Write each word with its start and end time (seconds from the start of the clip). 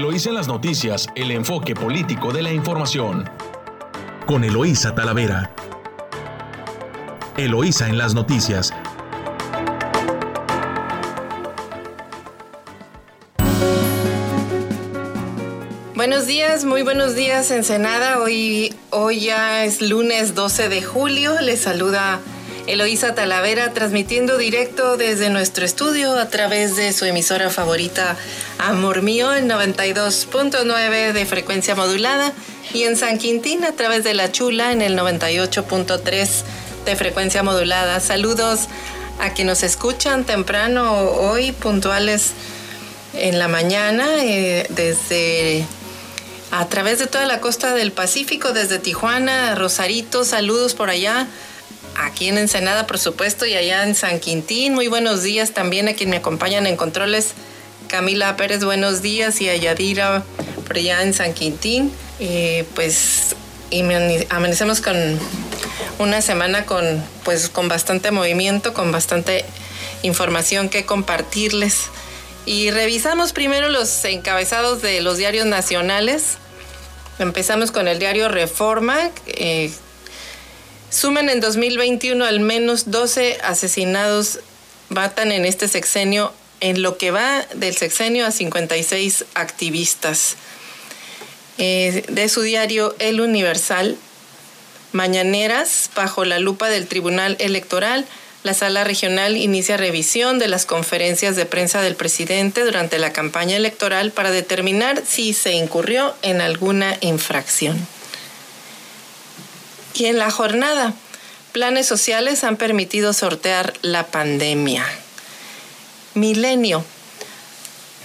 Eloísa 0.00 0.30
en 0.30 0.36
las 0.36 0.48
noticias, 0.48 1.08
el 1.14 1.30
enfoque 1.30 1.74
político 1.74 2.32
de 2.32 2.40
la 2.40 2.50
información. 2.50 3.28
Con 4.24 4.44
Eloísa 4.44 4.94
Talavera. 4.94 5.54
Eloísa 7.36 7.86
en 7.86 7.98
las 7.98 8.14
noticias. 8.14 8.72
Buenos 15.94 16.26
días, 16.26 16.64
muy 16.64 16.82
buenos 16.82 17.14
días 17.14 17.50
Ensenada. 17.50 18.20
Hoy, 18.20 18.74
hoy 18.88 19.20
ya 19.20 19.66
es 19.66 19.82
lunes 19.82 20.34
12 20.34 20.70
de 20.70 20.82
julio. 20.82 21.38
Les 21.42 21.60
saluda 21.60 22.20
Eloísa 22.70 23.16
Talavera 23.16 23.72
transmitiendo 23.72 24.38
directo 24.38 24.96
desde 24.96 25.28
nuestro 25.28 25.64
estudio 25.64 26.16
a 26.16 26.28
través 26.28 26.76
de 26.76 26.92
su 26.92 27.04
emisora 27.04 27.50
favorita 27.50 28.16
Amor 28.58 29.02
Mío 29.02 29.34
en 29.34 29.48
92.9 29.48 31.12
de 31.12 31.26
frecuencia 31.26 31.74
modulada 31.74 32.32
y 32.72 32.84
en 32.84 32.96
San 32.96 33.18
Quintín 33.18 33.64
a 33.64 33.72
través 33.72 34.04
de 34.04 34.14
La 34.14 34.30
Chula 34.30 34.70
en 34.70 34.82
el 34.82 34.96
98.3 34.96 36.28
de 36.84 36.94
frecuencia 36.94 37.42
modulada. 37.42 37.98
Saludos 37.98 38.68
a 39.18 39.30
quienes 39.30 39.62
nos 39.62 39.62
escuchan 39.64 40.22
temprano 40.22 40.92
hoy, 40.92 41.50
puntuales 41.50 42.34
en 43.14 43.40
la 43.40 43.48
mañana, 43.48 44.06
eh, 44.22 44.68
desde 44.68 45.66
a 46.52 46.68
través 46.68 47.00
de 47.00 47.08
toda 47.08 47.26
la 47.26 47.40
costa 47.40 47.74
del 47.74 47.90
Pacífico, 47.90 48.52
desde 48.52 48.78
Tijuana, 48.78 49.56
Rosarito, 49.56 50.24
saludos 50.24 50.74
por 50.74 50.88
allá 50.88 51.26
aquí 52.04 52.28
en 52.28 52.38
Ensenada, 52.38 52.86
por 52.86 52.98
supuesto, 52.98 53.46
y 53.46 53.54
allá 53.54 53.84
en 53.84 53.94
San 53.94 54.20
Quintín. 54.20 54.74
Muy 54.74 54.88
buenos 54.88 55.22
días 55.22 55.52
también 55.52 55.88
a 55.88 55.94
quien 55.94 56.10
me 56.10 56.16
acompañan 56.16 56.66
en 56.66 56.76
controles. 56.76 57.32
Camila 57.88 58.36
Pérez, 58.36 58.64
buenos 58.64 59.02
días, 59.02 59.40
y 59.40 59.48
a 59.48 59.56
Yadira 59.56 60.22
por 60.66 60.76
allá 60.76 61.02
en 61.02 61.14
San 61.14 61.34
Quintín. 61.34 61.92
pues 62.74 63.34
y 63.70 63.82
amanecemos 64.30 64.80
con 64.80 64.96
una 65.98 66.22
semana 66.22 66.66
con, 66.66 67.02
pues, 67.24 67.48
con 67.48 67.68
bastante 67.68 68.10
movimiento, 68.10 68.74
con 68.74 68.90
bastante 68.90 69.44
información 70.02 70.68
que 70.68 70.84
compartirles. 70.84 71.84
Y 72.46 72.70
revisamos 72.70 73.32
primero 73.32 73.68
los 73.68 74.04
encabezados 74.04 74.82
de 74.82 75.00
los 75.02 75.18
diarios 75.18 75.46
nacionales. 75.46 76.38
Empezamos 77.18 77.70
con 77.70 77.86
el 77.86 77.98
diario 77.98 78.28
Reforma, 78.28 78.98
eh, 79.26 79.70
Suman 80.90 81.28
en 81.28 81.40
2021 81.40 82.24
al 82.24 82.40
menos 82.40 82.90
12 82.90 83.38
asesinados, 83.42 84.40
matan 84.88 85.30
en 85.30 85.46
este 85.46 85.68
sexenio, 85.68 86.32
en 86.60 86.82
lo 86.82 86.98
que 86.98 87.10
va 87.10 87.46
del 87.54 87.76
sexenio 87.76 88.26
a 88.26 88.32
56 88.32 89.24
activistas. 89.34 90.36
Eh, 91.58 92.04
de 92.08 92.28
su 92.28 92.42
diario 92.42 92.96
El 92.98 93.20
Universal, 93.20 93.96
Mañaneras, 94.92 95.88
bajo 95.94 96.24
la 96.24 96.40
lupa 96.40 96.68
del 96.68 96.88
Tribunal 96.88 97.36
Electoral, 97.38 98.06
la 98.42 98.54
sala 98.54 98.82
regional 98.82 99.36
inicia 99.36 99.76
revisión 99.76 100.40
de 100.40 100.48
las 100.48 100.66
conferencias 100.66 101.36
de 101.36 101.46
prensa 101.46 101.80
del 101.80 101.94
presidente 101.94 102.64
durante 102.64 102.98
la 102.98 103.12
campaña 103.12 103.56
electoral 103.56 104.10
para 104.10 104.32
determinar 104.32 105.02
si 105.06 105.32
se 105.32 105.52
incurrió 105.52 106.14
en 106.22 106.40
alguna 106.40 106.96
infracción. 107.02 107.86
Y 110.00 110.06
en 110.06 110.16
la 110.16 110.30
jornada, 110.30 110.94
planes 111.52 111.86
sociales 111.86 112.42
han 112.42 112.56
permitido 112.56 113.12
sortear 113.12 113.74
la 113.82 114.06
pandemia. 114.06 114.82
Milenio. 116.14 116.86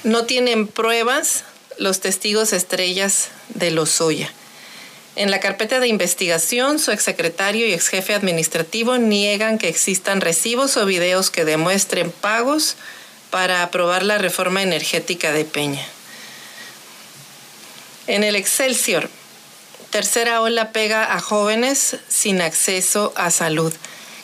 No 0.03 0.25
tienen 0.25 0.67
pruebas 0.67 1.45
los 1.77 2.02
testigos 2.02 2.52
estrellas 2.52 3.29
de 3.47 3.71
Lozoya. 3.71 4.29
En 5.15 5.31
la 5.31 5.39
carpeta 5.39 5.80
de 5.80 5.87
investigación, 5.87 6.80
su 6.80 6.92
exsecretario 6.92 7.65
y 7.65 7.71
exjefe 7.71 8.14
administrativo 8.14 8.97
niegan 8.97 9.58
que 9.58 9.70
existan 9.70 10.20
recibos 10.20 10.75
o 10.75 10.86
videos 10.86 11.30
que 11.30 11.45
demuestren 11.45 12.11
pagos 12.11 12.75
para 13.30 13.64
aprobar 13.64 14.03
la 14.03 14.17
reforma 14.17 14.61
energética 14.61 15.31
de 15.31 15.45
Peña. 15.45 15.87
En 18.08 18.25
el 18.25 18.36
Excelsior, 18.36 19.09
tercera 19.95 20.42
ola 20.42 20.73
pega 20.73 21.16
a 21.16 21.22
jóvenes 21.22 21.95
sin 22.10 22.42
acceso 22.42 23.14
a 23.16 23.32
salud. 23.32 23.72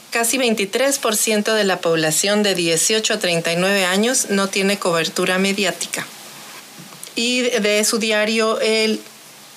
Casi 0.10 0.38
23% 0.38 1.54
de 1.54 1.64
la 1.64 1.80
población 1.80 2.44
de 2.44 2.56
18 2.56 3.14
a 3.14 3.20
39 3.20 3.86
años 3.86 4.32
no 4.32 4.50
tiene 4.50 4.80
cobertura 4.80 5.38
mediática. 5.38 6.06
Y 7.16 7.44
de 7.44 7.86
su 7.86 8.00
diario 8.00 8.60
El, 8.60 9.00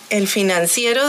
el 0.09 0.29
Financiero 0.29 1.03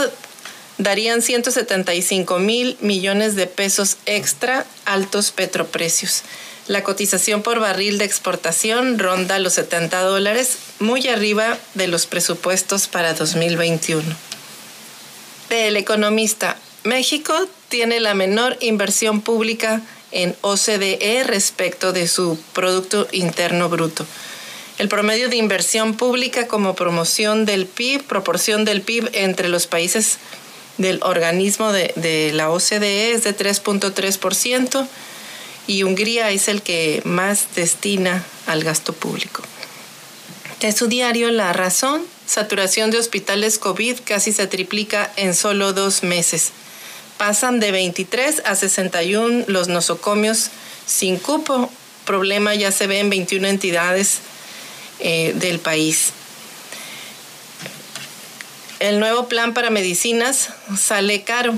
darían 0.78 1.22
175 1.22 2.40
mil 2.40 2.76
millones 2.80 3.36
de 3.36 3.46
pesos 3.46 3.98
extra 4.06 4.66
altos 4.86 5.30
petroprecios. 5.30 6.24
La 6.66 6.82
cotización 6.82 7.44
por 7.44 7.60
barril 7.60 7.98
de 7.98 8.06
exportación 8.06 8.98
ronda 8.98 9.38
los 9.38 9.52
70 9.52 10.00
dólares, 10.00 10.58
muy 10.80 11.06
arriba 11.06 11.58
de 11.74 11.86
los 11.86 12.06
presupuestos 12.06 12.88
para 12.88 13.14
2021 13.14 14.02
del 15.48 15.76
economista, 15.76 16.56
México 16.84 17.34
tiene 17.68 18.00
la 18.00 18.14
menor 18.14 18.56
inversión 18.60 19.20
pública 19.20 19.82
en 20.12 20.36
OCDE 20.40 21.24
respecto 21.24 21.92
de 21.92 22.08
su 22.08 22.38
Producto 22.52 23.08
Interno 23.12 23.68
Bruto. 23.68 24.06
El 24.78 24.88
promedio 24.88 25.28
de 25.28 25.36
inversión 25.36 25.94
pública 25.94 26.46
como 26.46 26.74
promoción 26.74 27.44
del 27.44 27.66
PIB, 27.66 28.04
proporción 28.04 28.64
del 28.64 28.82
PIB 28.82 29.10
entre 29.14 29.48
los 29.48 29.66
países 29.66 30.18
del 30.78 31.00
organismo 31.02 31.72
de, 31.72 31.92
de 31.96 32.32
la 32.32 32.50
OCDE 32.50 33.12
es 33.12 33.24
de 33.24 33.36
3.3% 33.36 34.86
y 35.66 35.82
Hungría 35.82 36.30
es 36.30 36.48
el 36.48 36.62
que 36.62 37.00
más 37.04 37.54
destina 37.54 38.24
al 38.46 38.62
gasto 38.62 38.92
público. 38.92 39.42
De 40.60 40.72
su 40.72 40.86
diario 40.86 41.30
La 41.30 41.52
Razón, 41.52 42.02
saturación 42.26 42.90
de 42.90 42.98
hospitales 42.98 43.58
COVID 43.58 43.98
casi 44.04 44.32
se 44.32 44.46
triplica 44.46 45.10
en 45.16 45.34
solo 45.34 45.72
dos 45.72 46.02
meses. 46.02 46.52
Pasan 47.18 47.60
de 47.60 47.72
23 47.72 48.42
a 48.44 48.54
61 48.54 49.44
los 49.46 49.68
nosocomios 49.68 50.50
sin 50.86 51.18
cupo. 51.18 51.70
Problema 52.04 52.54
ya 52.54 52.72
se 52.72 52.86
ve 52.86 53.00
en 53.00 53.10
21 53.10 53.46
entidades 53.48 54.18
eh, 54.98 55.32
del 55.36 55.58
país. 55.58 56.12
El 58.78 59.00
nuevo 59.00 59.28
plan 59.28 59.54
para 59.54 59.70
medicinas 59.70 60.50
sale 60.78 61.22
caro. 61.22 61.54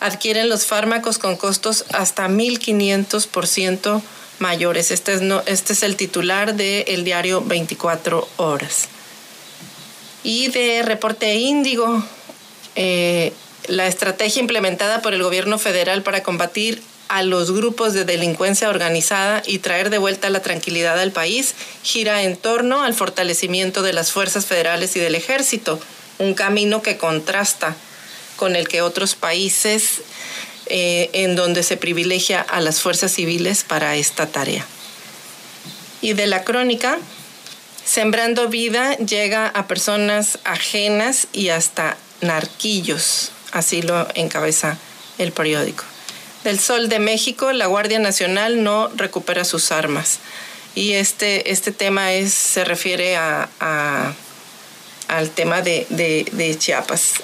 Adquieren 0.00 0.48
los 0.48 0.66
fármacos 0.66 1.18
con 1.18 1.36
costos 1.36 1.84
hasta 1.92 2.28
1.500% 2.28 4.02
mayores. 4.38 4.90
Este 4.90 5.18
este 5.46 5.72
es 5.72 5.82
el 5.82 5.96
titular 5.96 6.54
del 6.54 7.04
diario 7.04 7.42
24 7.42 8.28
horas. 8.36 8.88
Y 10.22 10.48
de 10.48 10.82
reporte 10.82 11.34
Índigo, 11.36 12.04
eh, 12.76 13.32
la 13.68 13.86
estrategia 13.86 14.40
implementada 14.40 15.02
por 15.02 15.14
el 15.14 15.22
gobierno 15.22 15.58
federal 15.58 16.02
para 16.02 16.22
combatir 16.22 16.82
a 17.08 17.24
los 17.24 17.50
grupos 17.50 17.92
de 17.92 18.04
delincuencia 18.04 18.68
organizada 18.68 19.42
y 19.44 19.58
traer 19.58 19.90
de 19.90 19.98
vuelta 19.98 20.30
la 20.30 20.42
tranquilidad 20.42 20.98
al 21.00 21.10
país 21.10 21.56
gira 21.82 22.22
en 22.22 22.36
torno 22.36 22.84
al 22.84 22.94
fortalecimiento 22.94 23.82
de 23.82 23.92
las 23.92 24.12
fuerzas 24.12 24.46
federales 24.46 24.94
y 24.94 25.00
del 25.00 25.16
ejército, 25.16 25.80
un 26.18 26.34
camino 26.34 26.82
que 26.82 26.98
contrasta 26.98 27.74
con 28.36 28.54
el 28.54 28.68
que 28.68 28.80
otros 28.80 29.16
países 29.16 30.02
eh, 30.66 31.10
en 31.12 31.34
donde 31.34 31.64
se 31.64 31.76
privilegia 31.76 32.40
a 32.40 32.60
las 32.60 32.80
fuerzas 32.80 33.10
civiles 33.10 33.64
para 33.64 33.96
esta 33.96 34.26
tarea. 34.26 34.64
Y 36.00 36.12
de 36.12 36.28
la 36.28 36.44
crónica, 36.44 36.96
Sembrando 37.90 38.46
vida 38.46 38.96
llega 38.98 39.48
a 39.48 39.66
personas 39.66 40.38
ajenas 40.44 41.26
y 41.32 41.48
hasta 41.48 41.96
narquillos, 42.20 43.32
así 43.50 43.82
lo 43.82 44.06
encabeza 44.14 44.78
el 45.18 45.32
periódico. 45.32 45.82
Del 46.44 46.60
Sol 46.60 46.88
de 46.88 47.00
México, 47.00 47.50
la 47.50 47.66
Guardia 47.66 47.98
Nacional 47.98 48.62
no 48.62 48.86
recupera 48.94 49.44
sus 49.44 49.72
armas. 49.72 50.20
Y 50.76 50.92
este, 50.92 51.50
este 51.50 51.72
tema 51.72 52.12
es, 52.12 52.32
se 52.32 52.62
refiere 52.62 53.16
a, 53.16 54.14
al 55.08 55.30
tema 55.30 55.60
de, 55.60 55.84
de 55.90 56.56
Chiapas. 56.56 57.14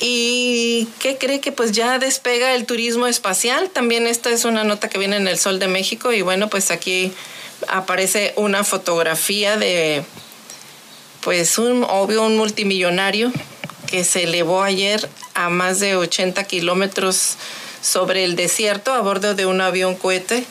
¿Y 0.00 0.88
qué 0.98 1.18
cree 1.18 1.40
que 1.40 1.52
pues 1.52 1.70
ya 1.70 2.00
despega 2.00 2.56
el 2.56 2.66
turismo 2.66 3.06
espacial? 3.06 3.70
También 3.70 4.08
esta 4.08 4.28
es 4.30 4.44
una 4.44 4.64
nota 4.64 4.88
que 4.88 4.98
viene 4.98 5.18
en 5.18 5.28
el 5.28 5.38
Sol 5.38 5.60
de 5.60 5.68
México 5.68 6.12
y 6.12 6.22
bueno, 6.22 6.50
pues 6.50 6.72
aquí 6.72 7.12
aparece 7.68 8.32
una 8.36 8.64
fotografía 8.64 9.56
de 9.56 10.04
pues 11.22 11.58
un 11.58 11.84
obvio 11.88 12.22
un 12.22 12.36
multimillonario 12.36 13.32
que 13.86 14.04
se 14.04 14.24
elevó 14.24 14.62
ayer 14.62 15.08
a 15.34 15.48
más 15.48 15.80
de 15.80 15.96
80 15.96 16.44
kilómetros 16.44 17.36
sobre 17.82 18.24
el 18.24 18.36
desierto 18.36 18.92
a 18.92 19.00
bordo 19.00 19.34
de 19.34 19.46
un 19.46 19.60
avión 19.60 19.94
cohete, 19.94 20.44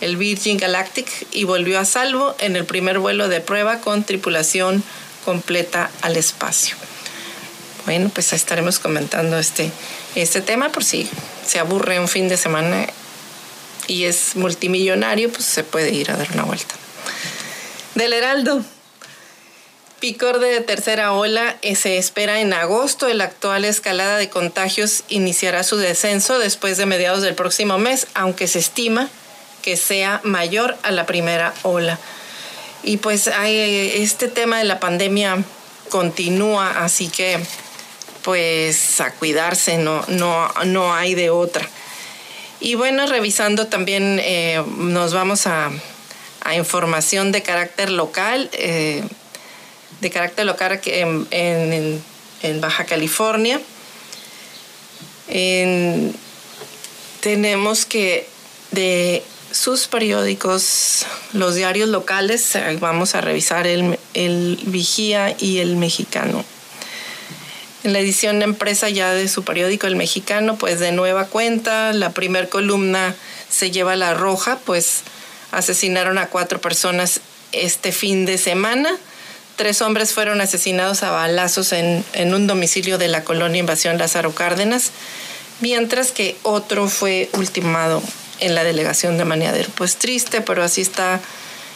el 0.00 0.16
Virgin 0.16 0.56
Galactic, 0.56 1.08
y 1.32 1.44
volvió 1.44 1.80
a 1.80 1.84
salvo 1.84 2.34
en 2.38 2.56
el 2.56 2.64
primer 2.64 2.98
vuelo 2.98 3.28
de 3.28 3.40
prueba 3.40 3.80
con 3.80 4.04
tripulación 4.04 4.84
completa 5.24 5.90
al 6.02 6.16
espacio. 6.16 6.76
Bueno, 7.86 8.10
pues 8.12 8.32
estaremos 8.32 8.78
comentando 8.78 9.38
este, 9.38 9.70
este 10.14 10.40
tema 10.40 10.70
por 10.70 10.84
si 10.84 11.08
se 11.46 11.58
aburre 11.58 12.00
un 12.00 12.08
fin 12.08 12.28
de 12.28 12.36
semana 12.36 12.86
y 13.86 14.04
es 14.04 14.36
multimillonario, 14.36 15.30
pues 15.30 15.44
se 15.44 15.64
puede 15.64 15.90
ir 15.90 16.10
a 16.10 16.16
dar 16.16 16.28
una 16.32 16.44
vuelta. 16.44 16.74
Del 17.94 18.12
Heraldo. 18.12 18.62
Picor 20.00 20.40
de 20.40 20.60
tercera 20.60 21.14
ola 21.14 21.56
eh, 21.62 21.74
se 21.74 21.96
espera 21.96 22.40
en 22.40 22.52
agosto. 22.52 23.08
La 23.14 23.24
actual 23.24 23.64
escalada 23.64 24.18
de 24.18 24.28
contagios 24.28 25.04
iniciará 25.08 25.62
su 25.64 25.78
descenso 25.78 26.38
después 26.38 26.76
de 26.76 26.84
mediados 26.84 27.22
del 27.22 27.34
próximo 27.34 27.78
mes, 27.78 28.06
aunque 28.12 28.46
se 28.46 28.58
estima 28.58 29.08
que 29.62 29.78
sea 29.78 30.20
mayor 30.22 30.76
a 30.82 30.90
la 30.90 31.06
primera 31.06 31.54
ola. 31.62 31.98
Y 32.82 32.98
pues 32.98 33.26
hay, 33.26 33.90
este 33.96 34.28
tema 34.28 34.58
de 34.58 34.64
la 34.64 34.78
pandemia 34.78 35.42
continúa, 35.88 36.84
así 36.84 37.08
que 37.08 37.40
pues 38.22 39.00
a 39.00 39.12
cuidarse, 39.12 39.78
no, 39.78 40.04
no, 40.08 40.48
no 40.66 40.94
hay 40.94 41.14
de 41.14 41.30
otra. 41.30 41.68
Y 42.66 42.74
bueno, 42.74 43.06
revisando 43.06 43.68
también 43.68 44.18
eh, 44.20 44.60
nos 44.78 45.14
vamos 45.14 45.46
a, 45.46 45.70
información 46.56 47.30
de 47.30 47.40
carácter 47.40 47.90
local, 47.90 48.50
eh, 48.54 49.04
de 50.00 50.10
carácter 50.10 50.46
local 50.46 50.80
en, 50.84 52.02
Baja 52.60 52.84
California. 52.86 53.60
tenemos 57.20 57.86
que 57.86 58.28
de 58.72 59.22
sus 59.52 59.86
periódicos, 59.86 61.06
los 61.34 61.54
diarios 61.54 61.88
locales, 61.88 62.56
eh, 62.56 62.78
vamos 62.80 63.14
a 63.14 63.20
revisar 63.20 63.68
el, 63.68 63.96
el 64.14 64.58
Vigía 64.64 65.36
y 65.38 65.58
el 65.58 65.76
Mexicano. 65.76 66.44
En 67.86 67.92
la 67.92 68.00
edición 68.00 68.42
empresa 68.42 68.88
ya 68.88 69.12
de 69.12 69.28
su 69.28 69.44
periódico 69.44 69.86
El 69.86 69.94
Mexicano, 69.94 70.56
pues 70.58 70.80
de 70.80 70.90
nueva 70.90 71.26
cuenta, 71.26 71.92
la 71.92 72.10
primer 72.10 72.48
columna 72.48 73.14
se 73.48 73.70
lleva 73.70 73.94
la 73.94 74.12
roja, 74.12 74.58
pues 74.64 75.02
asesinaron 75.52 76.18
a 76.18 76.26
cuatro 76.26 76.60
personas 76.60 77.20
este 77.52 77.92
fin 77.92 78.26
de 78.26 78.38
semana. 78.38 78.90
Tres 79.54 79.82
hombres 79.82 80.12
fueron 80.12 80.40
asesinados 80.40 81.04
a 81.04 81.12
balazos 81.12 81.72
en, 81.72 82.04
en 82.12 82.34
un 82.34 82.48
domicilio 82.48 82.98
de 82.98 83.06
la 83.06 83.22
colonia 83.22 83.60
Invasión 83.60 83.98
Lázaro 83.98 84.34
Cárdenas, 84.34 84.90
mientras 85.60 86.10
que 86.10 86.36
otro 86.42 86.88
fue 86.88 87.30
ultimado 87.34 88.02
en 88.40 88.56
la 88.56 88.64
delegación 88.64 89.16
de 89.16 89.26
Maniadero. 89.26 89.70
Pues 89.76 89.94
triste, 89.94 90.40
pero 90.40 90.64
así 90.64 90.80
está 90.80 91.20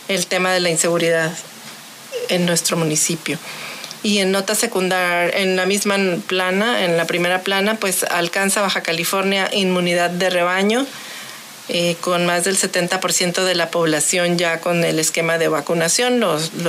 el 0.08 0.26
tema 0.26 0.52
de 0.52 0.58
la 0.58 0.70
inseguridad 0.70 1.32
en 2.30 2.46
nuestro 2.46 2.76
municipio 2.76 3.38
y 4.02 4.18
en 4.18 4.32
nota 4.32 4.54
secundaria, 4.54 5.28
en 5.38 5.56
la 5.56 5.66
misma 5.66 5.96
plana, 6.26 6.84
en 6.84 6.96
la 6.96 7.06
primera 7.06 7.42
plana, 7.42 7.74
pues 7.76 8.04
alcanza 8.04 8.62
Baja 8.62 8.82
California 8.82 9.48
inmunidad 9.52 10.10
de 10.10 10.30
rebaño, 10.30 10.86
eh, 11.68 11.96
con 12.00 12.24
más 12.24 12.44
del 12.44 12.56
70% 12.56 13.44
de 13.44 13.54
la 13.54 13.70
población 13.70 14.38
ya 14.38 14.60
con 14.60 14.82
el 14.84 14.98
esquema 14.98 15.38
de 15.38 15.48
vacunación. 15.48 16.24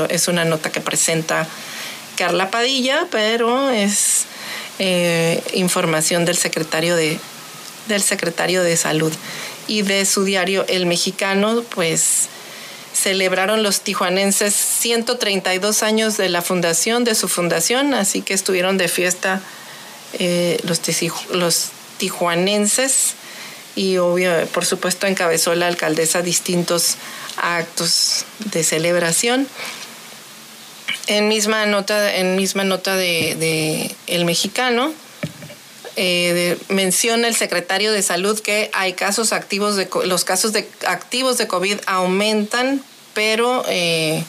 es 0.10 0.28
una 0.28 0.45
nota 0.45 0.72
que 0.72 0.81
presenta 0.81 1.48
Carla 2.18 2.51
Padilla, 2.51 3.07
pero 3.10 3.69
es 3.69 4.25
eh, 4.80 5.42
información 5.54 6.25
del 6.25 6.38
secretario 6.38 6.95
de, 6.95 7.18
del 7.88 8.01
secretario 8.01 8.62
de 8.62 8.75
Salud. 8.75 9.13
Y 9.68 9.83
de 9.83 10.06
su 10.06 10.25
diario 10.25 10.66
El 10.68 10.86
Mexicano, 10.86 11.63
pues 11.74 12.28
celebraron 12.93 13.63
los 13.63 13.81
tijuanenses 13.81 14.53
132 14.53 15.83
años 15.83 16.17
de 16.17 16.29
la 16.29 16.41
fundación, 16.41 17.03
de 17.03 17.15
su 17.15 17.27
fundación, 17.27 17.93
así 17.93 18.21
que 18.21 18.33
estuvieron 18.33 18.77
de 18.77 18.88
fiesta 18.88 19.41
eh, 20.19 20.59
los, 20.63 20.81
los 21.31 21.69
tijuanenses 21.97 23.13
y 23.75 23.97
obvio, 23.97 24.45
por 24.47 24.65
supuesto 24.65 25.07
encabezó 25.07 25.55
la 25.55 25.67
alcaldesa 25.67 26.21
distintos 26.21 26.97
actos 27.38 28.25
de 28.51 28.63
celebración. 28.63 29.47
En 31.07 31.27
misma 31.27 31.65
nota, 31.65 32.15
en 32.15 32.35
misma 32.35 32.63
nota 32.63 32.95
de, 32.95 33.95
El 34.07 34.25
Mexicano, 34.25 34.94
eh, 35.95 36.57
menciona 36.69 37.27
el 37.27 37.35
secretario 37.35 37.91
de 37.91 38.01
salud 38.01 38.39
que 38.39 38.69
hay 38.73 38.93
casos 38.93 39.33
activos 39.33 39.75
de 39.75 39.89
los 40.05 40.23
casos 40.23 40.53
de 40.53 40.67
activos 40.88 41.38
de 41.38 41.47
COVID 41.47 41.79
aumentan, 41.85 42.81
pero 43.13 43.63
eh, 43.67 44.23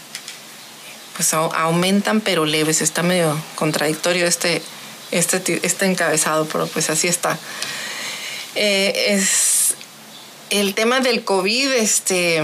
pues 1.17 1.32
aumentan 1.35 2.20
pero 2.20 2.47
leves. 2.47 2.82
Está 2.82 3.03
medio 3.03 3.41
contradictorio 3.55 4.26
este, 4.26 4.61
este, 5.12 5.61
este 5.62 5.87
encabezado, 5.87 6.47
pero 6.47 6.67
pues 6.67 6.91
así 6.91 7.06
está. 7.06 7.38
Eh, 8.55 9.15
es 9.15 9.75
el 10.50 10.75
tema 10.75 11.00
del 11.00 11.25
COVID, 11.25 11.73
este 11.73 12.43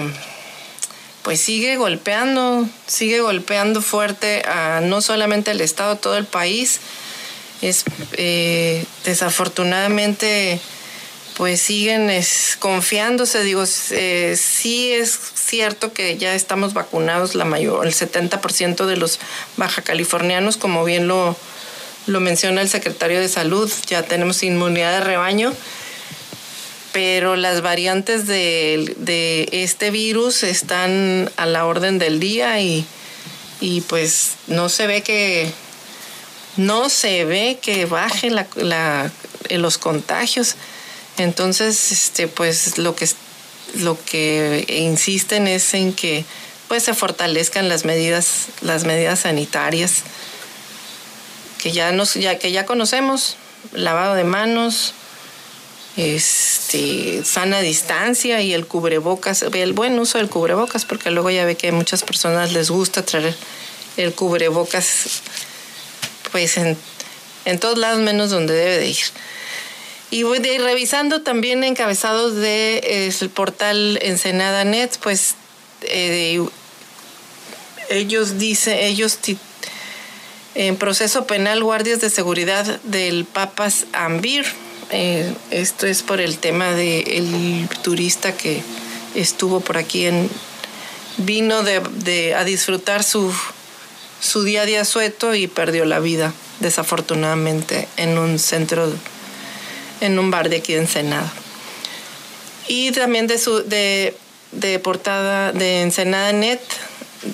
pues 1.23 1.41
sigue 1.41 1.76
golpeando, 1.76 2.67
sigue 2.87 3.21
golpeando 3.21 3.82
fuerte 3.82 4.43
a 4.47 4.81
no 4.81 5.03
solamente 5.03 5.50
el 5.50 5.61
Estado, 5.61 5.97
todo 5.97 6.17
el 6.17 6.25
país 6.25 6.81
es 7.63 7.85
eh, 8.13 8.85
desafortunadamente 9.05 10.61
pues 11.39 11.63
siguen 11.63 12.11
confiándose. 12.59 13.45
Digo, 13.45 13.65
eh, 13.93 14.37
sí 14.37 14.93
es 14.93 15.17
cierto 15.35 15.93
que 15.93 16.19
ya 16.19 16.35
estamos 16.35 16.75
vacunados 16.75 17.37
la 17.37 17.45
mayor, 17.45 17.87
el 17.87 17.95
70% 17.95 18.87
de 18.87 18.97
los 18.97 19.21
baja 19.57 19.83
californianos, 19.83 20.57
como 20.57 20.85
bien 20.85 21.07
lo, 21.07 21.37
lo 22.07 22.19
menciona 22.19 22.61
el 22.61 22.69
secretario 22.69 23.21
de 23.21 23.29
salud, 23.29 23.71
ya 23.87 24.03
tenemos 24.03 24.43
inmunidad 24.43 24.99
de 24.99 25.05
rebaño, 25.05 25.55
pero 26.93 27.37
las 27.37 27.63
variantes 27.63 28.27
de, 28.27 28.97
de 28.99 29.49
este 29.53 29.93
virus 29.93 30.43
están 30.43 31.31
a 31.37 31.47
la 31.47 31.67
orden 31.67 32.01
del 32.01 32.19
día 32.19 32.61
y, 32.61 32.85
y 33.61 33.83
pues 33.83 34.33
no 34.49 34.69
se 34.69 34.89
ve 34.89 35.03
que 35.03 35.53
no 36.59 36.91
se 36.91 37.25
ve 37.25 37.59
que 37.63 37.87
baje 37.87 38.31
los 39.51 39.79
contagios. 39.79 40.57
Entonces, 41.17 41.93
este, 41.93 42.29
pues 42.29 42.79
lo 42.79 42.95
que, 42.95 43.09
lo 43.75 43.99
que 44.05 44.67
insisten 44.69 45.49
es 45.49 45.73
en 45.75 45.93
que 45.95 46.25
pues 46.69 46.83
se 46.83 46.93
fortalezcan 46.93 47.69
las 47.69 47.87
medidas, 47.87 48.49
las 48.61 48.85
medidas 48.85 49.21
sanitarias 49.21 50.03
que 51.59 51.73
ya 51.73 51.93
nos, 51.93 52.15
ya 52.15 52.38
que 52.38 52.53
ya 52.53 52.67
conocemos, 52.67 53.37
lavado 53.73 54.15
de 54.15 54.25
manos, 54.25 54.95
este, 55.97 57.25
sana 57.25 57.61
distancia 57.61 58.41
y 58.43 58.53
el 58.53 58.67
cubrebocas, 58.67 59.43
el 59.43 59.73
buen 59.73 59.99
uso 59.99 60.19
del 60.19 60.29
cubrebocas, 60.29 60.85
porque 60.85 61.11
luego 61.11 61.31
ya 61.31 61.45
ve 61.45 61.57
que 61.57 61.69
a 61.69 61.73
muchas 61.73 62.05
personas 62.05 62.53
les 62.53 62.71
gusta 62.71 63.05
traer 63.05 63.35
el 63.97 64.12
cubrebocas 64.12 65.23
pues 66.38 66.57
en, 66.57 67.59
todos 67.59 67.78
lados 67.78 67.99
menos 67.99 68.30
donde 68.30 68.54
debe 68.54 68.78
de 68.78 68.87
ir. 68.87 68.97
Y 70.12 70.23
voy 70.23 70.38
de 70.38 70.57
revisando 70.59 71.23
también 71.23 71.64
encabezados 71.64 72.37
del 72.37 72.80
de, 72.80 73.09
el 73.21 73.30
portal 73.30 73.99
Ensenada 74.02 74.62
Net, 74.62 74.99
pues 75.02 75.35
eh, 75.83 76.40
ellos 77.90 78.38
dicen, 78.38 78.78
ellos 78.78 79.18
en 80.54 80.76
proceso 80.76 81.26
penal 81.26 81.62
guardias 81.64 82.00
de 82.00 82.09
seguridad 82.09 82.80
del 82.85 83.25
Papas 83.25 83.87
Ambir. 83.92 84.47
Eh, 84.90 85.35
esto 85.50 85.88
es 85.88 86.02
por 86.04 86.21
el 86.21 86.38
tema 86.38 86.71
del 86.73 87.68
turista 87.83 88.37
que 88.37 88.62
estuvo 89.16 89.59
por 89.59 89.76
aquí 89.76 90.07
en 90.07 90.30
vino 91.16 91.64
de, 91.64 92.35
a 92.35 92.45
disfrutar 92.45 93.02
su 93.02 93.33
su 94.21 94.43
día 94.43 94.63
a 94.63 94.67
día 94.67 94.85
sueto 94.85 95.35
y 95.35 95.47
perdió 95.47 95.85
la 95.85 96.01
vida, 96.01 96.33
desafortunadamente, 96.61 97.89
en 97.97 98.19
un 98.19 98.39
centro, 98.39 98.93
en 100.01 100.19
un 100.19 100.31
bar 100.31 100.49
de 100.49 100.57
aquí 100.57 100.75
de 100.75 100.81
Ensenada. 100.81 101.33
Y 102.67 102.91
también 102.93 103.27
de, 103.27 103.39
su, 103.39 103.63
de, 103.63 104.17
de 104.53 104.79
portada 104.79 105.53
de 105.53 105.83
Ensenada 105.83 106.33
Net, 106.33 106.61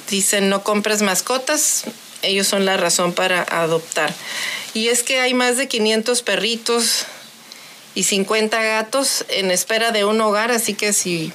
dicen 0.09 0.49
no 0.49 0.63
compres 0.63 1.03
mascotas, 1.03 1.85
ellos 2.23 2.47
son 2.47 2.65
la 2.65 2.77
razón 2.77 3.13
para 3.13 3.43
adoptar. 3.43 4.13
Y 4.73 4.89
es 4.89 5.03
que 5.03 5.21
hay 5.21 5.35
más 5.35 5.57
de 5.57 5.69
500 5.69 6.23
perritos 6.23 7.07
y 7.95 8.05
50 8.05 8.63
gatos 8.63 9.25
en 9.29 9.51
espera 9.51 9.93
de 9.93 10.05
un 10.05 10.21
hogar, 10.21 10.51
así 10.51 10.75
que 10.75 10.93
si, 10.93 11.33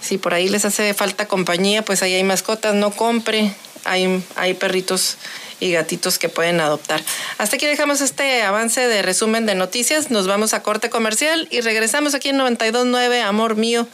si 0.00 0.18
por 0.18 0.34
ahí 0.34 0.48
les 0.48 0.64
hace 0.64 0.92
falta 0.94 1.28
compañía, 1.28 1.84
pues 1.84 2.02
ahí 2.02 2.14
hay 2.14 2.24
mascotas, 2.24 2.74
no 2.74 2.90
compre, 2.90 3.54
hay, 3.86 4.54
perritos 4.54 5.16
y 5.60 5.72
gatitos 5.72 6.18
que 6.18 6.28
pueden 6.28 6.60
adoptar. 6.60 7.02
Hasta 7.38 7.56
aquí 7.56 7.66
dejamos 7.66 8.00
este 8.00 8.42
avance 8.42 8.86
de 8.86 9.02
resumen 9.02 9.46
de 9.46 9.54
noticias. 9.54 10.10
Nos 10.10 10.26
vamos 10.26 10.54
a 10.54 10.62
corte 10.62 10.90
comercial 10.90 11.48
y 11.50 11.60
regresamos 11.60 12.14
aquí 12.14 12.30
en 12.30 12.36
929 12.36 13.22
Amor 13.22 13.56
Mío 13.56 13.86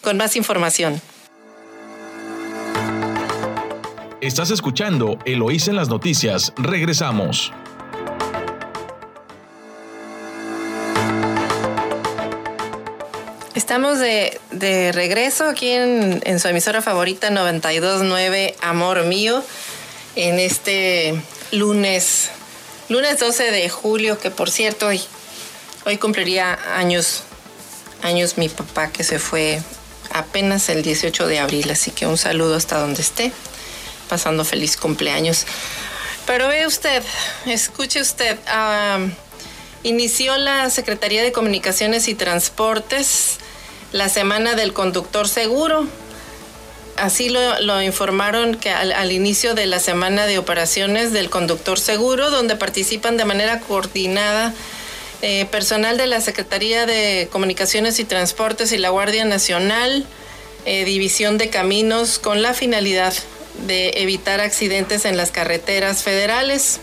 con 0.00 0.16
más 0.16 0.36
información. 0.36 1.00
Estás 4.20 4.50
escuchando 4.50 5.18
Eloís 5.24 5.68
en 5.68 5.76
las 5.76 5.88
noticias. 5.88 6.52
Regresamos. 6.56 7.52
Estamos 13.58 13.98
de, 13.98 14.92
regreso 14.94 15.48
aquí 15.48 15.70
en, 15.72 16.22
en, 16.24 16.38
su 16.38 16.46
emisora 16.46 16.80
favorita 16.80 17.28
929 17.30 18.54
Amor 18.60 19.02
Mío 19.02 19.42
en 20.14 20.38
este 20.38 21.20
lunes, 21.50 22.30
lunes 22.88 23.18
12 23.18 23.50
de 23.50 23.68
julio, 23.68 24.16
que 24.20 24.30
por 24.30 24.48
cierto 24.48 24.86
hoy, 24.86 25.02
hoy 25.86 25.96
cumpliría 25.96 26.56
años, 26.76 27.24
años 28.02 28.38
mi 28.38 28.48
papá 28.48 28.92
que 28.92 29.02
se 29.02 29.18
fue 29.18 29.60
apenas 30.12 30.68
el 30.68 30.82
18 30.82 31.26
de 31.26 31.40
abril, 31.40 31.68
así 31.72 31.90
que 31.90 32.06
un 32.06 32.16
saludo 32.16 32.54
hasta 32.54 32.78
donde 32.78 33.02
esté, 33.02 33.32
pasando 34.08 34.44
feliz 34.44 34.76
cumpleaños. 34.76 35.46
Pero 36.26 36.46
ve 36.46 36.64
usted, 36.64 37.02
escuche 37.44 38.00
usted, 38.00 38.38
inició 39.82 40.36
la 40.36 40.68
Secretaría 40.70 41.22
de 41.22 41.32
Comunicaciones 41.32 42.08
y 42.08 42.14
Transportes 42.14 43.38
la 43.92 44.08
semana 44.08 44.54
del 44.54 44.72
conductor 44.72 45.28
seguro. 45.28 45.86
Así 46.96 47.28
lo, 47.28 47.80
informaron 47.80 48.56
que 48.56 48.70
al, 48.70 49.12
inicio 49.12 49.54
de 49.54 49.66
la 49.66 49.78
semana 49.78 50.26
de 50.26 50.38
operaciones 50.38 51.12
del 51.12 51.30
conductor 51.30 51.78
seguro, 51.78 52.30
donde 52.30 52.56
participan 52.56 53.16
de 53.16 53.24
manera 53.24 53.60
coordinada 53.60 54.52
eh, 55.22 55.46
personal 55.46 55.96
de 55.96 56.08
la 56.08 56.20
Secretaría 56.20 56.86
de 56.86 57.28
Comunicaciones 57.30 58.00
y 58.00 58.04
Transportes 58.04 58.72
y 58.72 58.78
la 58.78 58.90
Guardia 58.90 59.24
Nacional, 59.24 60.06
eh, 60.64 60.84
División 60.84 61.38
de 61.38 61.50
Caminos, 61.50 62.18
con 62.18 62.42
la 62.42 62.52
finalidad 62.52 63.14
de 63.66 63.90
evitar 63.96 64.40
accidentes 64.40 65.04
en 65.04 65.16
las 65.16 65.30
carreteras 65.30 66.02
federales. 66.02 66.80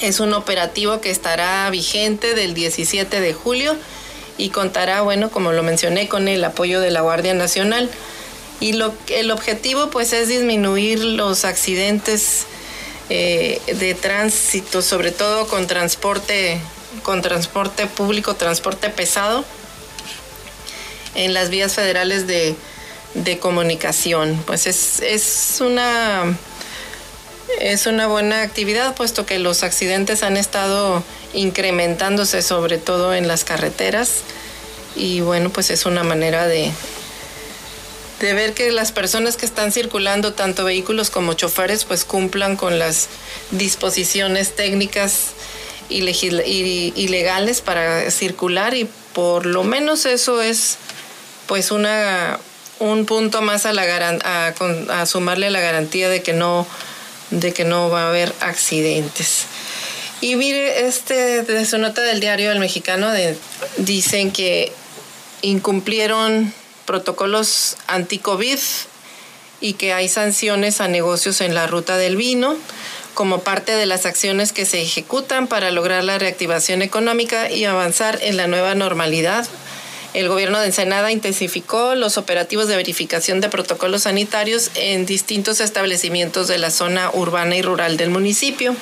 Es 0.00 0.20
un 0.20 0.34
operativo 0.34 1.00
que 1.00 1.10
estará 1.10 1.68
vigente 1.70 2.34
del 2.34 2.52
17 2.52 3.20
de 3.20 3.32
julio 3.32 3.76
y 4.38 4.50
contará, 4.50 5.00
bueno, 5.00 5.30
como 5.30 5.52
lo 5.52 5.62
mencioné, 5.62 6.08
con 6.08 6.28
el 6.28 6.44
apoyo 6.44 6.80
de 6.80 6.90
la 6.90 7.00
Guardia 7.00 7.32
Nacional. 7.32 7.90
Y 8.60 8.74
lo, 8.74 8.94
el 9.08 9.30
objetivo 9.30 9.90
pues 9.90 10.12
es 10.12 10.28
disminuir 10.28 11.02
los 11.02 11.44
accidentes 11.44 12.46
eh, 13.08 13.60
de 13.66 13.94
tránsito, 13.94 14.82
sobre 14.82 15.12
todo 15.12 15.46
con 15.46 15.66
transporte, 15.66 16.60
con 17.02 17.22
transporte 17.22 17.86
público, 17.86 18.34
transporte 18.34 18.90
pesado, 18.90 19.44
en 21.14 21.32
las 21.32 21.48
vías 21.48 21.74
federales 21.74 22.26
de, 22.26 22.54
de 23.14 23.38
comunicación. 23.38 24.42
Pues 24.46 24.66
es, 24.66 25.00
es 25.00 25.58
una 25.60 26.36
es 27.60 27.86
una 27.86 28.06
buena 28.06 28.42
actividad, 28.42 28.94
puesto 28.94 29.26
que 29.26 29.38
los 29.38 29.62
accidentes 29.62 30.22
han 30.22 30.36
estado 30.36 31.02
incrementándose, 31.32 32.42
sobre 32.42 32.78
todo 32.78 33.14
en 33.14 33.28
las 33.28 33.44
carreteras. 33.44 34.20
Y 34.94 35.20
bueno, 35.20 35.50
pues 35.50 35.70
es 35.70 35.86
una 35.86 36.02
manera 36.02 36.46
de, 36.46 36.72
de 38.20 38.32
ver 38.34 38.54
que 38.54 38.72
las 38.72 38.92
personas 38.92 39.36
que 39.36 39.46
están 39.46 39.72
circulando, 39.72 40.32
tanto 40.32 40.64
vehículos 40.64 41.10
como 41.10 41.34
choferes, 41.34 41.84
pues 41.84 42.04
cumplan 42.04 42.56
con 42.56 42.78
las 42.78 43.08
disposiciones 43.50 44.54
técnicas 44.54 45.32
y, 45.88 47.08
legales 47.08 47.60
para 47.60 48.10
circular 48.10 48.74
y 48.74 48.88
por 49.12 49.46
lo 49.46 49.64
menos 49.64 50.06
eso 50.06 50.42
es 50.42 50.78
pues 51.46 51.70
una 51.70 52.38
un 52.78 53.06
punto 53.06 53.40
más 53.40 53.64
a, 53.64 53.72
la, 53.72 53.84
a, 54.24 55.00
a 55.00 55.06
sumarle 55.06 55.48
la 55.50 55.60
garantía 55.60 56.10
de 56.10 56.22
que 56.22 56.34
no 56.34 56.66
de 57.30 57.52
que 57.52 57.64
no 57.64 57.90
va 57.90 58.04
a 58.04 58.08
haber 58.08 58.32
accidentes. 58.40 59.46
Y 60.20 60.36
mire, 60.36 60.86
este, 60.86 61.42
de 61.42 61.66
su 61.66 61.78
nota 61.78 62.02
del 62.02 62.20
diario 62.20 62.50
El 62.50 62.58
Mexicano 62.58 63.10
de, 63.10 63.36
dicen 63.76 64.30
que 64.30 64.72
incumplieron 65.42 66.52
protocolos 66.86 67.76
anti-COVID 67.86 68.58
y 69.60 69.74
que 69.74 69.92
hay 69.92 70.08
sanciones 70.08 70.80
a 70.80 70.88
negocios 70.88 71.40
en 71.40 71.54
la 71.54 71.66
ruta 71.66 71.96
del 71.96 72.16
vino 72.16 72.56
como 73.14 73.40
parte 73.40 73.74
de 73.74 73.86
las 73.86 74.04
acciones 74.04 74.52
que 74.52 74.66
se 74.66 74.82
ejecutan 74.82 75.46
para 75.46 75.70
lograr 75.70 76.04
la 76.04 76.18
reactivación 76.18 76.82
económica 76.82 77.50
y 77.50 77.64
avanzar 77.64 78.18
en 78.22 78.36
la 78.36 78.46
nueva 78.46 78.74
normalidad 78.74 79.46
el 80.16 80.30
gobierno 80.30 80.58
de 80.58 80.68
Ensenada 80.68 81.12
intensificó 81.12 81.94
los 81.94 82.16
operativos 82.16 82.68
de 82.68 82.76
verificación 82.76 83.42
de 83.42 83.50
protocolos 83.50 84.04
sanitarios 84.04 84.70
en 84.74 85.04
distintos 85.04 85.60
establecimientos 85.60 86.48
de 86.48 86.56
la 86.56 86.70
zona 86.70 87.10
urbana 87.12 87.54
y 87.54 87.60
rural 87.60 87.98
del 87.98 88.08
municipio. 88.08 88.74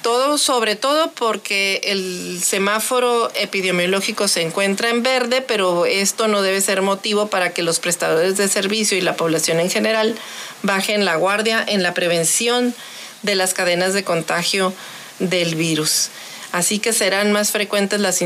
Todo, 0.00 0.38
sobre 0.38 0.76
todo 0.76 1.10
porque 1.10 1.82
el 1.84 2.40
semáforo 2.42 3.30
epidemiológico 3.34 4.28
se 4.28 4.40
encuentra 4.40 4.88
en 4.88 5.02
verde, 5.02 5.42
pero 5.42 5.84
esto 5.84 6.26
no 6.26 6.40
debe 6.40 6.62
ser 6.62 6.80
motivo 6.80 7.26
para 7.26 7.52
que 7.52 7.62
los 7.62 7.78
prestadores 7.78 8.38
de 8.38 8.48
servicio 8.48 8.96
y 8.96 9.02
la 9.02 9.16
población 9.16 9.60
en 9.60 9.68
general 9.68 10.16
bajen 10.62 11.04
la 11.04 11.16
guardia 11.16 11.62
en 11.68 11.82
la 11.82 11.92
prevención 11.92 12.74
de 13.20 13.34
las 13.34 13.52
cadenas 13.52 13.92
de 13.92 14.04
contagio 14.04 14.72
del 15.18 15.54
virus. 15.54 16.08
Así 16.52 16.78
que 16.78 16.92
serán 16.92 17.32
más 17.32 17.50
frecuentes 17.50 17.98
las 17.98 18.20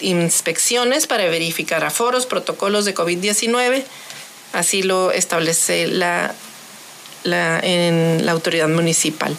inspecciones 0.00 1.06
para 1.08 1.24
verificar 1.24 1.84
aforos, 1.84 2.24
protocolos 2.24 2.84
de 2.84 2.94
COVID-19. 2.94 3.82
Así 4.52 4.84
lo 4.84 5.10
establece 5.10 5.88
la, 5.88 6.32
en 7.24 8.24
la 8.24 8.32
autoridad 8.32 8.68
municipal. 8.68 9.36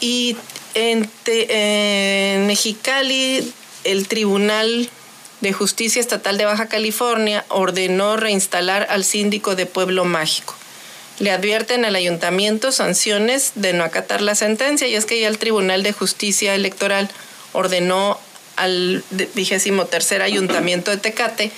Y 0.00 0.36
en 0.74 1.10
Mexicali, 2.46 3.52
el 3.82 4.06
Tribunal 4.06 4.88
de 5.40 5.52
Justicia 5.52 5.98
Estatal 5.98 6.38
de 6.38 6.44
Baja 6.44 6.68
California 6.68 7.44
ordenó 7.48 8.16
reinstalar 8.16 8.86
al 8.88 9.04
síndico 9.04 9.56
de 9.56 9.66
Pueblo 9.66 10.04
Mágico 10.04 10.54
le 11.18 11.30
advierten 11.30 11.84
al 11.84 11.96
ayuntamiento 11.96 12.72
sanciones 12.72 13.52
de 13.54 13.72
no 13.72 13.84
acatar 13.84 14.20
la 14.20 14.34
sentencia. 14.34 14.86
Y 14.86 14.94
es 14.94 15.06
que 15.06 15.20
ya 15.20 15.28
el 15.28 15.38
Tribunal 15.38 15.82
de 15.82 15.92
Justicia 15.92 16.54
Electoral 16.54 17.08
ordenó 17.52 18.18
al 18.56 19.02
vigésimo 19.34 19.86
tercer 19.86 20.22
ayuntamiento 20.22 20.90
de 20.90 20.96
Tecate 20.96 21.50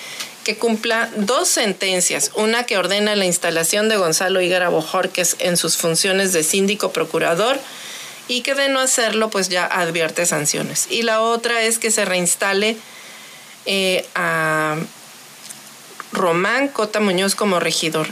que 0.44 0.56
cumpla 0.56 1.10
dos 1.16 1.48
sentencias, 1.48 2.30
una 2.34 2.64
que 2.64 2.78
ordena 2.78 3.14
la 3.16 3.26
instalación 3.26 3.88
de 3.88 3.98
Gonzalo 3.98 4.40
Higuera 4.40 4.70
Bojorques 4.70 5.36
en 5.40 5.56
sus 5.56 5.76
funciones 5.76 6.32
de 6.32 6.42
síndico 6.42 6.90
procurador 6.90 7.58
y 8.28 8.40
que 8.40 8.54
de 8.54 8.68
no 8.68 8.80
hacerlo 8.80 9.28
pues 9.28 9.48
ya 9.48 9.66
advierte 9.66 10.24
sanciones. 10.24 10.86
Y 10.90 11.02
la 11.02 11.20
otra 11.20 11.62
es 11.62 11.78
que 11.78 11.90
se 11.90 12.04
reinstale 12.04 12.76
eh, 13.66 14.06
a 14.14 14.76
Román 16.12 16.68
Cota 16.68 17.00
Muñoz 17.00 17.34
como 17.34 17.60
regidor 17.60 18.08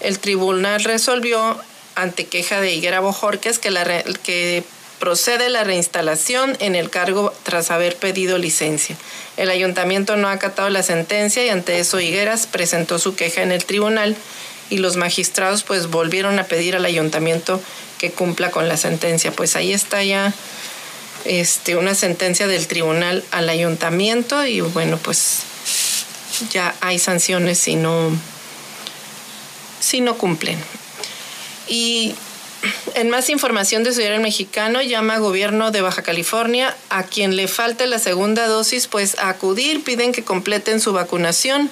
el 0.00 0.18
tribunal 0.18 0.82
resolvió 0.84 1.58
ante 1.94 2.26
queja 2.26 2.60
de 2.60 2.72
Higuera 2.72 3.00
Bojorques 3.00 3.58
que, 3.58 4.62
procede 4.98 5.48
la 5.48 5.62
reinstalación 5.62 6.56
en 6.58 6.74
el 6.74 6.90
cargo 6.90 7.32
tras 7.44 7.70
haber 7.70 7.94
pedido 7.94 8.36
licencia. 8.36 8.96
El 9.36 9.48
ayuntamiento 9.48 10.16
no 10.16 10.26
ha 10.26 10.32
acatado 10.32 10.68
la 10.70 10.82
sentencia 10.82 11.44
y 11.44 11.50
ante 11.50 11.78
eso 11.78 12.00
Higueras 12.00 12.48
presentó 12.48 12.98
su 12.98 13.14
queja 13.14 13.42
en 13.42 13.52
el 13.52 13.64
tribunal 13.64 14.16
y 14.70 14.78
los 14.78 14.96
magistrados 14.96 15.62
pues 15.62 15.86
volvieron 15.86 16.40
a 16.40 16.44
pedir 16.44 16.74
al 16.74 16.84
ayuntamiento 16.84 17.60
que 17.98 18.10
cumpla 18.10 18.50
con 18.50 18.68
la 18.68 18.76
sentencia. 18.76 19.30
Pues 19.30 19.54
ahí 19.54 19.72
está 19.72 20.02
ya 20.02 20.34
este, 21.24 21.76
una 21.76 21.94
sentencia 21.94 22.48
del 22.48 22.66
tribunal 22.66 23.22
al 23.30 23.48
ayuntamiento 23.48 24.44
y 24.44 24.62
bueno 24.62 24.98
pues 24.98 25.42
ya 26.50 26.74
hay 26.80 26.98
sanciones 26.98 27.58
si 27.58 27.76
no 27.76 28.10
si 29.88 30.02
no 30.02 30.18
cumplen. 30.18 30.58
Y 31.66 32.14
en 32.94 33.08
más 33.08 33.30
información 33.30 33.84
de 33.84 33.94
Ciudad 33.94 34.18
Mexicano, 34.18 34.82
llama 34.82 35.14
a 35.14 35.18
gobierno 35.18 35.70
de 35.70 35.80
Baja 35.80 36.02
California 36.02 36.76
a 36.90 37.04
quien 37.04 37.36
le 37.36 37.48
falte 37.48 37.86
la 37.86 37.98
segunda 37.98 38.46
dosis, 38.46 38.86
pues 38.86 39.18
a 39.18 39.30
acudir, 39.30 39.82
piden 39.82 40.12
que 40.12 40.24
completen 40.24 40.80
su 40.80 40.92
vacunación. 40.92 41.70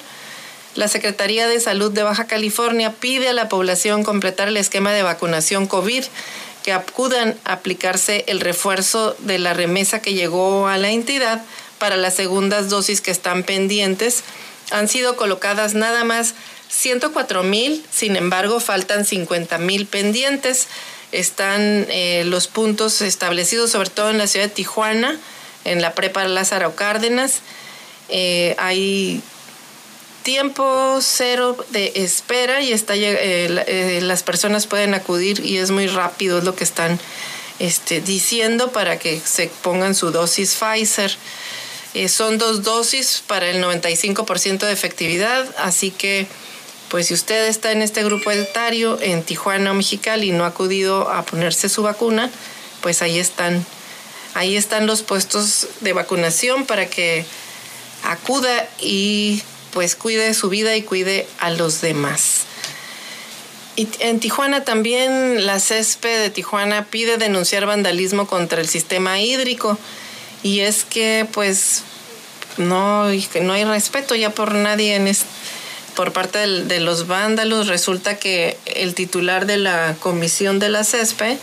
La 0.73 0.87
Secretaría 0.87 1.47
de 1.47 1.59
Salud 1.59 1.91
de 1.91 2.01
Baja 2.01 2.25
California 2.25 2.91
pide 2.93 3.29
a 3.29 3.33
la 3.33 3.49
población 3.49 4.03
completar 4.03 4.47
el 4.47 4.57
esquema 4.57 4.93
de 4.93 5.03
vacunación 5.03 5.67
COVID, 5.67 6.03
que 6.63 6.73
acudan 6.73 7.35
a 7.45 7.53
aplicarse 7.53 8.25
el 8.27 8.39
refuerzo 8.39 9.15
de 9.19 9.37
la 9.37 9.53
remesa 9.53 10.01
que 10.01 10.15
llegó 10.15 10.67
a 10.67 10.77
la 10.77 10.89
entidad 10.89 11.43
para 11.77 11.97
las 11.97 12.15
segundas 12.15 12.69
dosis 12.69 12.99
que 12.99 13.11
están 13.11 13.43
pendientes. 13.43 14.23
Han 14.71 14.87
sido 14.87 15.15
colocadas 15.15 15.75
nada 15.75 16.03
más 16.03 16.33
104 16.69 17.43
mil, 17.43 17.83
sin 17.91 18.15
embargo, 18.15 18.59
faltan 18.59 19.05
50 19.05 19.57
mil 19.57 19.85
pendientes. 19.85 20.67
Están 21.11 21.87
eh, 21.89 22.23
los 22.25 22.47
puntos 22.47 23.01
establecidos, 23.01 23.71
sobre 23.71 23.89
todo 23.89 24.09
en 24.09 24.17
la 24.17 24.27
ciudad 24.27 24.47
de 24.47 24.53
Tijuana, 24.53 25.17
en 25.63 25.81
la 25.81 25.93
prepa 25.93 26.27
Lázaro 26.27 26.75
Cárdenas. 26.75 27.39
Eh, 28.09 28.55
hay 28.57 29.21
tiempo 30.23 30.99
cero 31.01 31.57
de 31.69 31.93
espera 31.95 32.61
y 32.61 32.73
está 32.73 32.93
eh, 32.95 33.99
las 34.01 34.23
personas 34.23 34.67
pueden 34.67 34.93
acudir 34.93 35.45
y 35.45 35.57
es 35.57 35.71
muy 35.71 35.87
rápido 35.87 36.39
es 36.39 36.43
lo 36.43 36.53
que 36.53 36.65
están 36.65 36.99
este, 37.59 38.01
diciendo 38.01 38.73
para 38.73 38.99
que 38.99 39.21
se 39.23 39.49
pongan 39.61 39.95
su 39.95 40.11
dosis 40.11 40.55
Pfizer. 40.55 41.15
son 42.09 42.37
dos 42.37 42.63
dosis 42.63 43.23
para 43.25 43.49
el 43.49 43.63
95% 43.63 44.59
de 44.59 44.73
efectividad, 44.73 45.47
así 45.57 45.91
que 45.91 46.27
pues 46.89 47.07
si 47.07 47.13
usted 47.13 47.47
está 47.47 47.71
en 47.71 47.81
este 47.81 48.03
grupo 48.03 48.31
etario 48.31 48.97
en 49.01 49.23
Tijuana 49.23 49.71
o 49.71 49.73
Mexicali 49.73 50.29
y 50.29 50.31
no 50.31 50.45
ha 50.45 50.47
acudido 50.47 51.09
a 51.09 51.23
ponerse 51.23 51.69
su 51.69 51.83
vacuna, 51.83 52.29
pues 52.81 53.01
ahí 53.01 53.19
están, 53.19 53.65
ahí 54.33 54.55
están 54.55 54.87
los 54.87 55.01
puestos 55.01 55.67
de 55.81 55.93
vacunación 55.93 56.65
para 56.65 56.89
que 56.89 57.25
acuda 58.03 58.67
y 58.79 59.43
pues 59.73 59.95
cuide 59.95 60.33
su 60.33 60.49
vida 60.49 60.75
y 60.75 60.81
cuide 60.81 61.27
a 61.39 61.49
los 61.49 61.81
demás. 61.81 62.45
Y 63.75 63.87
en 63.99 64.19
Tijuana 64.19 64.63
también 64.63 65.45
la 65.45 65.59
CESPE 65.59 66.07
de 66.07 66.29
Tijuana 66.29 66.85
pide 66.85 67.17
denunciar 67.17 67.65
vandalismo 67.65 68.27
contra 68.27 68.61
el 68.61 68.67
sistema 68.67 69.19
hídrico 69.19 69.77
y 70.41 70.61
es 70.61 70.83
que 70.83 71.27
pues 71.31 71.83
no, 72.57 73.05
no 73.41 73.53
hay 73.53 73.65
respeto 73.65 74.15
ya 74.15 74.31
por 74.31 74.55
nadie 74.55 74.95
en 74.95 75.07
este 75.07 75.36
por 75.97 76.13
parte 76.13 76.37
de 76.37 76.79
los 76.79 77.07
vándalos. 77.07 77.67
Resulta 77.67 78.17
que 78.17 78.55
el 78.65 78.93
titular 78.93 79.47
de 79.47 79.57
la 79.57 79.95
comisión 79.99 80.59
de 80.59 80.69
la 80.69 80.83
CESPE 80.83 81.39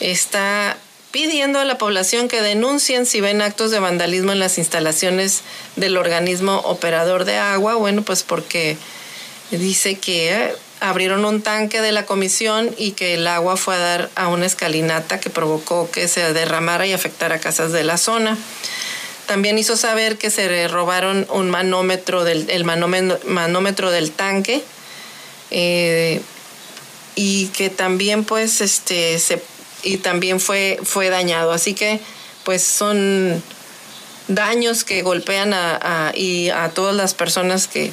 está 0.00 0.76
pidiendo 1.10 1.58
a 1.58 1.64
la 1.64 1.78
población 1.78 2.28
que 2.28 2.42
denuncien 2.42 3.06
si 3.06 3.22
ven 3.22 3.40
actos 3.40 3.70
de 3.70 3.80
vandalismo 3.80 4.32
en 4.32 4.38
las 4.38 4.58
instalaciones 4.58 5.40
del 5.76 5.96
organismo 5.96 6.58
operador 6.58 7.24
de 7.24 7.38
agua. 7.38 7.76
Bueno, 7.76 8.02
pues 8.02 8.22
porque 8.22 8.76
dice 9.50 9.96
que 9.96 10.52
abrieron 10.80 11.24
un 11.24 11.40
tanque 11.40 11.80
de 11.80 11.92
la 11.92 12.04
comisión 12.04 12.70
y 12.76 12.92
que 12.92 13.14
el 13.14 13.26
agua 13.26 13.56
fue 13.56 13.76
a 13.76 13.78
dar 13.78 14.10
a 14.14 14.28
una 14.28 14.44
escalinata 14.44 15.20
que 15.20 15.30
provocó 15.30 15.90
que 15.90 16.06
se 16.06 16.34
derramara 16.34 16.86
y 16.86 16.92
afectara 16.92 17.40
casas 17.40 17.72
de 17.72 17.82
la 17.82 17.96
zona. 17.96 18.36
También 19.28 19.58
hizo 19.58 19.76
saber 19.76 20.16
que 20.16 20.30
se 20.30 20.66
robaron 20.68 21.26
un 21.28 21.50
manómetro 21.50 22.24
del, 22.24 22.48
el 22.48 22.64
manómetro 22.64 23.90
del 23.90 24.10
tanque 24.10 24.64
eh, 25.50 26.22
y 27.14 27.48
que 27.48 27.68
también 27.68 28.24
pues 28.24 28.62
este 28.62 29.18
se 29.18 29.42
y 29.82 29.98
también 29.98 30.40
fue, 30.40 30.80
fue 30.82 31.10
dañado. 31.10 31.52
Así 31.52 31.74
que 31.74 32.00
pues 32.42 32.64
son 32.64 33.42
daños 34.28 34.82
que 34.82 35.02
golpean 35.02 35.52
a, 35.52 36.12
y 36.14 36.48
a 36.48 36.70
todas 36.70 36.96
las 36.96 37.12
personas 37.12 37.68
que 37.68 37.92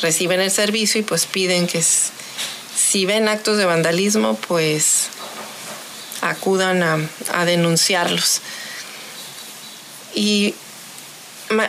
reciben 0.00 0.40
el 0.40 0.52
servicio 0.52 1.00
y 1.00 1.02
pues 1.02 1.26
piden 1.26 1.66
que 1.66 1.82
si 1.82 3.06
ven 3.06 3.26
actos 3.26 3.58
de 3.58 3.64
vandalismo 3.64 4.38
pues 4.46 5.08
acudan 6.20 6.84
a, 6.84 6.98
a 7.32 7.44
denunciarlos. 7.44 8.40
Y 10.14 10.54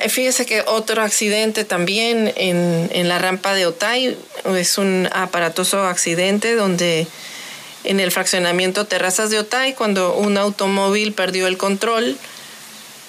Fíjese 0.09 0.45
que 0.45 0.63
otro 0.65 1.03
accidente 1.03 1.63
también 1.63 2.33
en, 2.35 2.89
en, 2.91 3.07
la 3.07 3.19
rampa 3.19 3.53
de 3.53 3.67
Otay 3.67 4.17
es 4.55 4.77
un 4.79 5.07
aparatoso 5.13 5.85
accidente 5.85 6.55
donde 6.55 7.07
en 7.83 7.99
el 7.99 8.11
fraccionamiento 8.11 8.85
Terrazas 8.85 9.29
de 9.29 9.39
Otay, 9.39 9.73
cuando 9.73 10.15
un 10.15 10.37
automóvil 10.37 11.13
perdió 11.13 11.45
el 11.45 11.57
control 11.57 12.17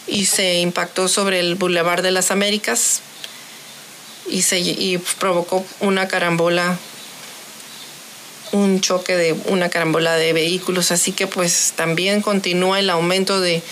y 0.06 0.26
se 0.26 0.58
impactó 0.58 1.08
sobre 1.08 1.40
el 1.40 1.54
Boulevard 1.54 2.02
de 2.02 2.10
las 2.10 2.30
Américas 2.30 3.00
y, 4.28 4.42
se, 4.42 4.60
y 4.60 4.98
provocó 5.18 5.64
una 5.80 6.06
carambola, 6.06 6.78
un 8.52 8.80
choque 8.80 9.16
de 9.16 9.32
una 9.46 9.68
carambola 9.68 10.16
de 10.16 10.32
vehículos. 10.32 10.90
Así 10.90 11.12
que 11.12 11.26
pues 11.26 11.72
también 11.76 12.22
continúa 12.22 12.78
el 12.78 12.90
aumento 12.90 13.40
de 13.40 13.62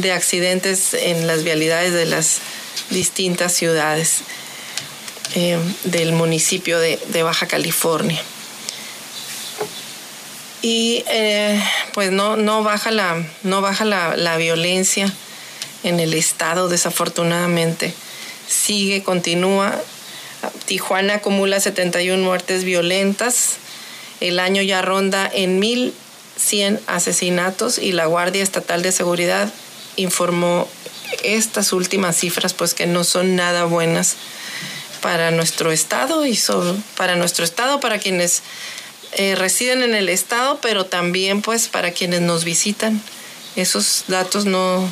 de 0.00 0.12
accidentes 0.12 0.94
en 0.94 1.26
las 1.26 1.44
vialidades 1.44 1.92
de 1.92 2.06
las 2.06 2.38
distintas 2.90 3.52
ciudades 3.52 4.22
eh, 5.34 5.58
del 5.84 6.12
municipio 6.12 6.78
de, 6.78 7.22
Baja 7.22 7.46
California. 7.46 8.20
Y 10.62 11.04
eh, 11.08 11.62
pues 11.92 12.10
no, 12.10 12.36
no 12.36 12.62
baja, 12.62 12.90
la, 12.90 13.24
no 13.42 13.60
baja 13.60 13.84
la, 13.84 14.16
la 14.16 14.36
violencia 14.36 15.12
en 15.84 16.00
el 16.00 16.14
estado, 16.14 16.68
desafortunadamente. 16.68 17.94
Sigue, 18.48 19.02
continúa. 19.02 19.80
Tijuana 20.64 21.14
acumula 21.14 21.60
71 21.60 22.22
muertes 22.22 22.64
violentas. 22.64 23.56
El 24.20 24.40
año 24.40 24.62
ya 24.62 24.82
ronda 24.82 25.30
en 25.32 25.60
1.100 25.60 26.80
asesinatos 26.86 27.78
y 27.78 27.92
la 27.92 28.06
Guardia 28.06 28.42
Estatal 28.42 28.82
de 28.82 28.92
Seguridad 28.92 29.52
informó 29.98 30.68
estas 31.22 31.72
últimas 31.72 32.16
cifras, 32.16 32.54
pues 32.54 32.74
que 32.74 32.86
no 32.86 33.04
son 33.04 33.36
nada 33.36 33.64
buenas 33.64 34.16
para 35.00 35.30
nuestro 35.30 35.72
estado 35.72 36.26
y 36.26 36.38
para 36.96 37.16
nuestro 37.16 37.44
estado, 37.44 37.80
para 37.80 37.98
quienes 37.98 38.42
eh, 39.12 39.34
residen 39.36 39.82
en 39.82 39.94
el 39.94 40.08
estado, 40.08 40.58
pero 40.60 40.86
también 40.86 41.42
pues 41.42 41.68
para 41.68 41.92
quienes 41.92 42.20
nos 42.20 42.44
visitan. 42.44 43.00
Esos 43.56 44.04
datos 44.08 44.44
no, 44.44 44.88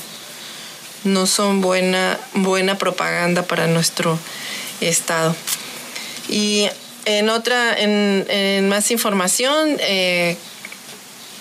no 1.04 1.26
son 1.26 1.60
buena, 1.60 2.18
buena 2.34 2.78
propaganda 2.78 3.42
para 3.42 3.66
nuestro 3.66 4.18
estado. 4.80 5.34
Y 6.28 6.68
en 7.04 7.28
otra, 7.28 7.74
en, 7.78 8.68
más 8.68 8.90
información, 8.90 9.76
eh, 9.80 10.36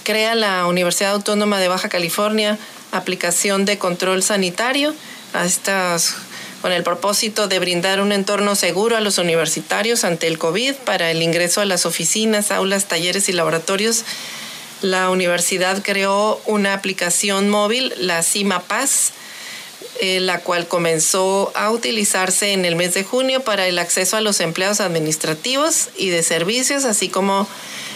crea 0.04 0.36
la 0.36 0.68
Universidad 0.68 1.14
Autónoma 1.14 1.60
de 1.60 1.68
Baja 1.68 1.90
California 1.90 2.60
aplicación 2.98 3.66
de 3.66 3.78
control 3.78 4.24
sanitario 4.24 4.94
a 5.34 5.46
estas, 5.46 6.16
con 6.62 6.72
el 6.72 6.84
propósito 6.84 7.48
de 7.48 7.60
brindar 7.60 8.02
un 8.02 8.12
entorno 8.12 8.56
seguro 8.56 8.98
a 8.98 9.02
los 9.02 9.18
universitarios 9.18 10.04
ante 10.04 10.28
el 10.28 10.38
COVID 10.38 10.76
para 10.86 11.12
el 11.12 11.22
ingreso 11.22 11.62
a 11.62 11.66
las 11.66 11.86
oficinas, 11.86 12.52
aulas, 12.52 12.86
talleres 12.86 13.30
y 13.30 13.34
laboratorios. 13.34 14.04
La 14.82 15.10
universidad 15.10 15.82
creó 15.84 16.42
una 16.46 16.74
aplicación 16.74 17.50
móvil, 17.50 17.94
la 17.98 18.24
CIMA 18.24 18.62
Paz, 18.62 19.14
eh, 20.02 20.20
la 20.20 20.42
cual 20.42 20.68
comenzó 20.68 21.54
a 21.56 21.72
utilizarse 21.72 22.52
en 22.52 22.66
el 22.66 22.76
mes 22.76 22.94
de 22.94 23.04
junio 23.04 23.42
para 23.42 23.68
el 23.68 23.80
acceso 23.80 24.18
a 24.18 24.22
los 24.22 24.42
empleados 24.42 24.82
administrativos 24.82 25.90
y 25.96 26.10
de 26.10 26.22
servicios, 26.22 26.84
así 26.84 27.08
como 27.08 27.48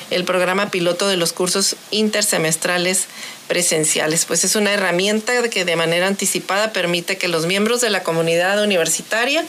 el 0.10 0.24
programa 0.24 0.72
piloto 0.72 1.08
de 1.08 1.17
los 1.17 1.34
cursos 1.34 1.76
intersemestrales 1.91 3.06
presenciales. 3.48 4.26
Pues 4.26 4.43
es 4.43 4.56
una 4.56 4.74
herramienta 4.74 5.50
que 5.50 5.65
de 5.65 5.76
manera 5.76 6.08
anticipada 6.08 6.74
permite 6.74 7.17
que 7.17 7.28
los 7.28 7.45
miembros 7.45 7.82
de 7.82 7.89
la 7.89 8.04
comunidad 8.04 8.63
universitaria 8.63 9.45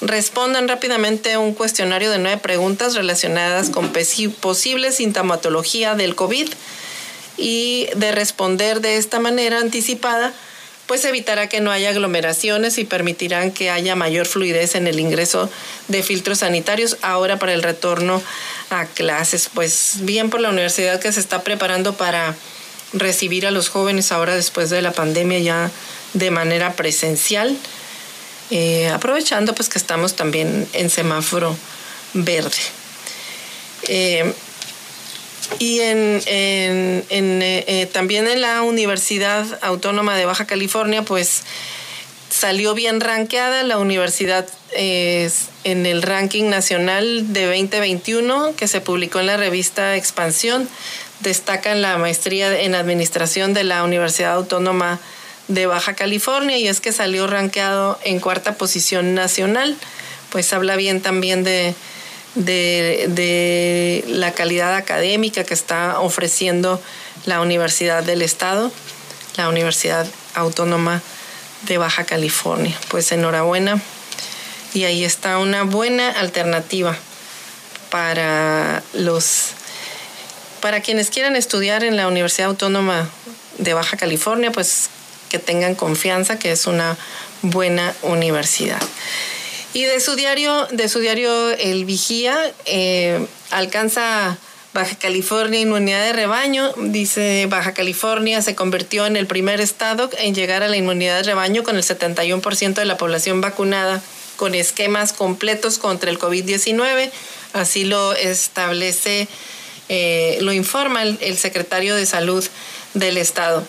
respondan 0.00 0.68
rápidamente 0.68 1.32
a 1.32 1.38
un 1.38 1.54
cuestionario 1.54 2.10
de 2.10 2.18
nueve 2.18 2.38
preguntas 2.38 2.94
relacionadas 2.94 3.70
con 3.70 3.92
posible 4.40 4.92
sintomatología 4.92 5.94
del 5.94 6.14
COVID 6.14 6.48
y 7.38 7.88
de 7.96 8.12
responder 8.12 8.80
de 8.80 8.96
esta 8.96 9.20
manera 9.20 9.60
anticipada 9.60 10.32
pues 10.86 11.04
evitará 11.04 11.48
que 11.48 11.60
no 11.60 11.70
haya 11.70 11.90
aglomeraciones 11.90 12.78
y 12.78 12.84
permitirán 12.84 13.50
que 13.50 13.70
haya 13.70 13.96
mayor 13.96 14.26
fluidez 14.26 14.74
en 14.74 14.86
el 14.86 15.00
ingreso 15.00 15.50
de 15.88 16.02
filtros 16.02 16.38
sanitarios 16.38 16.96
ahora 17.02 17.38
para 17.38 17.54
el 17.54 17.62
retorno 17.62 18.22
a 18.70 18.86
clases. 18.86 19.50
Pues 19.52 19.96
bien 20.00 20.30
por 20.30 20.40
la 20.40 20.50
universidad 20.50 21.00
que 21.00 21.12
se 21.12 21.20
está 21.20 21.42
preparando 21.42 21.94
para 21.94 22.36
recibir 22.92 23.46
a 23.46 23.50
los 23.50 23.68
jóvenes 23.68 24.12
ahora 24.12 24.34
después 24.36 24.70
de 24.70 24.80
la 24.82 24.92
pandemia 24.92 25.38
ya 25.40 25.70
de 26.12 26.30
manera 26.30 26.74
presencial, 26.74 27.56
eh, 28.50 28.88
aprovechando 28.88 29.54
pues 29.54 29.68
que 29.68 29.78
estamos 29.78 30.14
también 30.14 30.68
en 30.72 30.88
semáforo 30.88 31.56
verde. 32.14 32.56
Eh, 33.88 34.32
y 35.58 35.80
en, 35.80 36.22
en, 36.26 37.42
eh, 37.42 37.64
eh, 37.66 37.86
también 37.86 38.26
en 38.28 38.40
la 38.40 38.62
Universidad 38.62 39.58
Autónoma 39.62 40.16
de 40.16 40.26
Baja 40.26 40.46
California, 40.46 41.02
pues 41.02 41.44
salió 42.28 42.74
bien 42.74 43.00
rankeada 43.00 43.62
la 43.62 43.78
universidad 43.78 44.46
en 44.78 45.86
el 45.86 46.02
ranking 46.02 46.50
nacional 46.50 47.32
de 47.32 47.46
2021 47.46 48.54
que 48.56 48.68
se 48.68 48.82
publicó 48.82 49.20
en 49.20 49.26
la 49.26 49.36
revista 49.38 49.96
Expansión. 49.96 50.68
Destacan 51.20 51.80
la 51.80 51.96
maestría 51.96 52.60
en 52.60 52.74
administración 52.74 53.54
de 53.54 53.64
la 53.64 53.84
Universidad 53.84 54.32
Autónoma 54.32 55.00
de 55.48 55.66
Baja 55.66 55.94
California 55.94 56.58
y 56.58 56.68
es 56.68 56.80
que 56.80 56.92
salió 56.92 57.26
rankeado 57.26 57.98
en 58.04 58.20
cuarta 58.20 58.58
posición 58.58 59.14
nacional. 59.14 59.76
Pues 60.30 60.52
habla 60.52 60.76
bien 60.76 61.00
también 61.00 61.42
de, 61.44 61.74
de, 62.36 64.04
la 64.06 64.32
calidad 64.32 64.74
académica 64.74 65.44
que 65.44 65.54
está 65.54 66.00
ofreciendo 66.00 66.80
la 67.24 67.40
Universidad 67.40 68.04
del 68.04 68.22
Estado, 68.22 68.70
la 69.36 69.48
Universidad 69.48 70.06
Autónoma 70.34 71.02
de 71.62 71.78
Baja 71.78 72.04
California. 72.04 72.78
Pues 72.88 73.10
enhorabuena 73.12 73.80
y 74.74 74.84
ahí 74.84 75.04
está 75.04 75.38
una 75.38 75.64
buena 75.64 76.10
alternativa 76.10 76.96
para 77.90 78.82
los 78.92 79.52
para 80.60 80.80
quienes 80.80 81.10
quieran 81.10 81.36
estudiar 81.36 81.84
en 81.84 81.96
la 81.96 82.08
Universidad 82.08 82.48
Autónoma 82.48 83.08
de 83.58 83.74
Baja 83.74 83.96
California, 83.96 84.50
pues 84.50 84.90
que 85.28 85.38
tengan 85.38 85.74
confianza 85.74 86.38
que 86.38 86.50
es 86.50 86.66
una 86.66 86.96
buena 87.42 87.94
universidad. 88.02 88.80
Y 89.76 89.84
de 89.84 90.00
su 90.00 90.14
diario, 90.14 90.66
de 90.70 90.88
su 90.88 91.00
diario 91.00 91.50
El 91.50 91.84
Vigía, 91.84 92.34
eh, 92.64 93.26
alcanza 93.50 94.38
Baja 94.72 94.96
California 94.96 95.60
inmunidad 95.60 96.02
de 96.02 96.14
rebaño. 96.14 96.72
Dice 96.78 97.44
Baja 97.50 97.74
California 97.74 98.40
se 98.40 98.54
convirtió 98.54 99.04
en 99.04 99.18
el 99.18 99.26
primer 99.26 99.60
estado 99.60 100.08
en 100.16 100.34
llegar 100.34 100.62
a 100.62 100.68
la 100.68 100.78
inmunidad 100.78 101.18
de 101.18 101.24
rebaño 101.24 101.62
con 101.62 101.76
el 101.76 101.82
71% 101.82 102.72
de 102.72 102.86
la 102.86 102.96
población 102.96 103.42
vacunada 103.42 104.00
con 104.36 104.54
esquemas 104.54 105.12
completos 105.12 105.76
contra 105.76 106.10
el 106.10 106.18
COVID-19. 106.18 107.10
Así 107.52 107.84
lo 107.84 108.14
establece, 108.14 109.28
eh, 109.90 110.38
lo 110.40 110.54
informa 110.54 111.02
el 111.02 111.36
secretario 111.36 111.96
de 111.96 112.06
Salud 112.06 112.42
del 112.94 113.18
estado 113.18 113.62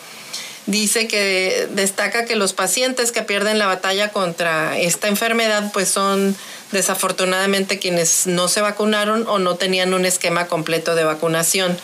dice 0.67 1.07
que 1.07 1.67
destaca 1.71 2.25
que 2.25 2.35
los 2.35 2.53
pacientes 2.53 3.11
que 3.11 3.23
pierden 3.23 3.57
la 3.57 3.65
batalla 3.65 4.09
contra 4.09 4.77
esta 4.77 5.07
enfermedad 5.07 5.71
pues 5.73 5.89
son 5.89 6.35
desafortunadamente 6.71 7.79
quienes 7.79 8.27
no 8.27 8.49
se 8.49 8.61
vacunaron 8.61 9.25
o 9.27 9.39
no 9.39 9.55
tenían 9.55 9.93
un 9.93 10.05
esquema 10.05 10.47
completo 10.47 10.93
de 10.93 11.05
vacunación. 11.05 11.77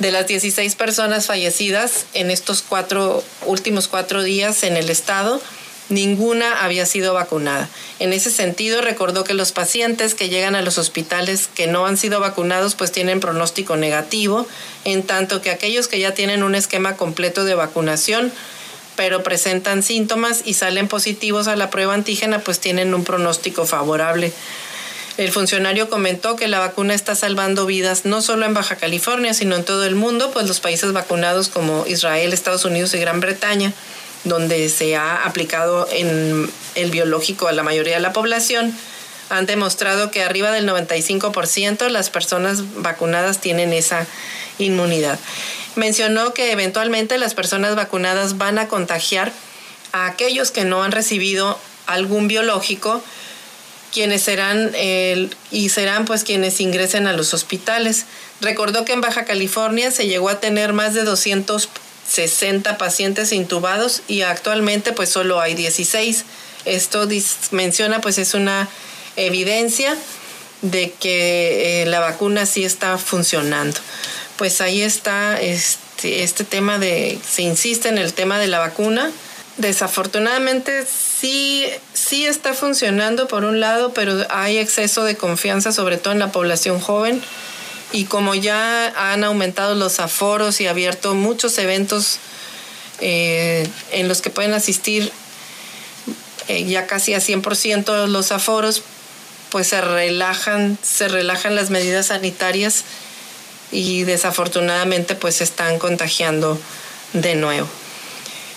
De 0.00 0.12
las 0.12 0.26
16 0.26 0.74
personas 0.74 1.26
fallecidas 1.26 2.06
en 2.14 2.30
estos 2.30 2.62
cuatro 2.62 3.24
últimos 3.46 3.88
cuatro 3.88 4.22
días 4.22 4.62
en 4.62 4.76
el 4.76 4.90
estado, 4.90 5.40
ninguna 5.88 6.64
había 6.64 6.86
sido 6.86 7.14
vacunada. 7.14 7.68
En 7.98 8.12
ese 8.12 8.30
sentido, 8.30 8.80
recordó 8.80 9.24
que 9.24 9.34
los 9.34 9.52
pacientes 9.52 10.14
que 10.14 10.28
llegan 10.28 10.54
a 10.54 10.62
los 10.62 10.78
hospitales 10.78 11.48
que 11.54 11.66
no 11.66 11.86
han 11.86 11.96
sido 11.96 12.20
vacunados 12.20 12.74
pues 12.74 12.92
tienen 12.92 13.20
pronóstico 13.20 13.76
negativo, 13.76 14.46
en 14.84 15.02
tanto 15.02 15.40
que 15.40 15.50
aquellos 15.50 15.88
que 15.88 15.98
ya 15.98 16.14
tienen 16.14 16.42
un 16.42 16.54
esquema 16.54 16.96
completo 16.96 17.44
de 17.44 17.54
vacunación 17.54 18.32
pero 18.96 19.22
presentan 19.22 19.84
síntomas 19.84 20.42
y 20.44 20.54
salen 20.54 20.88
positivos 20.88 21.46
a 21.46 21.54
la 21.54 21.70
prueba 21.70 21.94
antígena 21.94 22.40
pues 22.40 22.58
tienen 22.58 22.94
un 22.94 23.04
pronóstico 23.04 23.64
favorable. 23.64 24.32
El 25.18 25.30
funcionario 25.30 25.88
comentó 25.88 26.34
que 26.34 26.48
la 26.48 26.58
vacuna 26.58 26.94
está 26.94 27.14
salvando 27.14 27.64
vidas 27.64 28.06
no 28.06 28.22
solo 28.22 28.44
en 28.44 28.54
Baja 28.54 28.74
California, 28.74 29.34
sino 29.34 29.54
en 29.54 29.64
todo 29.64 29.84
el 29.84 29.94
mundo, 29.94 30.32
pues 30.32 30.48
los 30.48 30.58
países 30.58 30.92
vacunados 30.92 31.48
como 31.48 31.86
Israel, 31.86 32.32
Estados 32.32 32.64
Unidos 32.64 32.92
y 32.94 32.98
Gran 32.98 33.20
Bretaña 33.20 33.72
donde 34.24 34.68
se 34.68 34.96
ha 34.96 35.24
aplicado 35.24 35.88
en 35.90 36.50
el 36.74 36.90
biológico 36.90 37.48
a 37.48 37.52
la 37.52 37.62
mayoría 37.62 37.94
de 37.94 38.00
la 38.00 38.12
población, 38.12 38.76
han 39.30 39.46
demostrado 39.46 40.10
que 40.10 40.22
arriba 40.22 40.50
del 40.50 40.68
95% 40.68 41.88
las 41.88 42.10
personas 42.10 42.82
vacunadas 42.82 43.40
tienen 43.40 43.72
esa 43.72 44.06
inmunidad. 44.58 45.18
Mencionó 45.76 46.34
que 46.34 46.50
eventualmente 46.50 47.18
las 47.18 47.34
personas 47.34 47.76
vacunadas 47.76 48.38
van 48.38 48.58
a 48.58 48.68
contagiar 48.68 49.32
a 49.92 50.06
aquellos 50.06 50.50
que 50.50 50.64
no 50.64 50.82
han 50.82 50.92
recibido 50.92 51.58
algún 51.86 52.26
biológico, 52.26 53.02
quienes 53.92 54.22
serán 54.22 54.72
y 55.50 55.68
serán 55.68 56.04
pues 56.04 56.24
quienes 56.24 56.60
ingresen 56.60 57.06
a 57.06 57.12
los 57.12 57.32
hospitales. 57.32 58.06
Recordó 58.40 58.84
que 58.84 58.92
en 58.92 59.00
Baja 59.00 59.24
California 59.24 59.90
se 59.90 60.06
llegó 60.06 60.28
a 60.28 60.40
tener 60.40 60.72
más 60.72 60.94
de 60.94 61.04
200 61.04 61.68
60 62.08 62.78
pacientes 62.78 63.32
intubados 63.32 64.02
y 64.08 64.22
actualmente 64.22 64.92
pues 64.92 65.10
solo 65.10 65.40
hay 65.40 65.54
16. 65.54 66.24
Esto 66.64 67.06
menciona 67.50 68.00
pues 68.00 68.18
es 68.18 68.34
una 68.34 68.68
evidencia 69.16 69.96
de 70.62 70.92
que 70.98 71.82
eh, 71.82 71.86
la 71.86 72.00
vacuna 72.00 72.46
sí 72.46 72.64
está 72.64 72.98
funcionando. 72.98 73.78
Pues 74.36 74.60
ahí 74.60 74.82
está 74.82 75.40
este, 75.40 76.22
este 76.22 76.44
tema 76.44 76.78
de, 76.78 77.18
se 77.28 77.42
insiste 77.42 77.88
en 77.88 77.98
el 77.98 78.14
tema 78.14 78.38
de 78.38 78.48
la 78.48 78.58
vacuna. 78.58 79.10
Desafortunadamente 79.56 80.86
sí, 80.86 81.66
sí 81.92 82.24
está 82.24 82.54
funcionando 82.54 83.28
por 83.28 83.44
un 83.44 83.60
lado, 83.60 83.92
pero 83.92 84.24
hay 84.30 84.58
exceso 84.58 85.04
de 85.04 85.16
confianza, 85.16 85.72
sobre 85.72 85.98
todo 85.98 86.12
en 86.12 86.20
la 86.20 86.32
población 86.32 86.80
joven 86.80 87.22
y 87.92 88.04
como 88.04 88.34
ya 88.34 89.12
han 89.12 89.24
aumentado 89.24 89.74
los 89.74 90.00
aforos 90.00 90.60
y 90.60 90.66
abierto 90.66 91.14
muchos 91.14 91.58
eventos 91.58 92.18
eh, 93.00 93.68
en 93.92 94.08
los 94.08 94.20
que 94.20 94.30
pueden 94.30 94.52
asistir 94.54 95.12
eh, 96.48 96.64
ya 96.64 96.86
casi 96.86 97.14
a 97.14 97.18
100% 97.18 98.06
los 98.06 98.32
aforos, 98.32 98.82
pues 99.50 99.68
se 99.68 99.80
relajan, 99.80 100.78
se 100.82 101.08
relajan 101.08 101.54
las 101.54 101.70
medidas 101.70 102.06
sanitarias 102.06 102.84
y 103.70 104.04
desafortunadamente 104.04 105.14
pues 105.14 105.36
se 105.36 105.44
están 105.44 105.78
contagiando 105.78 106.58
de 107.12 107.34
nuevo. 107.34 107.68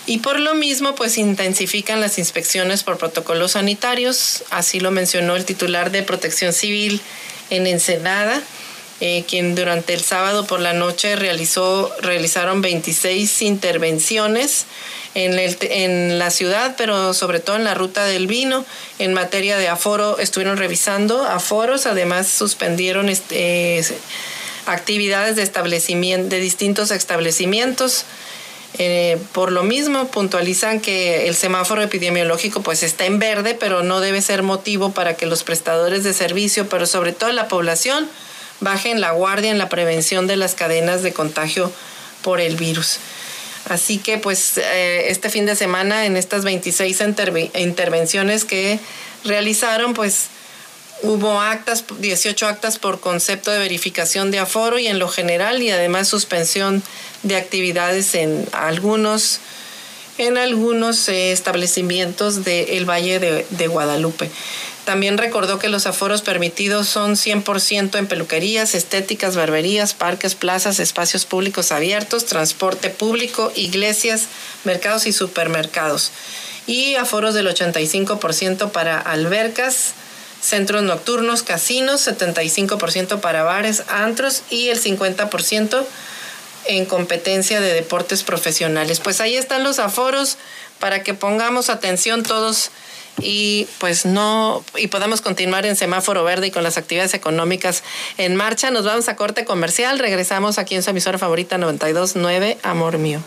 Y 0.07 0.19
por 0.19 0.39
lo 0.39 0.55
mismo, 0.55 0.95
pues 0.95 1.17
intensifican 1.17 2.01
las 2.01 2.17
inspecciones 2.17 2.83
por 2.83 2.97
protocolos 2.97 3.51
sanitarios, 3.51 4.43
así 4.49 4.79
lo 4.79 4.91
mencionó 4.91 5.35
el 5.35 5.45
titular 5.45 5.91
de 5.91 6.01
Protección 6.01 6.53
Civil 6.53 7.01
en 7.49 7.67
Ensenada, 7.67 8.41
eh, 9.01 9.25
quien 9.27 9.55
durante 9.55 9.95
el 9.95 10.01
sábado 10.01 10.45
por 10.45 10.59
la 10.59 10.73
noche 10.73 11.15
realizó, 11.15 11.91
realizaron 12.01 12.61
26 12.61 13.41
intervenciones 13.41 14.65
en, 15.15 15.39
el, 15.39 15.57
en 15.61 16.19
la 16.19 16.29
ciudad, 16.29 16.75
pero 16.77 17.13
sobre 17.15 17.39
todo 17.39 17.55
en 17.55 17.63
la 17.63 17.73
ruta 17.73 18.05
del 18.05 18.27
vino. 18.27 18.63
En 18.99 19.13
materia 19.13 19.57
de 19.57 19.67
aforo, 19.67 20.19
estuvieron 20.19 20.57
revisando 20.57 21.25
aforos, 21.25 21.87
además 21.87 22.27
suspendieron 22.27 23.09
este, 23.09 23.83
actividades 24.67 25.35
de, 25.35 25.41
establecimiento, 25.41 26.29
de 26.29 26.39
distintos 26.39 26.91
establecimientos. 26.91 28.05
Eh, 28.77 29.17
por 29.33 29.51
lo 29.51 29.63
mismo, 29.63 30.07
puntualizan 30.07 30.79
que 30.79 31.27
el 31.27 31.35
semáforo 31.35 31.81
epidemiológico 31.81 32.61
pues 32.61 32.83
está 32.83 33.05
en 33.05 33.19
verde, 33.19 33.57
pero 33.59 33.83
no 33.83 33.99
debe 33.99 34.21
ser 34.21 34.43
motivo 34.43 34.91
para 34.91 35.15
que 35.15 35.25
los 35.25 35.43
prestadores 35.43 36.03
de 36.03 36.13
servicio, 36.13 36.69
pero 36.69 36.85
sobre 36.85 37.11
todo 37.11 37.31
la 37.31 37.47
población, 37.47 38.07
bajen 38.61 39.01
la 39.01 39.11
guardia 39.11 39.51
en 39.51 39.57
la 39.57 39.67
prevención 39.67 40.27
de 40.27 40.37
las 40.37 40.55
cadenas 40.55 41.03
de 41.03 41.11
contagio 41.11 41.71
por 42.21 42.39
el 42.39 42.55
virus. 42.55 42.99
Así 43.69 43.97
que 43.97 44.17
pues 44.17 44.57
eh, 44.57 45.05
este 45.09 45.29
fin 45.29 45.45
de 45.45 45.55
semana 45.55 46.05
en 46.05 46.17
estas 46.17 46.43
26 46.43 46.99
intervenciones 47.55 48.45
que 48.45 48.79
realizaron 49.23 49.93
pues 49.93 50.27
hubo 51.03 51.39
actas, 51.39 51.83
18 51.99 52.47
actas 52.47 52.79
por 52.79 52.99
concepto 52.99 53.51
de 53.51 53.59
verificación 53.59 54.31
de 54.31 54.39
aforo 54.39 54.79
y 54.79 54.87
en 54.87 54.99
lo 54.99 55.07
general 55.07 55.61
y 55.61 55.71
además 55.71 56.07
suspensión 56.07 56.83
de 57.23 57.35
actividades 57.35 58.15
en 58.15 58.47
algunos 58.51 59.39
en 60.17 60.37
algunos 60.37 61.07
eh, 61.07 61.31
establecimientos 61.31 62.43
del 62.43 62.87
Valle 62.87 63.45
de 63.49 63.67
Guadalupe. 63.67 64.29
También 64.85 65.19
recordó 65.19 65.59
que 65.59 65.69
los 65.69 65.85
aforos 65.85 66.21
permitidos 66.23 66.87
son 66.87 67.15
100% 67.15 67.99
en 67.99 68.07
peluquerías, 68.07 68.73
estéticas, 68.73 69.35
barberías, 69.35 69.93
parques, 69.93 70.33
plazas, 70.33 70.79
espacios 70.79 71.25
públicos 71.25 71.71
abiertos, 71.71 72.25
transporte 72.25 72.89
público, 72.89 73.51
iglesias, 73.55 74.27
mercados 74.63 75.05
y 75.05 75.13
supermercados. 75.13 76.11
Y 76.65 76.95
aforos 76.95 77.35
del 77.35 77.47
85% 77.47 78.71
para 78.71 78.99
albercas, 78.99 79.93
centros 80.41 80.81
nocturnos, 80.81 81.43
casinos, 81.43 82.07
75% 82.07 83.19
para 83.19 83.43
bares, 83.43 83.83
antros 83.87 84.41
y 84.49 84.69
el 84.69 84.81
50% 84.81 85.85
en 86.65 86.85
competencia 86.85 87.61
de 87.61 87.73
deportes 87.73 88.23
profesionales. 88.23 88.99
Pues 88.99 89.21
ahí 89.21 89.35
están 89.35 89.63
los 89.63 89.77
aforos 89.77 90.37
para 90.79 91.03
que 91.03 91.13
pongamos 91.13 91.69
atención 91.69 92.23
todos 92.23 92.71
y 93.19 93.67
pues 93.79 94.05
no 94.05 94.63
y 94.77 94.87
podamos 94.87 95.21
continuar 95.21 95.65
en 95.65 95.75
semáforo 95.75 96.23
verde 96.23 96.47
y 96.47 96.51
con 96.51 96.63
las 96.63 96.77
actividades 96.77 97.13
económicas 97.13 97.83
en 98.17 98.35
marcha. 98.35 98.71
Nos 98.71 98.85
vamos 98.85 99.09
a 99.09 99.15
corte 99.15 99.45
comercial, 99.45 99.99
regresamos 99.99 100.57
aquí 100.57 100.75
en 100.75 100.83
su 100.83 100.89
emisora 100.89 101.17
favorita 101.17 101.57
929 101.57 102.57
Amor 102.63 102.97
mío. 102.97 103.21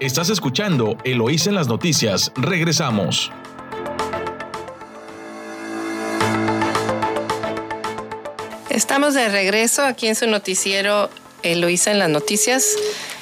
Estás 0.00 0.30
escuchando 0.30 0.98
Eloís 1.04 1.46
en 1.46 1.54
las 1.54 1.68
noticias. 1.68 2.32
Regresamos. 2.34 3.30
Estamos 8.68 9.14
de 9.14 9.28
regreso 9.28 9.84
aquí 9.84 10.08
en 10.08 10.16
su 10.16 10.26
noticiero 10.26 11.10
Eloísa 11.42 11.90
en 11.90 11.98
las 11.98 12.08
noticias, 12.08 12.74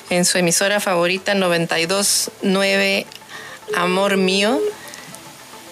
en 0.08 0.24
su 0.24 0.38
emisora 0.38 0.80
favorita 0.80 1.34
929 1.34 3.06
Amor 3.74 4.16
mío. 4.16 4.60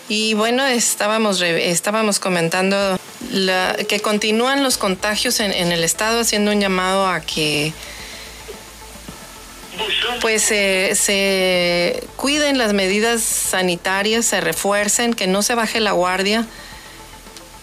Y 0.08 0.34
bueno, 0.34 0.66
estábamos, 0.66 1.42
estábamos 1.42 2.18
comentando 2.18 2.98
que 3.88 4.00
continúan 4.00 4.62
los 4.62 4.78
contagios 4.78 5.40
en, 5.40 5.52
el 5.52 5.84
estado, 5.84 6.20
haciendo 6.20 6.50
un 6.50 6.60
llamado 6.60 7.06
a 7.06 7.20
que 7.20 7.72
pues 10.20 10.42
se 10.42 12.02
cuiden 12.16 12.58
las 12.58 12.72
medidas 12.72 13.22
sanitarias, 13.22 14.24
se 14.26 14.40
refuercen, 14.40 15.14
que 15.14 15.26
no 15.26 15.42
se 15.42 15.54
baje 15.54 15.80
la 15.80 15.92
guardia, 15.92 16.46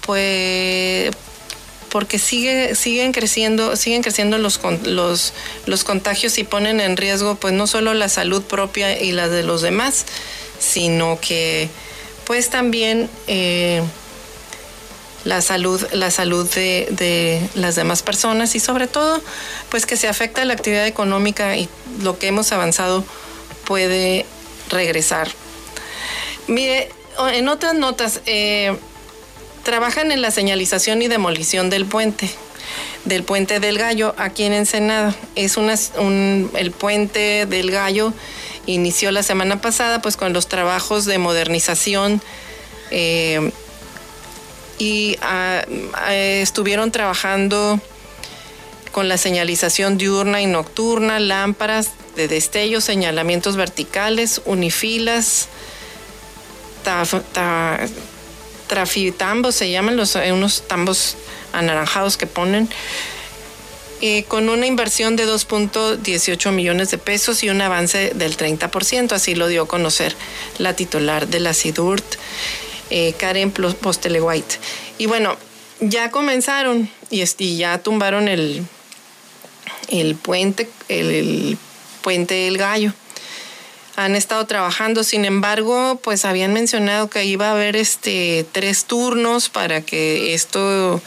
pues 0.06 1.12
porque 1.95 2.19
sigue, 2.19 2.75
siguen 2.75 3.13
creciendo, 3.13 3.77
siguen 3.77 4.01
creciendo 4.01 4.38
los, 4.38 4.60
los, 4.84 5.31
los 5.65 5.86
contagios 5.86 6.38
y 6.38 6.43
ponen 6.43 6.81
en 6.81 6.97
riesgo 6.97 7.36
pues 7.36 7.53
no 7.53 7.67
solo 7.67 7.93
la 7.93 8.10
salud 8.10 8.43
propia 8.43 9.01
y 9.01 9.13
la 9.13 9.29
de 9.29 9.43
los 9.43 9.62
demás, 9.62 10.05
sino 10.60 11.17
que 11.21 11.69
pues 12.27 12.49
también 12.49 13.10
eh, 13.27 13.81
la 15.23 15.41
salud, 15.41 15.81
la 15.93 16.12
salud 16.12 16.45
de, 16.53 16.89
de, 16.91 17.49
las 17.55 17.75
demás 17.75 18.03
personas 18.03 18.55
y 18.55 18.60
sobre 18.60 18.88
todo 18.88 19.21
pues 19.69 19.86
que 19.86 19.95
se 19.95 20.10
afecta 20.10 20.43
la 20.43 20.51
actividad 20.51 20.88
económica 20.88 21.55
y 21.55 21.69
lo 22.01 22.19
que 22.19 22.27
hemos 22.27 22.51
avanzado 22.51 23.05
puede 23.63 24.25
regresar. 24.69 25.29
Mire, 26.47 26.89
en 27.31 27.47
otras 27.47 27.73
notas, 27.73 28.19
eh, 28.25 28.75
trabajan 29.65 30.13
en 30.13 30.21
la 30.21 30.32
señalización 30.32 31.01
y 31.01 31.10
demolición 31.10 31.69
del 31.69 31.86
puente, 31.86 32.30
del 33.04 33.23
puente 33.23 33.60
del 33.60 33.78
Gallo 33.78 34.15
aquí 34.17 34.43
en 34.43 34.54
Ensenada. 34.54 35.13
Es 35.36 35.58
el 35.58 36.71
puente 36.71 37.45
del 37.47 37.71
Gallo 37.71 38.13
inició 38.67 39.12
la 39.12 39.23
semana 39.23 39.62
pasada 39.62 40.01
pues 40.01 40.17
con 40.17 40.34
los 40.34 40.47
trabajos 40.47 41.06
de 41.06 41.17
modernización 41.17 42.21
eh, 42.91 43.51
y 44.78 45.17
ah, 45.21 45.63
ah, 45.93 46.15
estuvieron 46.15 46.91
trabajando 46.91 47.80
con 48.91 49.08
la 49.08 49.17
señalización 49.17 49.97
diurna 49.97 50.41
y 50.41 50.45
nocturna, 50.45 51.19
lámparas 51.19 51.91
de 52.15 52.28
destello, 52.28 52.82
señalamientos 52.82 53.58
verticales, 53.58 54.41
unifilas, 54.45 55.49
trafitambos, 58.67 59.56
se 59.56 59.69
llaman 59.69 59.97
los, 59.97 60.15
eh, 60.15 60.32
unos 60.32 60.67
tambos 60.67 61.17
anaranjados 61.54 62.17
que 62.17 62.28
ponen, 62.28 62.69
con 64.28 64.49
una 64.49 64.67
inversión 64.67 65.15
de 65.15 65.25
2.18 65.28 66.51
millones 66.51 66.91
de 66.91 66.97
pesos 66.97 67.43
y 67.43 67.49
un 67.49 67.62
avance 67.62 68.12
del 68.13 68.38
30%, 68.38 69.13
así 69.13 69.34
lo 69.34 69.47
dio 69.47 69.63
a 69.63 69.67
conocer 69.67 70.15
la 70.60 70.75
titular 70.75 71.28
de 71.28 71.39
la 71.39 71.54
CIDURT, 71.54 72.04
eh, 72.91 73.13
Karen 73.17 73.51
Postelewhite. 73.51 74.60
Y 74.97 75.08
bueno, 75.08 75.36
ya 75.80 76.12
comenzaron 76.12 76.89
y, 77.10 77.23
y 77.39 77.58
ya 77.58 77.80
tumbaron 77.80 78.28
el, 78.28 78.63
el 79.89 80.15
puente, 80.15 80.69
el 80.88 81.58
puente 82.01 82.36
del 82.36 82.58
gallo 82.58 82.93
han 83.95 84.15
estado 84.15 84.45
trabajando. 84.45 85.03
Sin 85.03 85.25
embargo, 85.25 85.99
pues 86.03 86.25
habían 86.25 86.53
mencionado 86.53 87.10
que 87.10 87.25
iba 87.25 87.49
a 87.49 87.51
haber 87.51 87.75
este 87.75 88.45
tres 88.51 88.86
turnos 88.86 89.49
para 89.49 89.81
que 89.81 90.34
esto 90.34 91.01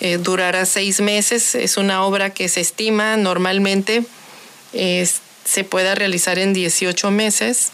eh, 0.00 0.18
durara 0.18 0.66
seis 0.66 1.00
meses. 1.00 1.54
Es 1.54 1.76
una 1.76 2.04
obra 2.04 2.30
que 2.30 2.48
se 2.48 2.60
estima 2.60 3.16
normalmente 3.16 4.04
se 5.44 5.64
pueda 5.64 5.94
realizar 5.94 6.38
en 6.38 6.52
18 6.52 7.10
meses 7.10 7.70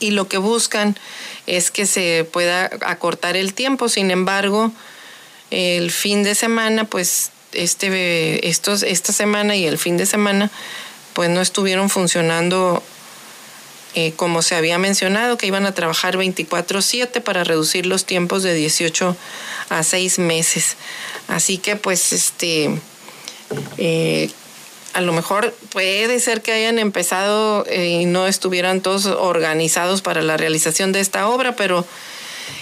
y 0.00 0.10
lo 0.10 0.28
que 0.28 0.38
buscan 0.38 0.96
es 1.46 1.70
que 1.70 1.86
se 1.86 2.28
pueda 2.30 2.70
acortar 2.82 3.36
el 3.36 3.54
tiempo. 3.54 3.88
Sin 3.88 4.10
embargo, 4.10 4.72
el 5.50 5.90
fin 5.90 6.22
de 6.22 6.34
semana, 6.34 6.84
pues 6.84 7.30
este, 7.52 8.48
estos, 8.48 8.82
esta 8.82 9.12
semana 9.12 9.56
y 9.56 9.66
el 9.66 9.78
fin 9.78 9.96
de 9.96 10.06
semana, 10.06 10.50
pues 11.14 11.30
no 11.30 11.40
estuvieron 11.40 11.90
funcionando 11.90 12.82
eh, 13.94 14.12
como 14.16 14.42
se 14.42 14.54
había 14.54 14.78
mencionado, 14.78 15.38
que 15.38 15.46
iban 15.46 15.66
a 15.66 15.74
trabajar 15.74 16.16
24/7 16.16 17.20
para 17.20 17.44
reducir 17.44 17.86
los 17.86 18.04
tiempos 18.04 18.42
de 18.42 18.54
18 18.54 19.16
a 19.70 19.82
6 19.82 20.18
meses. 20.18 20.76
Así 21.28 21.58
que 21.58 21.76
pues 21.76 22.12
este, 22.12 22.78
eh, 23.78 24.30
a 24.92 25.00
lo 25.00 25.12
mejor 25.12 25.54
puede 25.70 26.18
ser 26.20 26.42
que 26.42 26.52
hayan 26.52 26.78
empezado 26.78 27.64
eh, 27.66 28.00
y 28.02 28.04
no 28.04 28.26
estuvieran 28.26 28.80
todos 28.80 29.06
organizados 29.06 30.02
para 30.02 30.22
la 30.22 30.36
realización 30.36 30.92
de 30.92 31.00
esta 31.00 31.28
obra, 31.28 31.56
pero 31.56 31.86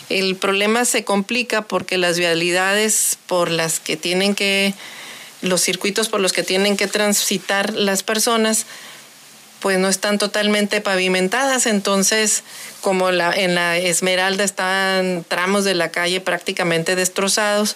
el 0.08 0.36
problema 0.36 0.84
se 0.84 1.04
complica 1.04 1.62
porque 1.62 1.98
las 1.98 2.18
vialidades 2.18 3.18
por 3.26 3.50
las 3.50 3.80
que 3.80 3.96
tienen 3.96 4.34
que, 4.34 4.74
los 5.42 5.60
circuitos 5.60 6.08
por 6.08 6.20
los 6.20 6.32
que 6.32 6.42
tienen 6.42 6.76
que 6.76 6.86
transitar 6.86 7.74
las 7.74 8.02
personas, 8.02 8.66
pues 9.66 9.80
no 9.80 9.88
están 9.88 10.16
totalmente 10.16 10.80
pavimentadas, 10.80 11.66
entonces 11.66 12.44
como 12.82 13.08
en 13.10 13.56
la 13.56 13.76
Esmeralda 13.76 14.44
están 14.44 15.24
tramos 15.26 15.64
de 15.64 15.74
la 15.74 15.90
calle 15.90 16.20
prácticamente 16.20 16.94
destrozados, 16.94 17.74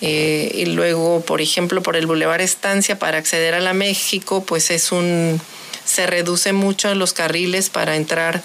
eh, 0.00 0.50
y 0.54 0.64
luego, 0.64 1.20
por 1.20 1.42
ejemplo, 1.42 1.82
por 1.82 1.96
el 1.96 2.06
Boulevard 2.06 2.40
Estancia 2.40 2.98
para 2.98 3.18
acceder 3.18 3.52
a 3.52 3.60
la 3.60 3.74
México, 3.74 4.42
pues 4.42 4.70
es 4.70 4.90
un 4.90 5.38
se 5.84 6.06
reduce 6.06 6.54
mucho 6.54 6.94
los 6.94 7.12
carriles 7.12 7.68
para 7.68 7.96
entrar 7.96 8.40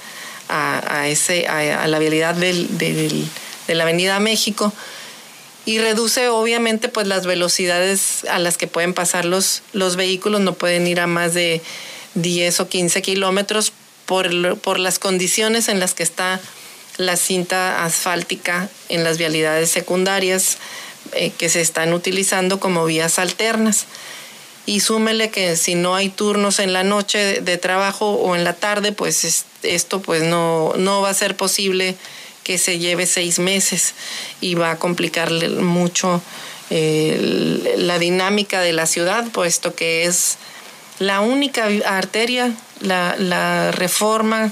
a, 0.50 1.08
ese, 1.08 1.48
a, 1.48 1.88
la 1.88 2.00
vialidad 2.00 2.36
de 2.36 3.30
la 3.70 3.84
Avenida 3.84 4.20
México. 4.20 4.74
Y 5.66 5.80
reduce 5.80 6.28
obviamente 6.28 6.90
pues 6.90 7.08
las 7.08 7.26
velocidades 7.26 8.26
a 8.30 8.40
las 8.40 8.58
que 8.58 8.68
pueden 8.68 8.94
pasar 8.94 9.24
los, 9.24 9.62
los 9.72 9.96
vehículos, 9.96 10.42
no 10.42 10.54
pueden 10.54 10.86
ir 10.86 11.00
a 11.00 11.08
más 11.08 11.34
de 11.34 11.62
10 12.22 12.60
o 12.60 12.70
15 12.70 13.02
kilómetros 13.02 13.72
por, 14.06 14.58
por 14.60 14.80
las 14.80 15.00
condiciones 15.00 15.70
en 15.70 15.80
las 15.80 15.94
que 15.94 16.04
está 16.04 16.40
la 16.98 17.16
cinta 17.16 17.86
asfáltica 17.86 18.70
en 18.90 19.04
las 19.04 19.18
vialidades 19.18 19.70
secundarias 19.70 20.58
eh, 21.14 21.32
que 21.38 21.50
se 21.50 21.62
están 21.62 21.94
utilizando 21.94 22.60
como 22.60 22.86
vías 22.86 23.20
alternas. 23.20 23.86
Y 24.66 24.82
súmele 24.82 25.30
que 25.30 25.56
si 25.56 25.76
no 25.76 25.96
hay 25.96 26.10
turnos 26.10 26.60
en 26.60 26.74
la 26.74 26.84
noche 26.84 27.40
de, 27.42 27.58
trabajo 27.58 28.14
o 28.14 28.36
en 28.36 28.44
la 28.44 28.54
tarde, 28.54 28.92
pues 28.92 29.46
esto 29.64 30.02
pues 30.02 30.24
no, 30.24 30.74
no 30.76 31.02
va 31.02 31.10
a 31.10 31.14
ser 31.14 31.38
posible 31.38 31.96
que 32.44 32.58
se 32.58 32.78
lleve 32.78 33.06
seis 33.06 33.40
meses 33.40 33.94
y 34.42 34.56
va 34.56 34.72
a 34.72 34.80
complicarle 34.80 35.48
mucho 35.50 36.22
eh, 36.70 37.76
la 37.78 37.98
dinámica 37.98 38.60
de 38.62 38.74
la 38.74 38.86
ciudad, 38.86 39.26
puesto 39.32 39.74
que 39.74 40.04
es 40.04 40.38
la 41.00 41.22
única 41.22 41.68
arteria, 41.86 42.52
la, 42.82 43.72
reforma 43.72 44.52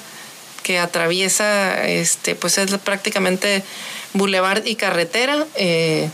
que 0.64 0.80
atraviesa, 0.80 1.88
este, 1.88 2.36
pues 2.36 2.58
es 2.58 2.72
prácticamente 2.80 3.64
bulevar 4.14 4.64
y 4.66 4.76
carretera. 4.76 5.46
Eh, 5.56 6.10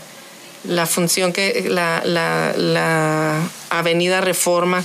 la 0.64 0.86
función 0.86 1.32
que 1.32 1.66
la, 1.68 2.02
la, 2.04 3.40
avenida 3.70 4.20
Reforma 4.20 4.84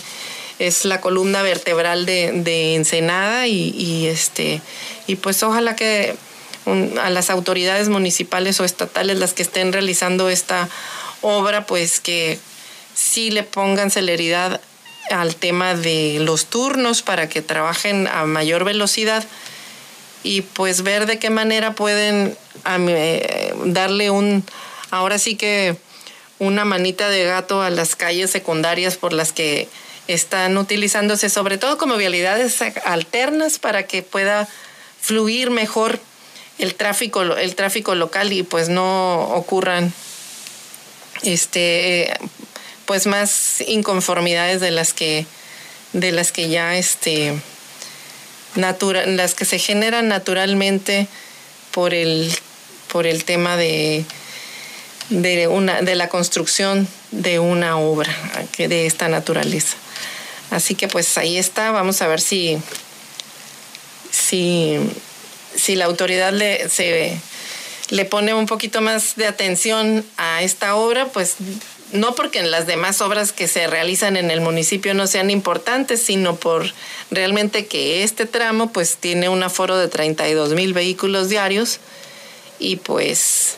es 0.60 0.86
la 0.86 1.01
columna 1.01 1.43
vertebral 1.43 2.05
de, 2.05 2.75
Ensenada 2.75 3.47
y, 3.47 4.07
este 4.07 4.62
y 5.05 5.15
pues 5.15 5.43
ojalá 5.43 5.75
que 5.75 6.15
a 7.01 7.10
las 7.10 7.29
autoridades 7.29 7.89
municipales 7.89 8.60
o 8.60 8.65
estatales 8.65 9.17
las 9.19 9.33
que 9.33 9.43
estén 9.43 9.71
realizando 9.71 10.29
esta 10.29 10.67
obra 11.21 11.65
pues 11.65 11.99
que 11.99 12.39
sí 12.93 13.29
le 13.29 13.43
pongan 13.43 13.91
celeridad 13.91 14.60
al 15.10 15.36
tema 15.36 15.76
de 15.76 16.17
los 16.20 16.46
turnos 16.46 17.02
para 17.02 17.30
que 17.30 17.41
trabajen 17.41 18.08
a 18.08 18.26
mayor 18.26 18.63
velocidad 18.63 19.24
y 20.24 20.41
pues 20.41 20.82
ver 20.82 21.06
de 21.06 21.20
qué 21.20 21.30
manera 21.30 21.74
pueden 21.74 22.38
eh, 22.65 23.54
darle 23.65 24.10
un, 24.10 24.43
ahora 24.91 25.20
sí 25.20 25.36
que 25.36 25.78
una 26.39 26.65
manita 26.65 27.10
de 27.10 27.24
gato 27.24 27.62
a 27.62 27.70
las 27.70 27.96
calles 27.96 28.30
secundarias 28.30 28.98
por 28.98 29.13
las 29.13 29.32
que 29.32 29.67
están 30.08 30.58
utilizándose, 30.58 31.30
sobre 31.30 31.58
todo 31.58 31.78
como 31.78 31.98
vialidades 31.98 32.62
alternas 32.86 33.60
para 33.60 33.84
que 33.84 34.04
pueda 34.04 34.48
fluir 35.02 35.50
mejor 35.50 36.00
el 36.60 36.76
tráfico, 36.76 37.22
el 37.22 37.56
tráfico 37.56 37.96
local 37.96 38.34
y 38.34 38.43
pues 38.43 38.70
no 38.70 39.22
ocurran 39.34 39.93
este 41.24 42.13
pues 42.88 43.06
más 43.06 43.62
inconformidades 43.67 44.60
de 44.62 44.71
las 44.71 44.93
que 44.93 45.28
de 45.93 46.12
las 46.12 46.32
que 46.32 46.50
ya 46.50 46.76
este 46.76 47.39
las 48.56 49.36
que 49.36 49.45
se 49.45 49.60
generan 49.60 50.08
naturalmente 50.08 51.08
por 51.71 51.93
el 51.93 52.34
por 52.88 53.06
el 53.06 53.23
tema 53.23 53.56
de 53.58 54.04
de 55.10 55.47
una 55.47 55.82
de 55.82 55.95
la 55.95 56.10
construcción 56.10 56.88
de 57.12 57.39
una 57.39 57.78
obra 57.78 58.13
de 58.58 58.86
esta 58.86 59.08
naturaleza. 59.08 59.78
Así 60.50 60.76
que 60.76 60.88
pues 60.88 61.17
ahí 61.17 61.38
está, 61.38 61.71
vamos 61.71 62.02
a 62.02 62.08
ver 62.08 62.21
si 62.21 62.58
si 64.12 64.78
si 65.56 65.76
la 65.76 65.86
autoridad 65.86 66.34
le 66.34 66.69
se 66.69 67.17
le 67.89 68.06
pone 68.06 68.34
un 68.34 68.47
poquito 68.47 68.82
más 68.82 69.15
de 69.15 69.28
atención 69.28 70.06
a 70.17 70.41
esta 70.41 70.76
obra, 70.76 71.06
pues 71.08 71.36
no 71.93 72.15
porque 72.15 72.41
las 72.43 72.67
demás 72.67 73.02
obras 73.02 73.32
que 73.32 73.47
se 73.47 73.67
realizan 73.67 74.17
en 74.17 74.32
el 74.32 74.41
municipio 74.41 74.93
no 74.93 75.08
sean 75.08 75.30
importantes, 75.30 76.02
sino 76.02 76.36
por 76.36 76.73
realmente 77.12 77.67
que 77.67 78.04
este 78.04 78.26
tramo 78.26 78.71
pues 78.71 78.97
tiene 78.97 79.30
un 79.30 79.41
aforo 79.43 79.78
de 79.78 79.88
32 79.88 80.54
mil 80.54 80.73
vehículos 80.73 81.30
diarios 81.30 81.80
y 82.60 82.78
pues 82.78 83.56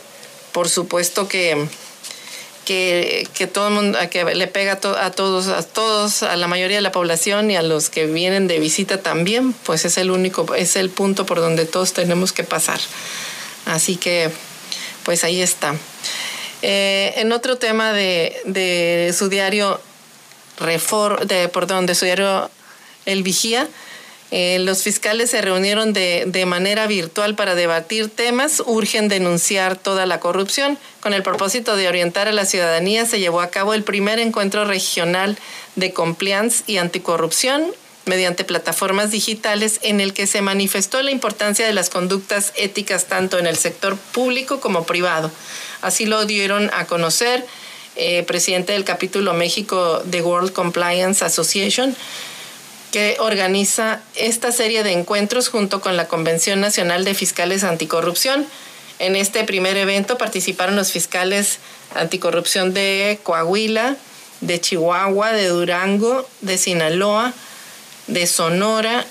por 0.52 0.70
supuesto 0.70 1.28
que 1.28 1.68
que, 2.66 3.28
que, 3.34 3.48
todo 3.48 3.70
el 3.70 3.74
mundo, 3.74 3.98
que 4.12 4.24
le 4.24 4.46
pega 4.46 4.74
a, 4.74 5.10
todos, 5.12 5.48
a 5.48 5.64
todos, 5.64 6.22
a 6.22 6.36
la 6.36 6.48
mayoría 6.48 6.78
de 6.78 6.84
la 6.84 6.92
población 6.92 7.50
y 7.50 7.56
a 7.56 7.64
los 7.64 7.90
que 7.90 8.06
vienen 8.06 8.48
de 8.48 8.60
visita 8.60 9.02
también, 9.02 9.54
pues 9.54 9.86
es 9.86 9.98
el 9.98 10.12
único, 10.12 10.54
es 10.54 10.76
el 10.76 10.92
punto 10.92 11.26
por 11.26 11.40
donde 11.40 11.66
todos 11.66 11.94
tenemos 11.94 12.32
que 12.32 12.44
pasar. 12.44 12.80
Así 13.66 13.96
que, 13.96 14.30
pues 15.04 15.24
ahí 15.24 15.42
está. 15.42 15.74
Eh, 16.62 17.14
en 17.18 17.32
otro 17.32 17.58
tema 17.58 17.94
de, 17.94 19.14
su 19.18 19.30
diario 19.30 19.80
Refor, 20.58 21.26
de, 21.26 21.48
perdón, 21.48 21.86
de 21.86 21.96
su 21.96 22.06
diario 22.06 22.50
El 23.06 23.24
Vigía, 23.24 23.68
eh, 24.32 24.60
los 24.60 24.84
fiscales 24.84 25.32
se 25.32 25.42
reunieron 25.42 25.92
de, 25.92 26.26
de, 26.28 26.46
manera 26.46 26.86
virtual 26.86 27.34
para 27.34 27.56
debatir 27.56 28.10
temas. 28.10 28.62
Urgen 28.64 29.08
denunciar 29.08 29.76
toda 29.76 30.06
la 30.06 30.20
corrupción. 30.20 30.78
Con 31.00 31.14
el 31.14 31.24
propósito 31.24 31.76
de 31.76 31.88
orientar 31.88 32.28
a 32.28 32.32
la 32.32 32.46
ciudadanía, 32.46 33.08
se 33.08 33.20
llevó 33.20 33.42
a 33.42 33.50
cabo 33.50 33.74
el 33.74 33.84
primer 33.84 34.20
encuentro 34.20 34.66
regional 34.66 35.38
de 35.76 35.94
compliance 35.94 36.64
y 36.68 36.78
anticorrupción 36.78 37.72
mediante 38.10 38.44
plataformas 38.44 39.12
digitales 39.12 39.80
en 39.84 40.02
el 40.02 40.14
que 40.14 40.28
se 40.28 40.42
manifestó 40.42 41.02
la 41.02 41.12
importancia 41.12 41.66
de 41.66 41.74
las 41.74 41.90
conductas 41.90 42.52
éticas 42.56 43.06
tanto 43.06 43.38
en 43.38 43.48
el 43.48 43.56
sector 43.56 43.96
público 43.98 44.60
como 44.60 44.84
privado. 44.84 45.32
Así 45.82 46.06
lo 46.06 46.26
dieron 46.26 46.70
a 46.74 46.86
conocer 46.86 47.46
eh, 47.96 48.24
presidente 48.24 48.74
del 48.74 48.84
capítulo 48.84 49.34
México 49.34 50.02
de 50.06 50.22
World 50.22 50.54
Compliance 50.54 51.24
Association, 51.24 51.96
que 52.92 53.18
organiza 53.20 54.02
esta 54.16 54.52
serie 54.52 54.84
de 54.84 54.94
encuentros 54.94 55.50
junto 55.50 55.82
con 55.82 55.98
la 55.98 56.08
Convención 56.08 56.62
Nacional 56.62 57.04
de 57.06 57.14
Fiscales 57.14 57.64
Anticorrupción. 57.64 58.46
En 59.00 59.16
este 59.16 59.44
primer 59.44 59.78
evento 59.78 60.18
participaron 60.18 60.76
los 60.76 60.92
fiscales 60.92 61.60
anticorrupción 61.96 62.74
de 62.74 63.20
Coahuila, 63.24 63.96
de 64.42 64.62
Chihuahua, 64.62 65.32
de 65.32 65.48
Durango, 65.48 66.28
de 66.42 66.58
Sinaloa, 66.58 67.34
de 68.08 68.28
Sonora, 68.28 69.06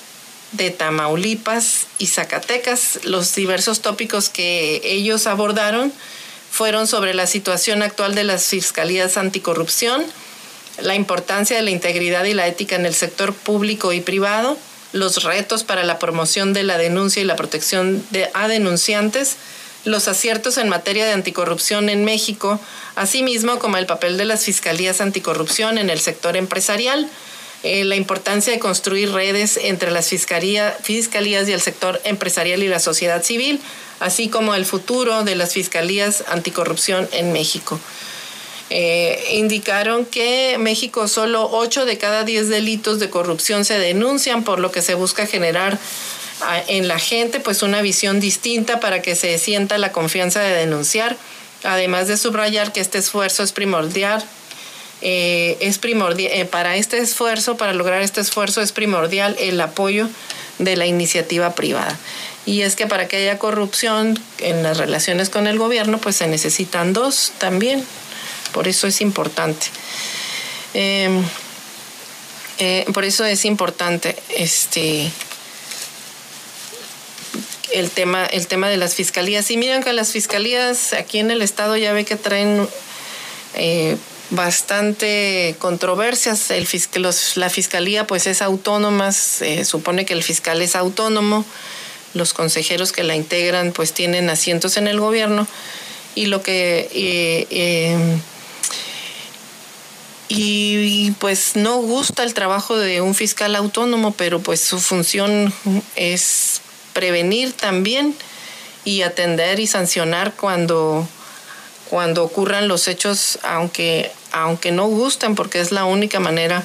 de 0.52 0.70
Tamaulipas 0.70 1.86
y 1.98 2.06
Zacatecas. 2.06 3.00
Los 3.04 3.34
diversos 3.34 3.82
tópicos 3.82 4.28
que 4.28 4.80
ellos 4.84 5.26
abordaron 5.26 5.92
fueron 6.50 6.86
sobre 6.86 7.14
la 7.14 7.26
situación 7.26 7.82
actual 7.82 8.14
de 8.14 8.24
las 8.24 8.44
fiscalías 8.44 9.16
anticorrupción, 9.16 10.04
la 10.80 10.94
importancia 10.94 11.56
de 11.56 11.62
la 11.62 11.70
integridad 11.70 12.24
y 12.24 12.34
la 12.34 12.46
ética 12.46 12.76
en 12.76 12.86
el 12.86 12.94
sector 12.94 13.34
público 13.34 13.92
y 13.92 14.00
privado, 14.00 14.56
los 14.92 15.22
retos 15.24 15.64
para 15.64 15.84
la 15.84 15.98
promoción 15.98 16.52
de 16.52 16.62
la 16.62 16.78
denuncia 16.78 17.20
y 17.20 17.24
la 17.24 17.36
protección 17.36 18.04
de, 18.10 18.30
a 18.34 18.48
denunciantes, 18.48 19.36
los 19.84 20.08
aciertos 20.08 20.58
en 20.58 20.68
materia 20.68 21.04
de 21.06 21.12
anticorrupción 21.12 21.88
en 21.88 22.04
México, 22.04 22.60
asimismo 22.96 23.58
como 23.58 23.76
el 23.76 23.86
papel 23.86 24.16
de 24.16 24.24
las 24.24 24.44
fiscalías 24.44 25.00
anticorrupción 25.00 25.78
en 25.78 25.90
el 25.90 26.00
sector 26.00 26.36
empresarial, 26.36 27.08
eh, 27.64 27.84
la 27.84 27.96
importancia 27.96 28.52
de 28.52 28.60
construir 28.60 29.10
redes 29.12 29.58
entre 29.60 29.90
las 29.90 30.08
fiscalías 30.08 30.78
y 30.86 31.52
el 31.52 31.60
sector 31.60 32.00
empresarial 32.04 32.62
y 32.62 32.68
la 32.68 32.78
sociedad 32.78 33.22
civil, 33.22 33.60
así 34.00 34.28
como 34.28 34.54
el 34.54 34.64
futuro 34.64 35.24
de 35.24 35.36
las 35.36 35.54
fiscalías 35.54 36.24
anticorrupción 36.28 37.08
en 37.12 37.32
México. 37.32 37.78
Eh, 38.70 39.22
indicaron 39.32 40.04
que 40.04 40.56
México 40.58 41.08
solo 41.08 41.48
8 41.50 41.86
de 41.86 41.96
cada 41.96 42.24
10 42.24 42.48
delitos 42.48 43.00
de 43.00 43.08
corrupción 43.08 43.64
se 43.64 43.78
denuncian, 43.78 44.44
por 44.44 44.60
lo 44.60 44.70
que 44.70 44.82
se 44.82 44.94
busca 44.94 45.26
generar 45.26 45.78
ah, 46.42 46.62
en 46.68 46.86
la 46.86 46.98
gente 46.98 47.40
pues 47.40 47.62
una 47.62 47.80
visión 47.80 48.20
distinta 48.20 48.78
para 48.78 49.00
que 49.00 49.16
se 49.16 49.38
sienta 49.38 49.78
la 49.78 49.90
confianza 49.92 50.40
de 50.40 50.54
denunciar, 50.54 51.16
además 51.64 52.08
de 52.08 52.18
subrayar 52.18 52.72
que 52.72 52.80
este 52.80 52.98
esfuerzo 52.98 53.42
es 53.42 53.52
primordial 53.52 54.22
eh, 55.00 55.56
es 55.60 55.78
primordial, 55.78 56.32
eh, 56.32 56.44
para 56.44 56.76
este 56.76 56.98
esfuerzo, 56.98 57.56
para 57.56 57.72
lograr 57.72 58.02
este 58.02 58.20
esfuerzo 58.20 58.60
es 58.60 58.72
primordial 58.72 59.36
el 59.38 59.60
apoyo 59.60 60.08
de 60.58 60.76
la 60.76 60.86
iniciativa 60.86 61.54
privada. 61.54 61.96
Y 62.48 62.62
es 62.62 62.76
que 62.76 62.86
para 62.86 63.08
que 63.08 63.18
haya 63.18 63.38
corrupción 63.38 64.18
en 64.38 64.62
las 64.62 64.78
relaciones 64.78 65.28
con 65.28 65.46
el 65.46 65.58
gobierno, 65.58 65.98
pues 65.98 66.16
se 66.16 66.26
necesitan 66.28 66.94
dos 66.94 67.32
también. 67.36 67.84
Por 68.54 68.68
eso 68.68 68.86
es 68.86 69.02
importante. 69.02 69.66
Em, 70.72 71.22
eh, 72.58 72.86
por 72.94 73.04
eso 73.04 73.26
es 73.26 73.44
importante 73.44 74.16
este 74.34 75.12
el 77.70 77.90
tema, 77.90 78.24
el 78.24 78.46
tema 78.46 78.70
de 78.70 78.78
las 78.78 78.94
fiscalías. 78.94 79.50
Y 79.50 79.58
miren 79.58 79.82
que 79.82 79.92
las 79.92 80.12
fiscalías 80.12 80.94
aquí 80.94 81.18
en 81.18 81.30
el 81.30 81.42
estado 81.42 81.76
ya 81.76 81.92
ve 81.92 82.06
que 82.06 82.16
traen 82.16 82.66
bastante 84.30 85.54
controversias. 85.58 86.50
El, 86.50 86.66
la 87.34 87.50
fiscalía 87.50 88.06
pues 88.06 88.26
es 88.26 88.40
autónoma, 88.40 89.12
se 89.12 89.66
supone 89.66 90.06
que 90.06 90.14
el 90.14 90.22
fiscal 90.22 90.62
es 90.62 90.76
autónomo, 90.76 91.44
los 92.18 92.34
consejeros 92.34 92.92
que 92.92 93.04
la 93.04 93.16
integran 93.16 93.72
pues 93.72 93.92
tienen 93.92 94.28
asientos 94.28 94.76
en 94.76 94.88
el 94.88 95.00
gobierno 95.00 95.46
y 96.14 96.26
lo 96.26 96.42
que... 96.42 98.20
Y 100.30 101.12
pues 101.12 101.56
no 101.56 101.78
gusta 101.78 102.22
el 102.22 102.34
trabajo 102.34 102.76
de 102.76 103.00
un 103.00 103.14
fiscal 103.14 103.56
autónomo, 103.56 104.12
pero 104.12 104.40
pues 104.40 104.60
su 104.60 104.78
función 104.78 105.54
es 105.96 106.60
prevenir 106.92 107.54
también 107.54 108.14
y 108.84 109.00
atender 109.00 109.58
y 109.58 109.66
sancionar 109.66 110.34
cuando 110.34 111.08
cuando 111.88 112.22
ocurran 112.22 112.68
los 112.68 112.86
hechos, 112.86 113.38
aunque, 113.42 114.12
aunque 114.32 114.72
no 114.72 114.86
gusten, 114.86 115.34
porque 115.34 115.60
es 115.60 115.72
la 115.72 115.84
única 115.84 116.20
manera 116.20 116.64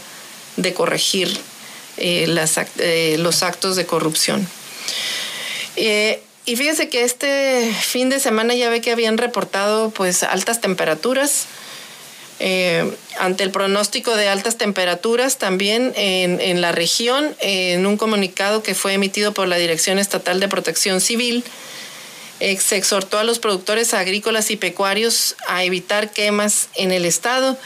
de 0.58 0.74
corregir 0.74 1.40
eh, 1.98 2.28
eh, 2.78 3.16
los 3.20 3.44
actos 3.44 3.76
de 3.76 3.86
corrupción. 3.86 4.48
Eh, 5.86 6.22
y 6.46 6.56
fíjese 6.56 6.88
que 6.88 7.04
este 7.04 7.74
fin 7.82 8.10
de 8.10 8.22
semana 8.22 8.54
ya 8.54 8.70
ve 8.70 8.80
que 8.80 8.92
habían 8.92 9.18
reportado 9.18 9.90
pues 9.90 10.24
altas 10.24 10.62
temperaturas. 10.62 11.48
ante 13.20 13.44
el 13.44 13.52
pronóstico 13.52 14.16
de 14.16 14.30
altas 14.30 14.58
temperaturas 14.58 15.38
también 15.38 15.92
en, 15.96 16.40
en, 16.40 16.62
la 16.62 16.72
región, 16.72 17.36
en 17.40 17.86
un 17.86 17.98
comunicado 17.98 18.64
que 18.64 18.76
fue 18.76 18.94
emitido 18.94 19.34
por 19.34 19.48
la 19.48 19.58
Dirección 19.58 20.00
Estatal 20.00 20.40
de 20.40 20.48
Protección 20.48 21.02
Civil, 21.02 21.44
se 22.40 22.78
exhortó 22.78 23.20
a 23.20 23.24
los 23.24 23.40
productores 23.40 23.94
agrícolas 23.94 24.52
y 24.52 24.56
pecuarios 24.56 25.36
a 25.48 25.64
evitar 25.66 26.12
quemas 26.12 26.70
en 26.76 26.92
el 26.92 27.06
estado. 27.06 27.58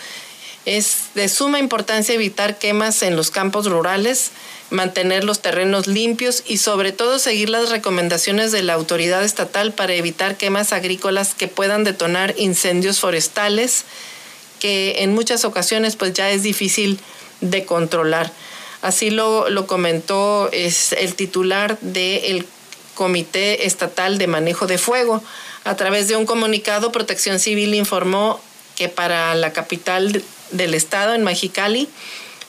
Es 0.65 1.10
de 1.15 1.30
suma 1.30 1.60
importancia 1.60 2.15
evitar 2.15 2.58
quemas 2.58 3.01
en 3.03 3.15
los 3.15 3.32
campos 3.32 3.67
rurales, 3.67 4.32
mantener 4.69 5.23
los 5.23 5.41
terrenos 5.41 5.88
limpios 5.88 6.43
y 6.45 6.58
sobre 6.58 6.91
todo 6.91 7.19
seguir 7.19 7.49
las 7.49 7.69
recomendaciones 7.69 8.51
de 8.51 8.63
la 8.63 8.73
autoridad 8.73 9.23
estatal 9.23 9.71
para 9.71 9.93
evitar 9.93 10.36
quemas 10.36 10.73
agrícolas 10.73 11.34
que 11.34 11.47
puedan 11.47 11.84
detonar 11.84 12.34
incendios 12.38 12.99
forestales, 12.99 13.86
que 14.60 15.03
en 15.03 15.13
muchas 15.13 15.45
ocasiones 15.45 15.95
pues 15.95 16.13
ya 16.13 16.30
es 16.32 16.43
difícil 16.43 16.99
de 17.41 17.65
controlar. 17.65 18.32
Así 18.82 19.10
lo, 19.10 19.49
lo 19.49 19.67
comentó 19.67 20.49
es 20.51 20.93
el 20.93 21.15
titular 21.15 21.80
del 21.80 22.45
Comité 22.93 23.65
Estatal 23.65 24.17
de 24.17 24.27
Manejo 24.27 24.67
de 24.67 24.77
Fuego. 24.77 25.23
A 25.63 25.75
través 25.75 26.08
de 26.08 26.15
un 26.15 26.25
comunicado, 26.25 26.91
Protección 26.91 27.39
Civil 27.39 27.73
informó 27.73 28.39
que 28.75 28.89
para 28.89 29.34
la 29.36 29.53
capital 29.53 30.23
del 30.51 30.73
estado, 30.73 31.13
en 31.13 31.23
Mexicali, 31.23 31.89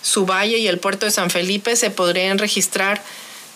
su 0.08 0.26
valle 0.26 0.58
y 0.58 0.66
el 0.66 0.78
puerto 0.78 1.06
de 1.06 1.12
San 1.12 1.30
Felipe 1.30 1.76
se 1.76 1.90
podrían 1.90 2.38
registrar 2.38 3.02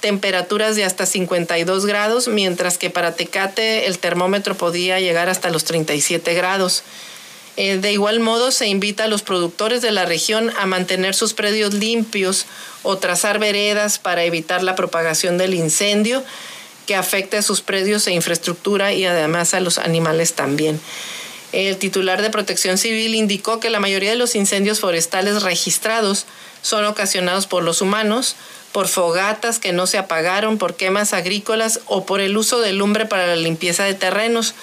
temperaturas 0.01 0.77
de 0.77 0.85
hasta 0.85 1.07
52 1.07 1.87
grados, 1.87 2.29
mientras 2.29 2.77
que 2.77 2.91
para 2.91 3.15
Tecate 3.15 3.87
el 3.87 3.99
termómetro 3.99 4.57
podía 4.57 5.01
llegar 5.01 5.29
hasta 5.29 5.51
los 5.51 5.65
37 5.65 6.35
grados. 6.35 6.83
Eh, 7.57 7.79
de 7.79 7.93
igual 7.93 8.21
modo, 8.21 8.51
se 8.51 8.67
invita 8.67 9.05
a 9.05 9.09
los 9.09 9.23
productores 9.23 9.81
de 9.81 9.93
la 9.93 10.05
región 10.05 10.53
a 10.59 10.67
mantener 10.67 11.15
sus 11.15 11.35
predios 11.35 11.73
limpios 11.75 12.47
o 12.83 12.99
trazar 12.99 13.39
veredas 13.39 13.99
para 13.99 14.25
evitar 14.25 14.63
la 14.63 14.75
propagación 14.75 15.39
del 15.39 15.55
incendio 15.55 16.23
que 16.87 16.97
afecte 16.97 17.37
a 17.37 17.43
sus 17.43 17.61
predios 17.61 18.07
e 18.07 18.13
infraestructura 18.13 18.93
y 18.93 19.05
además 19.05 19.55
a 19.55 19.61
los 19.61 19.79
animales 19.79 20.35
también. 20.35 20.81
El 21.53 21.77
titular 21.77 22.23
de 22.23 22.31
Protección 22.31 22.79
Civil 22.79 23.15
indicó 23.15 23.61
que 23.61 23.69
la 23.69 23.79
mayoría 23.79 24.11
de 24.11 24.17
los 24.17 24.35
incendios 24.35 24.81
forestales 24.81 25.43
registrados 25.43 26.25
son 26.63 26.87
ocasionados 26.87 27.47
por 27.47 27.63
los 27.63 27.83
humanos, 27.83 28.37
por 28.73 28.89
fogatas 28.89 29.59
que 29.59 29.73
no 29.73 29.87
se 29.87 29.99
apagaron, 29.99 30.57
por 30.57 30.77
quemas 30.77 31.13
agrícolas 31.13 31.81
o 31.87 32.07
por 32.07 32.23
el 32.23 32.39
uso 32.39 32.61
de 32.61 32.73
lumbre 32.73 33.05
para 33.05 33.27
la 33.27 33.37
limpieza 33.37 33.85
de 33.85 33.95
terrenos. 33.95 34.55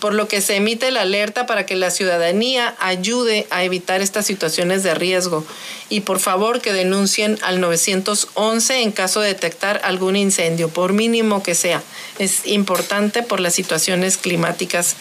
por 0.00 0.12
lo 0.12 0.28
que 0.28 0.42
se 0.42 0.56
emite 0.56 0.90
la 0.90 1.00
alerta 1.00 1.46
para 1.46 1.64
que 1.64 1.74
la 1.74 1.90
ciudadanía 1.90 2.76
ayude 2.80 3.46
a 3.48 3.64
evitar 3.64 4.02
estas 4.02 4.26
situaciones 4.26 4.82
de 4.82 4.94
riesgo 4.94 5.42
y 5.88 6.00
por 6.00 6.20
favor 6.20 6.60
que 6.60 6.74
denuncien 6.74 7.38
al 7.42 7.60
911 7.60 8.82
en 8.82 8.92
caso 8.92 9.20
de 9.20 9.28
detectar 9.28 9.80
algún 9.84 10.16
incendio, 10.16 10.68
por 10.68 10.92
mínimo 10.92 11.42
que 11.42 11.54
sea. 11.54 11.82
Es 12.18 12.46
importante 12.46 13.22
por 13.22 13.40
las 13.40 13.54
situaciones 13.54 14.18
climáticas 14.18 14.96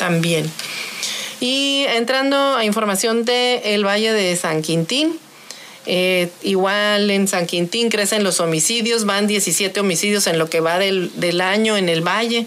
también. 0.00 0.50
Y 1.40 1.84
entrando 1.88 2.56
a 2.56 2.64
información 2.64 3.26
del 3.26 3.60
el 3.64 3.84
Valle 3.84 4.12
de 4.12 4.34
San 4.34 4.62
Quintín, 4.62 5.18
eh, 5.84 6.30
igual 6.42 7.10
en 7.10 7.28
San 7.28 7.46
Quintín 7.46 7.90
crecen 7.90 8.24
los 8.24 8.40
homicidios, 8.40 9.04
van 9.04 9.26
17 9.26 9.78
homicidios 9.78 10.26
en 10.26 10.38
lo 10.38 10.48
que 10.48 10.60
va 10.60 10.78
del, 10.78 11.10
del 11.20 11.42
año 11.42 11.76
en 11.76 11.90
el 11.90 12.00
Valle. 12.00 12.46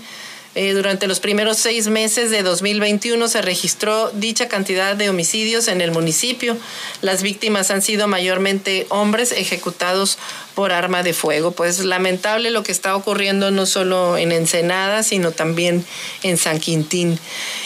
Eh, 0.56 0.74
durante 0.74 1.08
los 1.08 1.20
primeros 1.20 1.58
seis 1.58 1.88
meses 1.88 2.30
de 2.30 2.44
2021 2.44 3.28
se 3.28 3.42
registró 3.42 4.12
dicha 4.12 4.48
cantidad 4.48 4.96
de 4.96 5.10
homicidios 5.10 5.68
en 5.68 5.82
el 5.82 5.92
municipio. 5.92 6.56
Las 7.02 7.24
víctimas 7.24 7.72
han 7.72 7.82
sido 7.82 8.08
mayormente 8.08 8.86
hombres 8.90 9.32
ejecutados 9.32 10.20
por 10.54 10.72
arma 10.72 11.02
de 11.02 11.14
fuego. 11.14 11.52
Pues 11.52 11.80
lamentable 11.80 12.52
lo 12.52 12.62
que 12.62 12.72
está 12.72 12.96
ocurriendo 12.96 13.50
no 13.50 13.66
solo 13.66 14.16
en 14.18 14.32
Ensenada, 14.32 15.02
sino 15.02 15.32
también 15.32 15.84
en 16.22 16.38
San 16.38 16.60
Quintín. 16.60 17.18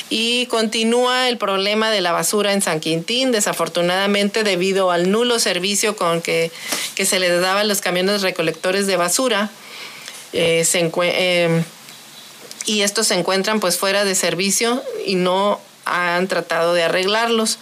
Y 0.09 0.45
continúa 0.45 1.27
el 1.27 1.37
problema 1.37 1.91
de 1.91 1.99
la 1.99 2.13
basura 2.13 2.53
en 2.53 2.61
San 2.61 2.79
Quintín, 2.79 3.33
desafortunadamente 3.33 4.43
debido 4.43 4.91
al 4.91 5.11
nulo 5.11 5.39
servicio 5.39 5.97
con 5.97 6.21
que, 6.21 6.51
que 6.95 7.05
se 7.05 7.19
le 7.19 7.29
daban 7.29 7.67
los 7.67 7.81
camiones 7.81 8.21
recolectores 8.21 8.87
de 8.87 8.95
basura. 8.95 9.51
Eh, 10.33 10.63
se 10.65 10.91
eh, 11.03 11.63
y 12.67 12.81
estos 12.81 13.07
se 13.07 13.15
encuentran 13.15 13.59
pues 13.59 13.77
fuera 13.77 14.03
de 14.03 14.13
servicio 14.13 14.83
y 15.05 15.15
no 15.15 15.59
han 15.85 16.27
tratado 16.27 16.73
de 16.73 16.83
arreglarlos. 16.83 17.57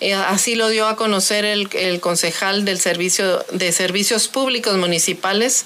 Eh, 0.00 0.12
así 0.12 0.54
lo 0.56 0.68
dio 0.68 0.86
a 0.86 0.94
conocer 0.94 1.46
el, 1.46 2.00
concejal 2.00 2.66
del 2.66 2.78
servicio 2.78 3.44
de 3.50 3.72
servicios 3.72 4.28
públicos 4.28 4.76
municipales. 4.76 5.64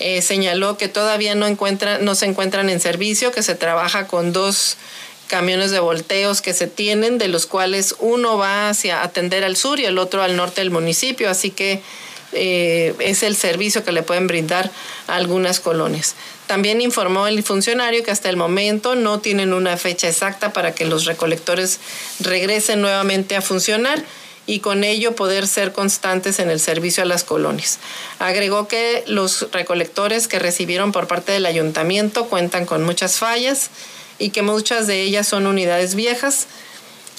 Eh, 0.00 0.22
señaló 0.22 0.78
que 0.78 0.88
todavía 0.88 1.34
no, 1.34 1.46
encuentra, 1.46 1.98
no 1.98 2.14
se 2.14 2.24
encuentran 2.24 2.70
en 2.70 2.80
servicio, 2.80 3.30
que 3.30 3.42
se 3.42 3.54
trabaja 3.54 4.06
con 4.06 4.32
dos 4.32 4.78
camiones 5.26 5.70
de 5.70 5.80
volteos 5.80 6.40
que 6.40 6.54
se 6.54 6.66
tienen, 6.66 7.18
de 7.18 7.28
los 7.28 7.44
cuales 7.44 7.94
uno 7.98 8.38
va 8.38 8.70
hacia 8.70 9.02
atender 9.02 9.44
al 9.44 9.56
sur 9.56 9.78
y 9.80 9.84
el 9.84 9.98
otro 9.98 10.22
al 10.22 10.34
norte 10.34 10.62
del 10.62 10.70
municipio. 10.70 11.28
Así 11.28 11.50
que 11.50 11.82
eh, 12.32 12.94
es 13.00 13.22
el 13.22 13.36
servicio 13.36 13.84
que 13.84 13.92
le 13.92 14.02
pueden 14.02 14.26
brindar 14.26 14.70
algunas 15.08 15.60
colonias. 15.60 16.14
También 16.48 16.80
informó 16.80 17.26
el 17.26 17.42
funcionario 17.42 18.02
que 18.02 18.10
hasta 18.10 18.30
el 18.30 18.38
momento 18.38 18.94
no 18.94 19.20
tienen 19.20 19.52
una 19.52 19.76
fecha 19.76 20.08
exacta 20.08 20.54
para 20.54 20.74
que 20.74 20.86
los 20.86 21.04
recolectores 21.04 21.78
regresen 22.20 22.80
nuevamente 22.80 23.36
a 23.36 23.42
funcionar 23.42 24.02
y 24.46 24.60
con 24.60 24.82
ello 24.82 25.14
poder 25.14 25.46
ser 25.46 25.72
constantes 25.72 26.38
en 26.38 26.48
el 26.48 26.58
servicio 26.58 27.02
a 27.02 27.06
las 27.06 27.22
colonias. 27.22 27.78
Agregó 28.18 28.66
que 28.66 29.04
los 29.06 29.52
recolectores 29.52 30.26
que 30.26 30.38
recibieron 30.38 30.90
por 30.90 31.06
parte 31.06 31.32
del 31.32 31.44
ayuntamiento 31.44 32.28
cuentan 32.30 32.64
con 32.64 32.82
muchas 32.82 33.18
fallas 33.18 33.68
y 34.18 34.30
que 34.30 34.40
muchas 34.40 34.86
de 34.86 35.02
ellas 35.02 35.28
son 35.28 35.46
unidades 35.46 35.94
viejas, 35.94 36.46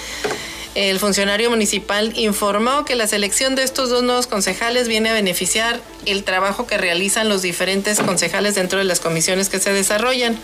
El 0.75 0.99
funcionario 0.99 1.51
municipal 1.51 2.13
informó 2.17 2.87
que 2.87 2.95
la 2.95 3.07
selección 3.07 3.55
de 3.55 3.63
estos 3.63 3.91
dos 3.91 4.03
nuevos 4.03 4.27
concejales 4.27 4.89
viene 4.89 5.11
a 5.11 5.13
beneficiar 5.13 5.81
el 6.07 6.25
trabajo 6.25 6.67
que 6.67 6.79
realizan 6.79 7.29
los 7.29 7.43
diferentes 7.43 8.01
concejales 8.01 8.55
dentro 8.55 8.79
de 8.79 8.85
las 8.85 8.99
comisiones 8.99 9.51
que 9.51 9.61
se 9.61 9.73
desarrollan. 9.73 10.39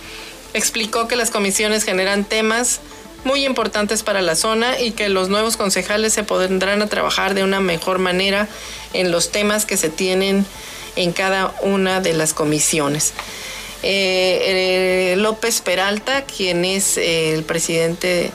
Explicó 0.53 1.09
que 1.09 1.17
las 1.17 1.31
comisiones 1.31 1.85
generan 1.85 2.25
temas 2.25 2.81
muy 3.25 3.47
importantes 3.47 4.03
para 4.03 4.21
la 4.21 4.37
zona 4.37 4.79
y 4.79 4.91
que 4.91 5.09
los 5.09 5.31
nuevos 5.31 5.57
concejales 5.57 6.13
se 6.13 6.25
podrán 6.25 6.83
a 6.83 6.87
trabajar 6.89 7.35
de 7.35 7.43
una 7.43 7.61
mejor 7.61 7.99
manera 7.99 8.49
en 8.93 9.11
los 9.11 9.33
temas 9.33 9.65
que 9.65 9.79
se 9.79 9.89
tienen 9.89 10.45
en 10.97 11.13
cada 11.13 11.55
una 11.63 12.01
de 12.01 12.13
las 12.13 12.35
comisiones. 12.35 13.15
Eh, 13.83 15.13
eh, 15.13 15.17
López 15.17 15.63
Peralta, 15.63 16.25
quien 16.25 16.65
es 16.65 16.99
el 16.99 17.45
presidente 17.45 18.31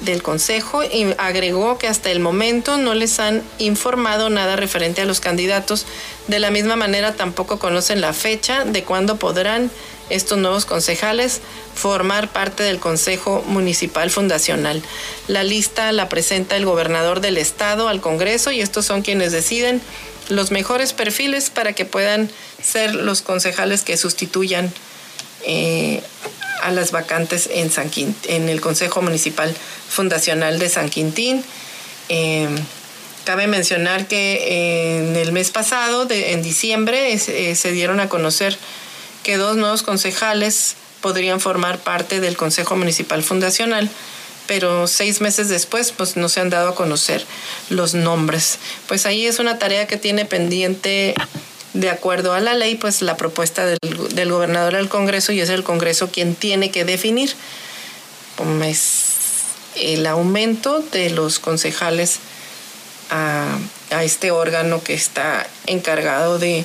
del 0.00 0.22
Consejo 0.22 0.84
y 0.84 1.14
agregó 1.18 1.78
que 1.78 1.88
hasta 1.88 2.10
el 2.10 2.20
momento 2.20 2.76
no 2.76 2.94
les 2.94 3.18
han 3.20 3.42
informado 3.58 4.30
nada 4.30 4.56
referente 4.56 5.02
a 5.02 5.06
los 5.06 5.20
candidatos. 5.20 5.86
De 6.28 6.38
la 6.38 6.50
misma 6.50 6.76
manera 6.76 7.14
tampoco 7.14 7.58
conocen 7.58 8.00
la 8.00 8.12
fecha 8.12 8.64
de 8.64 8.84
cuándo 8.84 9.16
podrán 9.16 9.70
estos 10.10 10.38
nuevos 10.38 10.64
concejales 10.64 11.40
formar 11.74 12.32
parte 12.32 12.62
del 12.62 12.78
Consejo 12.78 13.42
Municipal 13.46 14.10
Fundacional. 14.10 14.82
La 15.26 15.44
lista 15.44 15.92
la 15.92 16.08
presenta 16.08 16.56
el 16.56 16.64
gobernador 16.64 17.20
del 17.20 17.36
estado 17.36 17.88
al 17.88 18.00
Congreso 18.00 18.50
y 18.50 18.60
estos 18.60 18.86
son 18.86 19.02
quienes 19.02 19.32
deciden 19.32 19.80
los 20.28 20.50
mejores 20.50 20.92
perfiles 20.92 21.50
para 21.50 21.72
que 21.72 21.84
puedan 21.84 22.30
ser 22.62 22.94
los 22.94 23.22
concejales 23.22 23.82
que 23.82 23.96
sustituyan 23.96 24.72
eh, 25.44 26.02
a 26.62 26.70
las 26.70 26.90
vacantes 26.90 27.48
en, 27.52 27.70
San 27.70 27.90
en 28.24 28.48
el 28.48 28.60
Consejo 28.60 29.02
Municipal 29.02 29.54
Fundacional 29.88 30.58
de 30.58 30.68
San 30.68 30.88
Quintín. 30.88 31.44
Em, 32.08 32.56
cabe 33.24 33.46
mencionar 33.46 34.06
que 34.08 34.98
en 34.98 35.16
el 35.16 35.32
mes 35.32 35.50
pasado, 35.50 36.06
en 36.10 36.42
diciembre, 36.42 37.12
eh, 37.12 37.54
se 37.54 37.72
dieron 37.72 38.00
a 38.00 38.08
conocer 38.08 38.56
que 39.22 39.36
dos 39.36 39.56
nuevos 39.56 39.82
concejales 39.82 40.76
podrían 41.00 41.40
formar 41.40 41.78
parte 41.78 42.20
del 42.20 42.36
Consejo 42.36 42.76
Municipal 42.76 43.22
Fundacional, 43.22 43.88
pero 44.46 44.86
seis 44.86 45.20
meses 45.20 45.48
después 45.48 45.92
pues 45.92 46.16
no 46.16 46.28
se 46.28 46.40
han 46.40 46.50
dado 46.50 46.70
a 46.70 46.74
conocer 46.74 47.24
los 47.68 47.94
nombres. 47.94 48.58
Pues 48.86 49.06
ahí 49.06 49.26
es 49.26 49.38
una 49.38 49.58
tarea 49.58 49.86
que 49.86 49.98
tiene 49.98 50.24
pendiente 50.24 51.14
de 51.74 51.90
acuerdo 51.90 52.32
a 52.32 52.40
la 52.40 52.54
ley, 52.54 52.74
pues 52.74 53.02
la 53.02 53.16
propuesta 53.16 53.66
del, 53.66 53.78
del 54.14 54.32
gobernador 54.32 54.76
al 54.76 54.88
Congreso 54.88 55.32
y 55.32 55.40
es 55.40 55.50
el 55.50 55.64
Congreso 55.64 56.10
quien 56.10 56.34
tiene 56.34 56.70
que 56.70 56.84
definir 56.84 57.30
pues, 58.36 59.04
el 59.76 60.06
aumento 60.06 60.80
de 60.92 61.10
los 61.10 61.38
concejales 61.38 62.18
a, 63.10 63.58
a 63.90 64.04
este 64.04 64.30
órgano 64.30 64.82
que 64.82 64.94
está 64.94 65.46
encargado 65.66 66.38
de 66.38 66.64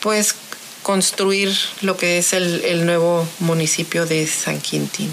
pues 0.00 0.34
construir 0.82 1.54
lo 1.80 1.96
que 1.96 2.18
es 2.18 2.32
el, 2.32 2.64
el 2.64 2.86
nuevo 2.86 3.28
municipio 3.38 4.06
de 4.06 4.26
San 4.26 4.60
Quintín. 4.60 5.12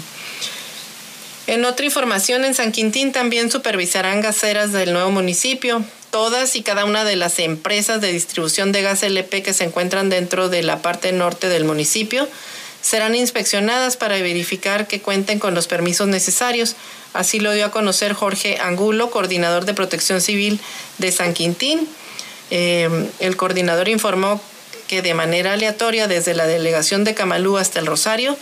En 1.46 1.64
otra 1.64 1.84
información, 1.84 2.44
en 2.44 2.54
San 2.54 2.72
Quintín 2.72 3.12
también 3.12 3.50
supervisarán 3.50 4.20
gaseras 4.20 4.72
del 4.72 4.92
nuevo 4.92 5.10
municipio. 5.10 5.84
Todas 6.10 6.56
y 6.56 6.62
cada 6.62 6.84
una 6.84 7.04
de 7.04 7.16
las 7.16 7.38
empresas 7.38 8.00
de 8.00 8.12
distribución 8.12 8.72
de 8.72 8.82
gas 8.82 9.02
LP 9.02 9.42
que 9.42 9.52
se 9.52 9.64
encuentran 9.64 10.10
dentro 10.10 10.48
de 10.48 10.62
la 10.62 10.82
parte 10.82 11.12
norte 11.12 11.48
del 11.48 11.64
municipio 11.64 12.28
serán 12.82 13.14
inspeccionadas 13.14 13.96
para 13.96 14.16
verificar 14.20 14.86
que 14.86 15.00
cuenten 15.00 15.38
con 15.38 15.54
los 15.54 15.66
permisos 15.66 16.08
necesarios. 16.08 16.76
Así 17.12 17.38
lo 17.38 17.52
dio 17.52 17.66
a 17.66 17.70
conocer 17.70 18.12
Jorge 18.12 18.58
Angulo, 18.60 19.10
coordinador 19.10 19.66
de 19.66 19.74
protección 19.74 20.20
civil 20.20 20.60
de 20.98 21.12
San 21.12 21.34
Quintín. 21.34 21.86
Eh, 22.50 22.88
el 23.20 23.36
coordinador 23.36 23.88
informó 23.88 24.40
que 24.88 25.02
de 25.02 25.14
manera 25.14 25.52
aleatoria, 25.52 26.08
desde 26.08 26.34
la 26.34 26.46
delegación 26.46 27.04
de 27.04 27.14
Camalú 27.14 27.58
hasta 27.58 27.78
el 27.78 27.86
Rosario, 27.86 28.36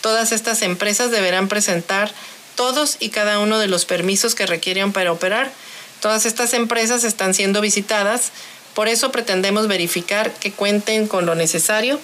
todas 0.00 0.30
estas 0.30 0.62
empresas 0.62 1.10
deberán 1.10 1.48
presentar 1.48 2.12
todos 2.54 2.96
y 3.00 3.08
cada 3.08 3.38
uno 3.40 3.58
de 3.58 3.68
los 3.68 3.84
permisos 3.84 4.34
que 4.34 4.46
requieren 4.46 4.92
para 4.92 5.10
operar. 5.10 5.50
Todas 6.00 6.26
estas 6.26 6.54
empresas 6.54 7.04
están 7.04 7.34
siendo 7.34 7.60
visitadas, 7.60 8.32
por 8.74 8.88
eso 8.88 9.10
pretendemos 9.10 9.66
verificar 9.66 10.32
que 10.32 10.52
cuenten 10.52 11.08
con 11.08 11.26
lo 11.26 11.34
necesario 11.34 11.98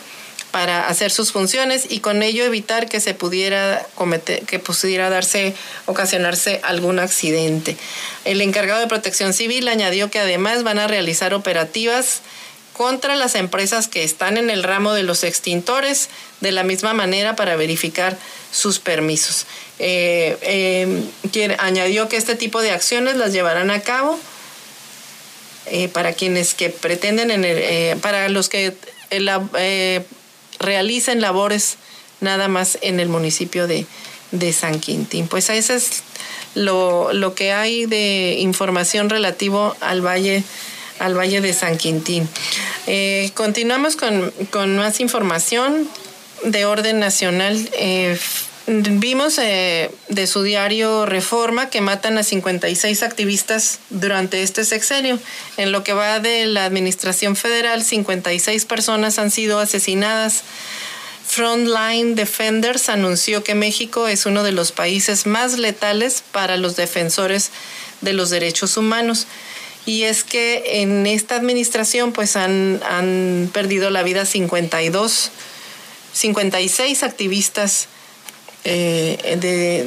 para 0.51 0.87
hacer 0.87 1.11
sus 1.11 1.33
funciones 1.33 1.87
y 1.89 1.99
con 1.99 2.23
ello 2.23 2.45
evitar 2.45 2.89
que 2.89 3.01
se 3.01 3.13
pudiera 3.13 3.85
cometer, 3.97 4.43
que 4.43 4.61
pudiera 4.61 5.11
darse, 5.11 5.53
ocasionarse 5.87 6.61
algún 6.63 7.01
accidente. 7.01 7.77
El 8.25 8.41
encargado 8.41 8.81
de 8.81 8.87
protección 8.87 9.35
civil 9.35 9.67
añadió 9.67 10.11
que 10.11 10.21
además 10.21 10.63
van 10.63 10.79
a 10.79 10.87
realizar 10.87 11.35
operativas 11.35 12.21
contra 12.73 13.17
las 13.17 13.35
empresas 13.37 13.89
que 13.89 14.05
están 14.05 14.37
en 14.37 14.51
el 14.51 14.63
ramo 14.63 14.93
de 14.93 15.05
los 15.05 15.25
extintores 15.25 16.09
de 16.41 16.53
la 16.53 16.65
misma 16.65 16.93
manera 16.93 17.35
para 17.37 17.57
verificar 17.57 18.17
sus 18.53 18.79
permisos. 18.79 19.47
Eh, 19.79 20.39
eh, 20.43 21.57
añadió 21.59 22.09
que 22.09 22.17
este 22.17 22.37
tipo 22.37 22.63
de 22.63 22.71
acciones 22.71 23.17
las 23.17 23.33
llevarán 23.33 23.71
a 23.71 23.81
cabo 23.81 24.19
eh, 25.67 25.89
para 25.89 26.13
quienes 26.13 26.55
que 26.55 26.71
pretenden, 26.71 27.31
en 27.31 28.01
para 28.01 28.29
los 28.29 28.49
que 28.49 28.75
realicen 30.59 31.21
labores 31.21 31.77
nada 32.21 32.49
más 32.49 32.79
en 32.83 33.01
el 33.01 33.09
municipio 33.09 33.67
de, 33.67 33.87
de 34.31 34.53
San 34.53 34.81
Quintín. 34.81 35.27
Pues 35.27 35.51
ese 35.51 35.75
es 35.75 36.03
lo, 36.55 37.13
lo 37.13 37.35
que 37.35 37.53
hay 37.53 37.87
de 37.87 38.37
información 38.39 39.11
relativo 39.11 39.77
al 39.81 40.01
Valle 40.01 40.45
al 40.99 41.17
Valle 41.17 41.41
de 41.41 41.53
San 41.53 41.77
Quintín. 41.77 42.29
Eh, 42.87 43.31
continuamos 43.35 43.97
con, 43.97 44.77
más 44.77 45.01
información 45.01 45.89
de 46.45 46.65
orden 46.65 47.01
nacional. 47.01 47.69
Vimos 48.67 49.39
eh, 49.39 49.91
de 50.09 50.27
su 50.27 50.43
diario 50.43 51.05
Reforma 51.05 51.69
que 51.69 51.83
matan 51.83 52.17
a 52.17 52.23
56 52.23 53.03
activistas 53.03 53.79
durante 53.91 54.43
este 54.43 54.65
sexenio. 54.65 55.19
En 55.59 55.71
lo 55.71 55.85
que 55.85 55.93
va 55.93 56.19
de 56.19 56.47
la 56.47 56.65
Administración 56.65 57.37
Federal, 57.37 57.85
56 57.85 58.65
personas 58.65 59.19
han 59.19 59.31
sido 59.31 59.59
asesinadas. 59.59 60.45
Frontline 61.27 62.15
Defenders 62.15 62.89
anunció 62.89 63.45
que 63.45 63.55
México 63.55 64.09
es 64.09 64.25
uno 64.25 64.43
de 64.43 64.53
los 64.53 64.73
países 64.73 65.27
más 65.27 65.59
letales 65.59 66.23
para 66.33 66.57
los 66.57 66.75
defensores 66.75 67.51
de 68.01 68.15
los 68.15 68.31
derechos 68.31 68.79
humanos 68.79 69.27
y 69.87 70.05
es 70.05 70.25
que 70.25 70.83
en 70.83 71.07
esta 71.07 71.37
administración 71.37 72.13
pues 72.13 72.37
han, 72.37 72.81
han 72.89 73.51
perdido 73.53 73.91
la 73.91 74.03
vida 74.03 74.25
52, 74.25 75.31
56 76.13 77.03
activistas 77.03 77.89
eh, 78.65 79.37
de, 79.41 79.87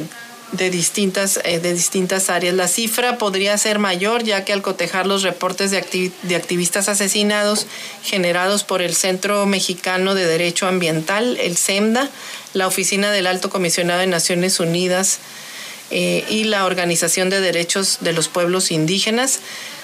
de, 0.51 0.69
distintas, 0.69 1.39
eh, 1.43 1.59
de 1.59 1.73
distintas 1.73 2.30
áreas. 2.30 2.55
La 2.55 2.67
cifra 2.67 3.17
podría 3.17 3.57
ser 3.57 3.80
mayor 3.80 4.23
ya 4.23 4.45
que 4.45 4.53
al 4.53 4.61
cotejar 4.61 5.07
los 5.07 5.23
reportes 5.23 5.71
de, 5.71 6.11
de 6.23 6.36
activistas 6.36 6.89
asesinados 6.89 7.67
generados 8.03 8.63
por 8.63 8.82
el 8.82 8.95
Centro 8.95 9.45
Mexicano 9.45 10.15
de 10.15 10.25
Derecho 10.25 10.67
Ambiental, 10.67 11.38
el 11.38 11.57
CEMDA, 11.57 12.09
la 12.53 12.67
Oficina 12.67 13.11
del 13.11 13.28
Alto 13.28 13.49
Comisionado 13.49 13.99
de 13.99 14.07
Naciones 14.07 14.59
Unidas, 14.59 15.19
eh, 15.89 16.25
y 16.30 16.43
la 16.43 16.65
Organización 16.65 17.30
de 17.30 17.39
Derechos 17.39 17.99
de 18.01 18.11
los 18.11 18.28
Pueblos 18.28 18.71
Indígenas, 18.71 19.39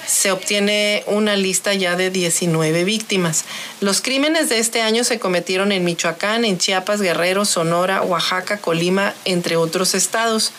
se 0.06 0.32
obtiene 0.32 1.04
una 1.08 1.36
lista 1.36 1.74
ya 1.74 1.95
de 1.95 2.10
19 2.10 2.84
víctimas. 2.84 3.45
Los 3.82 4.01
crímenes 4.01 4.49
de 4.49 4.60
este 4.60 4.82
año 4.82 5.04
se 5.04 5.20
cometieron 5.20 5.72
en 5.72 5.84
Michoacán, 5.84 6.45
en 6.45 6.58
Chiapas, 6.58 7.01
Guerrero, 7.01 7.45
Sonora, 7.45 8.01
Oaxaca, 8.01 8.58
Colima, 8.58 9.14
entre 9.26 9.56
otros 9.56 9.93
estados. 9.93 10.51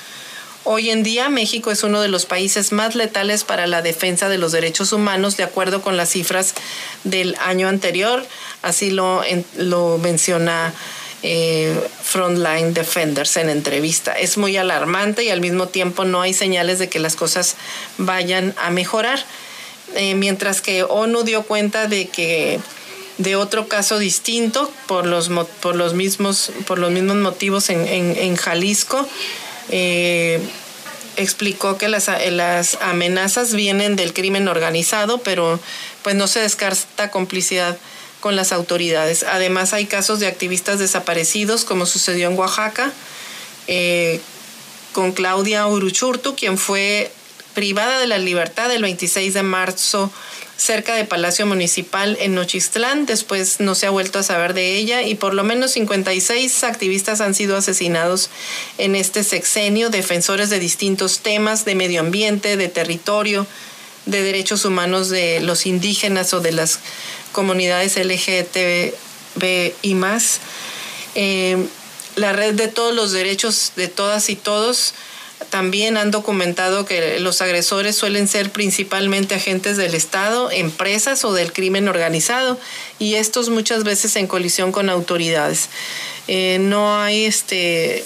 Hoy 0.66 0.88
en 0.88 1.03
día 1.03 1.28
México 1.28 1.70
es 1.70 1.82
uno 1.82 2.01
de 2.01 2.09
los 2.09 2.24
países 2.24 2.72
más 2.72 2.95
letales 2.95 3.45
para 3.45 3.66
la 3.66 3.82
defensa 3.82 4.30
de 4.30 4.38
los 4.38 4.51
derechos 4.53 4.95
humanos, 4.95 5.36
de 5.36 5.45
acuerdo 5.45 5.82
con 5.82 5.99
las 5.99 6.09
cifras 6.09 6.55
del 7.05 7.36
año 7.38 7.68
anterior, 7.68 8.26
así 8.62 8.90
lo, 8.90 9.22
lo 9.59 9.99
menciona 9.99 10.72
eh, 11.27 11.75
Frontline 12.03 12.75
Defenders 12.75 13.39
en 13.39 13.49
entrevista. 13.49 14.12
Es 14.12 14.37
muy 14.37 14.59
alarmante 14.59 15.25
y 15.25 15.31
al 15.31 15.41
mismo 15.41 15.68
tiempo 15.68 16.05
no 16.05 16.20
hay 16.20 16.35
señales 16.35 16.79
de 16.79 16.91
que 16.91 16.99
las 16.99 17.16
cosas 17.16 17.57
vayan 17.97 18.55
a 18.59 18.70
mejorar. 18.70 19.25
Eh, 19.95 20.16
mientras 20.16 20.61
que 20.61 20.83
ONU 20.83 21.22
dio 21.22 21.43
cuenta 21.45 21.87
de 21.87 22.09
que 22.09 22.61
de 23.16 23.37
otro 23.37 23.68
caso 23.68 23.99
distinto 23.99 24.70
por 24.87 25.07
los, 25.07 25.31
por 25.62 25.77
los, 25.77 25.95
mismos, 25.95 26.53
por 26.66 26.79
los 26.79 26.91
mismos 26.91 27.16
motivos 27.16 27.70
en, 27.70 27.87
en, 27.89 28.37
Jalisco. 28.37 29.09
Eh, 29.70 30.41
explicó 31.16 31.79
que 31.79 31.89
las, 31.89 32.11
las 32.33 32.77
amenazas 32.83 33.55
vienen 33.55 33.97
del 33.97 34.12
crimen 34.12 34.47
organizado, 34.47 35.18
pero 35.18 35.59
pues 36.03 36.16
no 36.16 36.27
se 36.27 36.41
descarta 36.41 37.11
complicidad 37.11 37.79
con 38.25 38.37
las 38.37 38.53
autoridades. 38.53 39.22
Además 39.22 39.75
hay 39.75 39.85
casos 39.85 40.18
de 40.18 40.27
activistas 40.27 40.79
desaparecidos, 40.79 41.66
como 41.66 41.85
sucedió 41.85 42.31
en 42.31 42.39
Oaxaca, 42.39 42.91
eh, 43.66 44.18
con 44.95 45.12
Claudia 45.12 45.66
Uruchurtu, 45.66 46.35
quien 46.35 46.57
fue 46.57 47.12
privada 47.53 47.99
de 48.01 48.07
la 48.07 48.16
libertad 48.16 48.72
el 48.72 48.81
26 48.81 49.35
de 49.35 49.43
marzo 49.43 50.11
cerca 50.57 50.95
de 50.95 51.05
Palacio 51.05 51.45
Municipal 51.45 52.16
en 52.18 52.35
Nochistlán. 52.35 53.05
Después 53.05 53.61
no 53.61 53.75
se 53.75 53.89
ha 53.89 53.91
vuelto 53.91 54.20
a 54.20 54.22
saber 54.22 54.55
de 54.55 54.75
ella 54.79 55.03
y 55.03 55.16
por 55.16 55.35
lo 55.35 55.45
menos 55.45 55.72
56 55.72 56.64
activistas 56.64 57.20
han 57.20 57.35
sido 57.35 57.59
asesinados 57.59 58.31
en 58.79 58.97
este 58.97 59.22
sexenio, 59.22 59.91
defensores 59.91 60.49
de 60.49 60.61
distintos 60.61 61.18
temas 61.18 61.66
de 61.66 61.75
medio 61.75 62.01
ambiente, 62.01 62.57
de 62.57 62.68
territorio, 62.68 63.47
de 64.07 64.22
derechos 64.22 64.64
humanos 64.64 65.09
de 65.09 65.40
los 65.40 65.66
indígenas 65.66 66.34
o 66.34 66.40
de 66.40 66.52
las 66.52 66.80
comunidades 67.32 67.96
LGTB 67.96 69.72
y 69.82 69.94
más. 69.94 70.40
Eh, 71.14 71.66
la 72.16 72.32
red 72.32 72.55
de 72.55 72.68
todos 72.68 72.94
los 72.94 73.12
derechos 73.12 73.72
de 73.76 73.88
todas 73.88 74.30
y 74.30 74.36
todos 74.36 74.94
también 75.50 75.96
han 75.96 76.11
documentado 76.11 76.84
que 76.84 77.18
los 77.20 77.42
agresores 77.42 77.96
suelen 77.96 78.28
ser 78.28 78.50
principalmente 78.50 79.34
agentes 79.34 79.76
del 79.76 79.94
Estado, 79.94 80.50
empresas 80.50 81.24
o 81.24 81.32
del 81.32 81.52
crimen 81.52 81.88
organizado 81.88 82.59
y 82.98 83.14
estos 83.14 83.50
muchas 83.50 83.84
veces 83.84 84.16
en 84.16 84.26
colisión 84.26 84.72
con 84.72 84.88
autoridades. 84.88 85.68
Eh, 86.28 86.59
no 86.61 86.96
hay 86.96 87.24
este, 87.24 88.05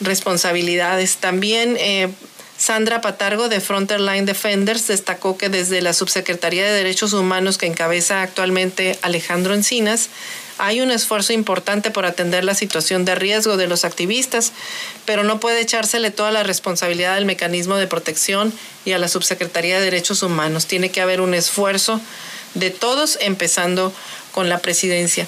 responsabilidades. 0.00 1.16
También 1.18 1.76
eh, 1.78 2.08
Sandra 2.56 3.00
Patargo 3.00 3.48
de 3.48 3.60
Frontline 3.60 4.26
Defenders 4.26 4.86
destacó 4.86 5.36
que 5.36 5.48
desde 5.48 5.82
la 5.82 5.92
Subsecretaría 5.92 6.64
de 6.64 6.72
Derechos 6.72 7.12
Humanos 7.12 7.58
que 7.58 7.66
encabeza 7.66 8.22
actualmente 8.22 8.98
Alejandro 9.02 9.54
Encinas, 9.54 10.08
hay 10.56 10.80
un 10.80 10.92
esfuerzo 10.92 11.32
importante 11.32 11.90
por 11.90 12.06
atender 12.06 12.44
la 12.44 12.54
situación 12.54 13.04
de 13.04 13.16
riesgo 13.16 13.56
de 13.56 13.66
los 13.66 13.84
activistas, 13.84 14.52
pero 15.04 15.24
no 15.24 15.40
puede 15.40 15.60
echársele 15.60 16.12
toda 16.12 16.30
la 16.30 16.44
responsabilidad 16.44 17.16
al 17.16 17.24
mecanismo 17.24 17.76
de 17.76 17.88
protección 17.88 18.52
y 18.84 18.92
a 18.92 18.98
la 18.98 19.08
Subsecretaría 19.08 19.78
de 19.78 19.84
Derechos 19.84 20.22
Humanos. 20.22 20.66
Tiene 20.66 20.90
que 20.90 21.00
haber 21.00 21.20
un 21.20 21.34
esfuerzo 21.34 22.00
de 22.54 22.70
todos, 22.70 23.18
empezando 23.20 23.92
con 24.32 24.48
la 24.48 24.58
presidencia. 24.58 25.26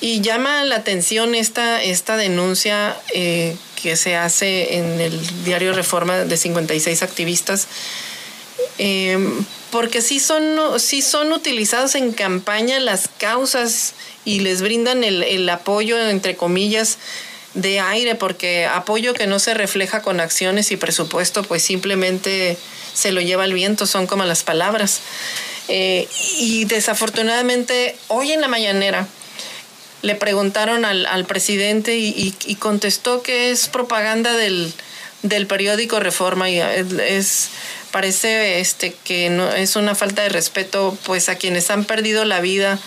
Y 0.00 0.20
llama 0.22 0.64
la 0.64 0.76
atención 0.76 1.34
esta, 1.34 1.82
esta 1.82 2.16
denuncia 2.16 2.96
eh, 3.12 3.56
que 3.86 3.94
se 3.94 4.16
hace 4.16 4.78
en 4.78 5.00
el 5.00 5.44
diario 5.44 5.72
Reforma 5.72 6.24
de 6.24 6.36
56 6.36 7.04
activistas, 7.04 7.68
eh, 8.78 9.16
porque 9.70 10.02
sí 10.02 10.18
son, 10.18 10.80
sí 10.80 11.02
son 11.02 11.32
utilizados 11.32 11.94
en 11.94 12.10
campaña 12.10 12.80
las 12.80 13.06
causas 13.06 13.94
y 14.24 14.40
les 14.40 14.60
brindan 14.60 15.04
el, 15.04 15.22
el 15.22 15.48
apoyo, 15.48 16.00
entre 16.00 16.34
comillas, 16.34 16.98
de 17.54 17.78
aire, 17.78 18.16
porque 18.16 18.66
apoyo 18.66 19.14
que 19.14 19.28
no 19.28 19.38
se 19.38 19.54
refleja 19.54 20.02
con 20.02 20.18
acciones 20.18 20.72
y 20.72 20.76
presupuesto, 20.76 21.44
pues 21.44 21.62
simplemente 21.62 22.58
se 22.92 23.12
lo 23.12 23.20
lleva 23.20 23.44
el 23.44 23.54
viento, 23.54 23.86
son 23.86 24.08
como 24.08 24.24
las 24.24 24.42
palabras. 24.42 25.00
Eh, 25.68 26.08
y 26.40 26.64
desafortunadamente, 26.64 27.94
hoy 28.08 28.32
en 28.32 28.40
la 28.40 28.48
mañanera 28.48 29.06
le 30.02 30.14
preguntaron 30.14 30.84
al, 30.84 31.06
al 31.06 31.24
presidente 31.24 31.96
y, 31.96 32.34
y, 32.44 32.54
contestó 32.56 33.22
que 33.22 33.50
es 33.50 33.68
propaganda 33.68 34.34
del, 34.34 34.72
del 35.22 35.46
periódico 35.46 36.00
Reforma 36.00 36.50
y 36.50 36.60
es, 36.60 37.48
parece 37.90 38.60
este 38.60 38.94
que 39.04 39.30
no 39.30 39.50
es 39.52 39.76
una 39.76 39.94
falta 39.94 40.22
de 40.22 40.28
respeto 40.28 40.96
pues 41.04 41.28
a 41.28 41.36
quienes 41.36 41.70
han 41.70 41.84
perdido 41.84 42.24
la 42.24 42.40
vida 42.40 42.78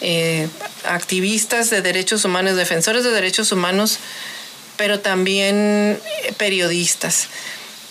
eh, 0.00 0.48
activistas 0.84 1.70
de 1.70 1.82
derechos 1.82 2.24
humanos 2.24 2.56
defensores 2.56 3.04
de 3.04 3.10
derechos 3.10 3.52
humanos 3.52 3.98
pero 4.76 5.00
también 5.00 5.98
periodistas. 6.36 7.28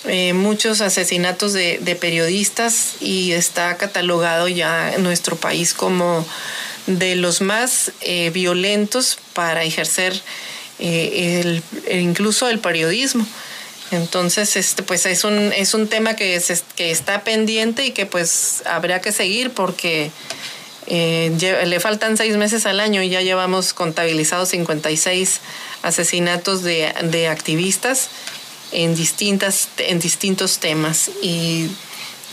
Eh, 0.06 0.34
muchos 0.34 0.82
asesinatos 0.82 1.54
de, 1.54 1.98
periodistas 2.00 2.96
y 3.00 3.32
está 3.32 3.78
catalogado 3.78 4.50
ya 4.50 4.94
en 4.94 5.04
nuestro 5.04 5.38
país 5.38 5.74
como 5.74 6.26
de 6.88 7.16
los 7.16 7.42
más 7.42 7.92
eh, 8.02 8.30
violentos 8.34 9.18
para 9.34 9.64
ejercer 9.64 10.20
eh, 10.80 11.42
el, 11.86 12.00
incluso 12.00 12.50
el 12.50 12.60
periodismo. 12.60 13.26
Entonces, 13.92 14.56
este, 14.56 14.82
pues 14.82 15.06
es 15.06 15.24
un, 15.24 15.54
es 15.54 15.74
un 15.74 15.88
tema 15.88 16.16
que, 16.16 16.42
que 16.76 16.92
está 16.92 17.24
pendiente 17.24 17.86
y 17.86 17.92
que 17.92 18.06
pues 18.06 18.64
habrá 18.66 19.02
que 19.02 19.12
seguir 19.12 19.52
porque 19.52 20.10
le 20.88 21.80
faltan 21.80 22.18
seis 22.18 22.36
meses 22.36 22.66
al 22.66 22.80
año 22.80 23.02
y 23.04 23.10
ya 23.10 23.22
llevamos 23.22 23.74
contabilizados 23.74 24.50
56 24.50 25.40
asesinatos 25.84 26.64
de, 26.64 26.94
de 27.04 27.28
activistas 27.28 28.10
en, 28.74 28.96
distintas, 28.96 29.70
en 29.78 30.00
distintos 30.00 30.60
temas. 30.60 31.10
Y, 31.22 31.70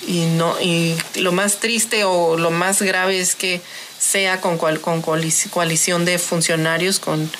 y, 0.06 0.24
no, 0.36 0.60
y 0.60 0.96
lo 1.16 1.32
más 1.32 1.60
triste 1.60 2.04
o 2.04 2.36
lo 2.36 2.50
más 2.50 2.82
grave 2.82 3.20
es 3.20 3.34
que 3.34 3.60
sea 4.00 4.40
con, 4.40 4.56
con 4.56 5.02
coalición 5.02 6.04
de 6.04 6.18
funcionarios, 6.18 6.98
con, 6.98 7.30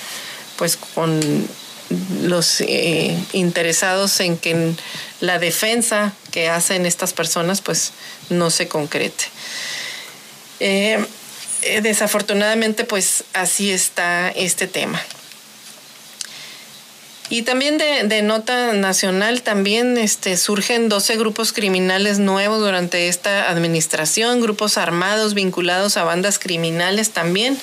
pues, 0.57 0.77
con 0.77 1.49
los 2.23 2.61
eh, 2.61 3.19
interesados 3.33 4.21
en 4.21 4.37
que 4.39 4.75
la 5.21 5.39
defensa 5.39 6.13
que 6.31 6.49
hacen 6.49 6.87
estas 6.87 7.13
personas 7.13 7.61
pues 7.61 7.93
no 8.29 8.51
se 8.51 8.69
concrete. 8.69 9.25
Eh, 10.61 11.05
eh, 11.63 11.81
desafortunadamente 11.81 12.85
pues 12.85 13.25
así 13.33 13.73
está 13.73 14.29
este 14.31 14.67
tema. 14.67 15.03
Y 17.31 17.43
también 17.43 17.79
de, 17.79 18.23
nota 18.23 18.73
nacional, 18.73 19.43
también 19.43 19.97
este, 19.99 20.37
surgen 20.37 20.89
12 20.89 21.17
grupos 21.17 21.53
criminales 21.53 22.19
nuevos 22.19 22.59
durante 22.59 23.07
esta 23.07 23.49
administración, 23.49 24.41
grupos 24.41 24.77
armados 24.77 25.35
vinculados 25.35 25.97
a 25.97 26.03
bandas 26.03 26.41
criminales 26.41 27.11
también, 27.11 27.57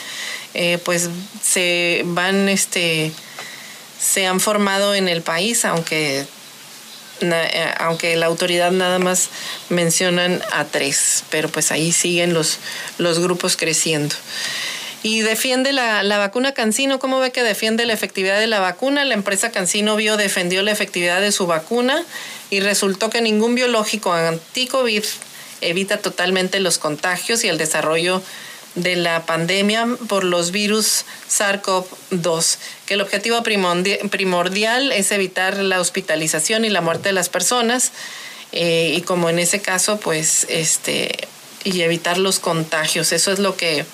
eh, 0.53 0.79
pues 0.85 1.09
se 1.43 2.03
van, 2.05 2.47
este, 2.47 3.11
se 3.99 4.25
han 4.25 4.39
formado 4.39 4.95
en 4.95 5.09
el 5.09 5.21
país, 5.21 5.65
aunque, 5.65 6.25
eh, 7.19 7.73
aunque 7.77 8.15
la 8.15 8.27
autoridad 8.27 8.71
nada 8.71 8.99
más 8.99 9.27
mencionan 9.67 10.41
a 10.53 10.63
tres, 10.63 11.25
pero 11.29 11.49
pues 11.49 11.73
ahí 11.73 11.91
siguen 11.91 12.33
los, 12.33 12.59
los 12.99 13.19
grupos 13.19 13.57
creciendo 13.57 14.15
y 15.03 15.21
defiende 15.21 15.73
la, 15.73 16.17
vacuna 16.17 16.53
Cancino. 16.53 16.99
¿Cómo 16.99 17.19
ve 17.19 17.31
que 17.31 17.43
defiende 17.43 17.85
la 17.85 17.93
efectividad 17.93 18.39
de 18.39 18.47
la 18.47 18.59
vacuna? 18.59 19.05
La 19.05 19.13
empresa 19.13 19.51
Cancino 19.51 19.95
Bio 19.95 20.17
defendió 20.17 20.63
la 20.63 20.71
efectividad 20.71 21.21
de 21.21 21.31
su 21.31 21.47
vacuna 21.47 22.03
y 22.49 22.59
resultó 22.59 23.09
que 23.09 23.21
ningún 23.21 23.55
biológico 23.55 24.13
anti-COVID 24.13 25.03
evita 25.61 25.97
totalmente 25.97 26.59
los 26.59 26.77
contagios 26.77 27.43
y 27.43 27.47
el 27.47 27.57
desarrollo 27.57 28.21
de 28.75 28.95
la 28.95 29.25
pandemia 29.25 29.87
por 30.07 30.23
los 30.23 30.51
virus 30.51 31.05
SARS-CoV-2, 31.29 32.57
que 32.85 32.93
el 32.93 33.01
objetivo 33.01 33.41
primordial 33.41 34.91
es 34.91 35.11
evitar 35.11 35.57
la 35.57 35.81
hospitalización 35.81 36.63
y 36.63 36.69
la 36.69 36.81
muerte 36.81 37.09
de 37.09 37.13
las 37.13 37.27
personas 37.27 37.91
eh, 38.51 38.93
y 38.95 39.01
como 39.01 39.29
en 39.29 39.39
ese 39.39 39.61
caso, 39.61 39.99
pues, 39.99 40.45
este, 40.49 41.27
y 41.63 41.81
evitar 41.81 42.17
los 42.17 42.39
contagios. 42.39 43.11
Eso 43.11 43.31
es 43.31 43.39
lo 43.39 43.57
que 43.57 43.85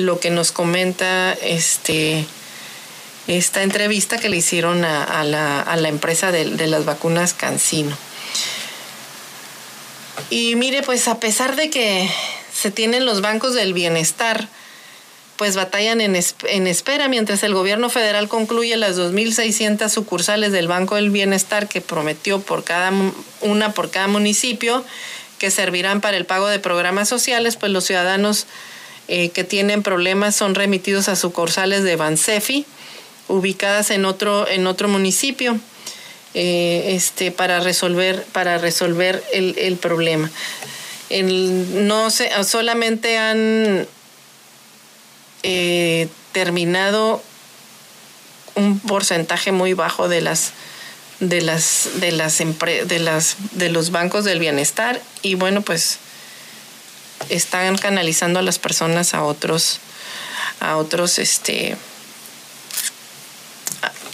lo 0.00 0.20
que 0.20 0.30
nos 0.30 0.52
comenta 0.52 1.32
este, 1.32 2.26
esta 3.26 3.62
entrevista 3.62 4.18
que 4.18 4.28
le 4.28 4.36
hicieron 4.36 4.84
a, 4.84 5.24
la, 5.24 5.88
empresa 5.88 6.32
de, 6.32 6.66
las 6.66 6.84
vacunas 6.84 7.34
Cancino. 7.34 7.96
Y 10.30 10.56
mire, 10.56 10.82
pues 10.82 11.08
a 11.08 11.20
pesar 11.20 11.56
de 11.56 11.70
que 11.70 12.08
se 12.52 12.70
tienen 12.70 13.04
los 13.04 13.20
bancos 13.20 13.54
del 13.54 13.72
bienestar, 13.72 14.48
pues 15.36 15.56
batallan 15.56 16.00
en, 16.00 16.14
en 16.16 16.66
espera 16.66 17.08
mientras 17.08 17.42
el 17.42 17.54
gobierno 17.54 17.88
federal 17.88 18.28
concluye 18.28 18.76
las 18.76 18.98
2.600 18.98 19.88
sucursales 19.88 20.52
del 20.52 20.68
Banco 20.68 20.96
del 20.96 21.10
Bienestar 21.10 21.66
que 21.68 21.80
prometió 21.80 22.40
por 22.42 22.62
cada 22.62 22.92
una 23.40 23.72
por 23.72 23.90
cada 23.90 24.06
municipio 24.06 24.84
que 25.38 25.50
servirán 25.50 26.02
para 26.02 26.18
el 26.18 26.26
pago 26.26 26.48
de 26.48 26.58
programas 26.58 27.08
sociales, 27.08 27.56
pues 27.56 27.72
los 27.72 27.84
ciudadanos 27.84 28.46
eh, 29.12 29.30
que 29.30 29.42
tienen 29.42 29.82
problemas 29.82 30.36
son 30.36 30.54
remitidos 30.54 31.08
a 31.08 31.16
sucursales 31.16 31.82
de 31.82 31.96
Bansefi, 31.96 32.64
ubicadas 33.26 33.90
en 33.90 34.04
otro, 34.04 34.46
en 34.46 34.68
otro 34.68 34.86
municipio, 34.86 35.58
eh, 36.34 36.92
este, 36.94 37.32
para 37.32 37.58
resolver, 37.58 38.24
para 38.30 38.58
resolver 38.58 39.20
el, 39.32 39.76
problema. 39.78 40.30
no 41.10 42.10
se, 42.10 42.30
solamente 42.44 43.18
han 43.18 43.88
eh, 45.42 46.06
terminado 46.30 47.20
un 48.54 48.78
porcentaje 48.78 49.50
muy 49.50 49.72
bajo 49.72 50.08
de 50.08 50.20
las 50.20 50.52
de 51.18 51.40
las 51.40 51.88
de 51.96 52.12
las 52.12 52.38
de 52.38 52.98
las 53.00 53.36
de 53.50 53.70
los 53.70 53.90
bancos 53.90 54.24
del 54.24 54.38
bienestar 54.38 55.02
y 55.22 55.34
bueno 55.34 55.62
pues 55.62 55.98
están 57.28 57.76
canalizando 57.78 58.38
a 58.38 58.42
las 58.42 58.58
personas 58.58 59.14
a 59.14 59.24
otros, 59.24 59.80
a 60.60 60.76
otros, 60.76 61.18
este, 61.18 61.76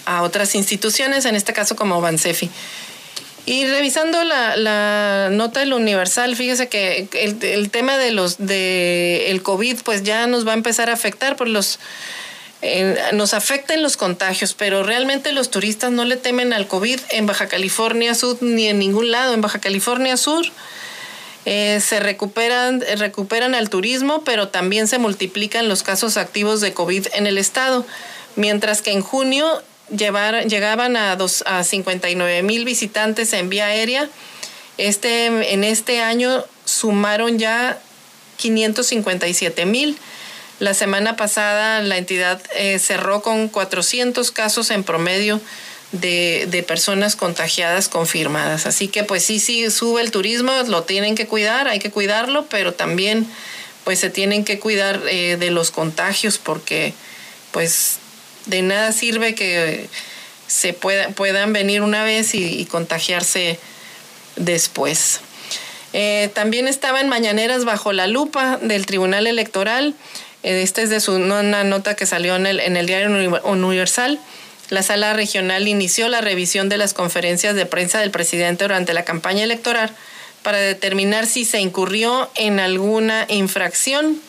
a, 0.05 0.23
otras 0.23 0.55
instituciones, 0.55 1.25
en 1.25 1.37
este 1.37 1.53
caso 1.53 1.77
como 1.77 2.01
Bansefi. 2.01 2.51
Y 3.47 3.65
revisando 3.67 4.25
la, 4.25 5.29
nota 5.31 5.61
del 5.61 5.73
Universal, 5.73 6.35
fíjese 6.35 6.69
que 6.69 7.09
el, 7.13 7.71
tema 7.71 7.97
de 7.97 8.11
los 8.11 8.39
de 8.39 9.31
el 9.31 9.43
COVID 9.43 9.83
pues 9.85 10.03
ya 10.03 10.27
nos 10.27 10.47
va 10.47 10.51
a 10.51 10.55
empezar 10.55 10.91
a 10.91 10.95
afectar 10.95 11.37
por 11.37 11.47
los 11.47 11.79
eh, 12.63 12.99
nos 13.13 13.35
afecta 13.35 13.75
en 13.75 13.83
los 13.83 13.97
contagios, 13.97 14.55
pero 14.55 14.83
realmente 14.83 15.31
los 15.31 15.51
turistas 15.51 15.93
no 15.93 16.05
le 16.05 16.17
temen 16.17 16.53
al 16.53 16.67
COVID 16.67 16.99
en 17.11 17.27
Baja 17.27 17.47
California 17.47 18.15
Sur 18.17 18.39
ni 18.41 18.67
en 18.67 18.81
ningún 18.81 19.13
lado. 19.13 19.35
En 19.35 19.43
Baja 19.43 19.61
California 19.61 20.17
Sur 20.17 20.47
eh, 21.47 21.81
se 21.81 22.01
recuperan, 22.01 22.83
recuperan 22.99 23.55
el 23.55 23.71
turismo, 23.71 24.25
pero 24.25 24.49
también 24.49 24.89
se 24.89 24.99
multiplican 24.99 25.69
los 25.69 25.85
casos 25.85 26.17
activos 26.17 26.61
de 26.61 26.75
COVID 26.75 27.07
en 27.15 27.29
el 27.29 27.39
estado, 27.39 27.87
mientras 28.35 28.83
que 28.83 28.91
en 28.91 29.01
junio 29.01 29.63
llegaban 29.89 30.97
a, 30.97 31.15
dos, 31.15 31.45
a 31.47 31.63
59 31.63 32.43
mil 32.43 32.65
visitantes 32.65 33.33
en 33.33 33.49
vía 33.49 33.67
aérea. 33.67 34.09
Este, 34.77 35.27
en 35.27 35.63
este 35.63 36.01
año 36.01 36.45
sumaron 36.65 37.39
ya 37.39 37.79
557 38.39 39.67
mil. 39.67 39.97
La 40.59 40.75
semana 40.75 41.15
pasada 41.15 41.81
la 41.81 41.97
entidad 41.97 42.43
eh, 42.57 42.81
cerró 42.81 43.23
con 43.23 43.49
400 43.49 44.33
casos 44.33 44.71
en 44.71 44.83
promedio 44.83 45.41
de, 45.93 46.65
personas 46.67 47.17
contagiadas 47.17 47.89
confirmadas. 47.89 48.67
Así 48.67 48.89
que 48.89 49.05
pues 49.05 49.25
sí, 49.25 49.39
sí, 49.39 49.71
sube 49.71 50.03
el 50.03 50.11
turismo, 50.11 50.53
lo 50.67 50.83
tienen 50.83 51.15
que 51.15 51.27
cuidar, 51.27 51.69
hay 51.69 51.79
que 51.79 51.91
cuidarlo, 51.91 52.47
pero 52.47 52.75
también 52.75 53.27
pues 53.85 54.01
se 54.01 54.11
tienen 54.11 54.45
que 54.45 54.59
cuidar 54.59 55.03
eh, 55.09 55.37
de 55.39 55.51
los 55.51 55.71
contagios 55.71 56.39
porque 56.39 56.93
pues 57.53 57.99
de 58.47 58.63
nada 58.63 58.93
sirve 58.93 59.35
que 59.35 59.89
se 60.47 60.73
puedan 60.73 61.53
venir 61.53 61.83
una 61.83 62.05
vez 62.05 62.35
y, 62.35 62.65
contagiarse 62.67 63.59
después. 64.37 65.21
Eh, 65.93 66.31
también 66.35 66.69
estaba 66.69 67.01
en 67.01 67.09
Mañaneras 67.09 67.65
bajo 67.65 67.93
la 67.93 68.07
lupa 68.07 68.59
del 68.59 68.87
Tribunal 68.87 69.27
Electoral. 69.27 69.95
Eh, 70.43 70.63
esta 70.63 70.83
es 70.83 70.91
de 70.91 71.01
su, 71.01 71.15
una 71.15 71.65
nota 71.65 71.97
que 71.97 72.07
salió 72.07 72.37
en 72.37 72.47
el, 72.47 72.61
en 72.61 72.77
el 72.77 72.87
Diario 72.87 73.09
Universal. 73.45 74.21
La 74.69 74.83
sala 74.83 75.13
regional 75.13 75.69
inició 75.69 76.09
la 76.09 76.21
revisión 76.21 76.69
de 76.69 76.77
las 76.77 76.93
conferencias 76.93 77.55
de 77.55 77.67
prensa 77.67 78.01
del 78.01 78.11
presidente 78.11 78.65
durante 78.65 78.95
la 78.95 79.05
campaña 79.05 79.45
electoral 79.45 79.91
para 80.43 80.59
determinar 80.59 81.27
si 81.27 81.45
se 81.45 81.61
incurrió 81.61 82.31
en 82.35 82.59
alguna 82.59 83.27
infracción. 83.29 84.21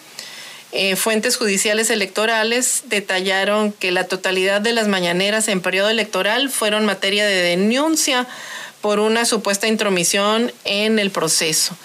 Eh, 0.74 0.96
fuentes 0.96 1.38
judiciales 1.38 1.90
electorales 1.90 2.84
detallaron 2.86 3.72
que 3.72 3.92
la 3.92 4.04
totalidad 4.04 4.62
de 4.62 4.74
las 4.74 4.88
mañaneras 4.88 5.48
en 5.48 5.62
periodo 5.62 5.90
electoral 5.90 6.50
fueron 6.50 6.86
materia 6.86 7.26
de 7.26 7.42
denuncia 7.42 8.28
por 8.82 9.00
una 9.00 9.26
supuesta 9.26 9.68
intromisión 9.68 10.52
en 10.66 11.00
el 11.00 11.10
proceso. 11.10 11.76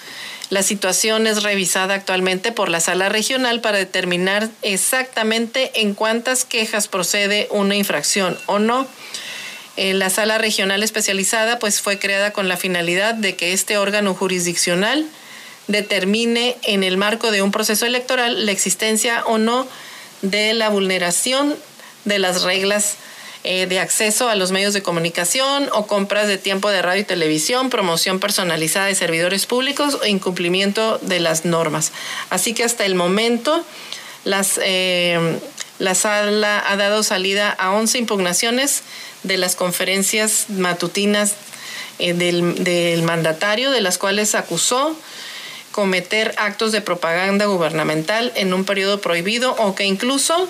La 0.50 0.62
situación 0.62 1.26
es 1.26 1.42
revisada 1.42 1.94
actualmente 1.94 2.52
por 2.52 2.68
la 2.68 2.80
sala 2.80 3.08
regional 3.08 3.60
para 3.60 3.78
determinar 3.78 4.50
exactamente 4.62 5.70
en 5.80 5.94
cuántas 5.94 6.44
quejas 6.44 6.88
procede 6.88 7.48
una 7.50 7.74
infracción 7.74 8.38
o 8.46 8.58
no. 8.58 8.86
Eh, 9.76 9.94
la 9.94 10.10
sala 10.10 10.36
regional 10.36 10.82
especializada 10.82 11.58
pues 11.58 11.80
fue 11.80 11.98
creada 11.98 12.32
con 12.32 12.48
la 12.48 12.58
finalidad 12.58 13.14
de 13.14 13.36
que 13.36 13.54
este 13.54 13.78
órgano 13.78 14.14
jurisdiccional 14.14 15.06
determine 15.68 16.56
en 16.62 16.84
el 16.84 16.98
marco 16.98 17.30
de 17.30 17.40
un 17.40 17.52
proceso 17.52 17.86
electoral 17.86 18.44
la 18.44 18.52
existencia 18.52 19.24
o 19.24 19.38
no 19.38 19.66
de 20.20 20.52
la 20.52 20.68
vulneración 20.68 21.56
de 22.04 22.18
las 22.18 22.42
reglas 22.42 22.96
eh, 23.44 23.66
de 23.66 23.80
acceso 23.80 24.28
a 24.28 24.36
los 24.36 24.52
medios 24.52 24.72
de 24.72 24.82
comunicación 24.82 25.68
o 25.72 25.88
compras 25.88 26.28
de 26.28 26.38
tiempo 26.38 26.70
de 26.70 26.80
radio 26.80 27.02
y 27.02 27.04
televisión, 27.04 27.70
promoción 27.70 28.20
personalizada 28.20 28.86
de 28.86 28.94
servidores 28.94 29.46
públicos 29.46 29.98
o 30.00 30.06
incumplimiento 30.06 30.98
de 30.98 31.18
las 31.18 31.44
normas. 31.44 31.90
Así 32.30 32.54
que 32.54 32.62
hasta 32.62 32.84
el 32.84 32.94
momento 32.94 33.64
las, 34.24 34.60
eh, 34.62 35.38
la 35.80 35.96
sala 35.96 36.62
ha 36.64 36.76
dado 36.76 37.02
salida 37.02 37.50
a 37.50 37.72
11 37.72 37.98
impugnaciones 37.98 38.82
de 39.24 39.36
las 39.38 39.56
conferencias 39.56 40.46
matutinas 40.48 41.34
eh, 41.98 42.12
del, 42.12 42.62
del 42.62 43.02
mandatario, 43.02 43.72
de 43.72 43.80
las 43.80 43.98
cuales 43.98 44.36
acusó 44.36 44.96
cometer 45.72 46.34
actos 46.36 46.70
de 46.70 46.80
propaganda 46.80 47.46
gubernamental 47.46 48.32
en 48.36 48.54
un 48.54 48.64
periodo 48.64 49.00
prohibido 49.00 49.56
o 49.58 49.74
que 49.74 49.84
incluso 49.84 50.48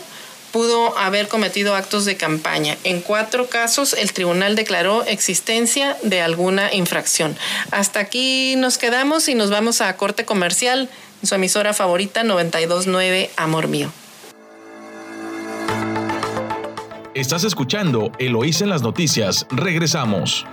pudo 0.53 0.96
haber 0.98 1.28
cometido 1.28 1.74
actos 1.74 2.05
de 2.05 2.16
campaña. 2.16 2.76
En 2.84 3.00
cuatro 3.00 3.48
casos 3.48 3.94
el 3.94 4.12
tribunal 4.12 4.55
declaró 4.55 5.05
existencia 5.05 5.96
de 6.03 6.20
alguna 6.20 6.72
infracción. 6.72 7.36
Hasta 7.70 8.00
aquí 8.00 8.55
nos 8.57 8.78
quedamos 8.78 9.28
y 9.28 9.34
nos 9.34 9.50
vamos 9.50 9.80
a 9.80 9.96
corte 9.96 10.24
comercial 10.24 10.88
su 11.22 11.34
emisora 11.34 11.72
favorita 11.72 12.24
929 12.24 13.30
Amor 13.36 13.68
Mío. 13.68 13.92
Estás 17.14 17.44
escuchando 17.44 18.11
Eloísa 18.18 18.64
en 18.64 18.70
las 18.70 18.82
noticias. 18.82 19.46
Regresamos. 19.50 20.46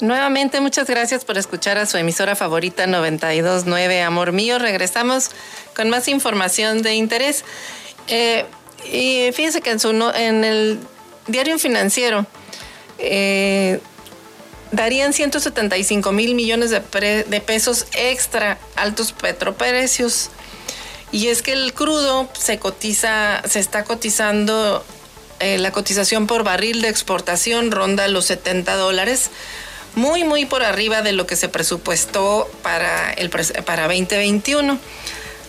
Nuevamente, 0.00 0.60
muchas 0.60 0.86
gracias 0.86 1.24
por 1.24 1.38
escuchar 1.38 1.76
a 1.76 1.84
su 1.84 1.96
emisora 1.96 2.36
favorita 2.36 2.86
929 2.86 4.02
Amor 4.02 4.30
Mío. 4.30 4.60
Regresamos 4.60 5.30
con 5.74 5.90
más 5.90 6.06
información 6.06 6.82
de 6.82 6.94
interés. 6.94 7.44
Eh, 8.06 8.46
y 8.92 9.32
fíjense 9.32 9.60
que 9.60 9.70
en, 9.70 9.80
su, 9.80 9.90
en 9.90 10.44
el 10.44 10.78
diario 11.26 11.58
financiero 11.58 12.26
eh, 12.98 13.80
darían 14.70 15.12
175 15.12 16.12
mil 16.12 16.36
millones 16.36 16.70
de, 16.70 17.24
de, 17.24 17.40
pesos 17.40 17.86
extra 17.92 18.56
altos 18.76 19.10
petroprecios. 19.10 20.30
Y 21.10 21.26
es 21.26 21.42
que 21.42 21.54
el 21.54 21.74
crudo 21.74 22.28
se 22.38 22.60
cotiza, 22.60 23.42
se 23.48 23.58
está 23.58 23.82
cotizando, 23.82 24.84
eh, 25.40 25.58
la 25.58 25.72
cotización 25.72 26.28
por 26.28 26.44
barril 26.44 26.82
de 26.82 26.88
exportación 26.88 27.72
ronda 27.72 28.06
los 28.06 28.26
70 28.26 28.76
dólares 28.76 29.30
muy, 29.98 30.24
muy 30.24 30.46
por 30.46 30.62
arriba 30.62 31.02
de 31.02 31.12
lo 31.12 31.26
que 31.26 31.36
se 31.36 31.48
presupuestó 31.48 32.48
para, 32.62 33.12
el, 33.12 33.28
para 33.28 33.82
2021. 33.82 34.78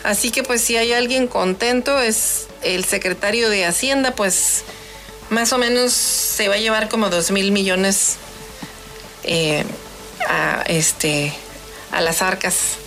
Así 0.04 0.32
que 0.32 0.44
pues 0.44 0.62
si 0.62 0.76
hay 0.76 0.92
alguien 0.92 1.28
contento 1.28 2.00
es 2.00 2.48
el 2.64 2.84
secretario 2.84 3.50
de 3.50 3.66
Hacienda, 3.66 4.12
pues 4.16 4.64
más 5.30 5.54
o 5.54 5.58
menos 5.58 5.94
se 5.94 6.48
va 6.48 6.56
a 6.56 6.58
llevar 6.58 6.90
como 6.90 7.10
2 7.10 7.32
mil 7.32 7.52
millones 7.52 8.18
eh, 9.24 9.64
a, 10.28 10.64
este, 10.68 11.34
a 11.92 12.02
las 12.02 12.22
arcas 12.22 12.78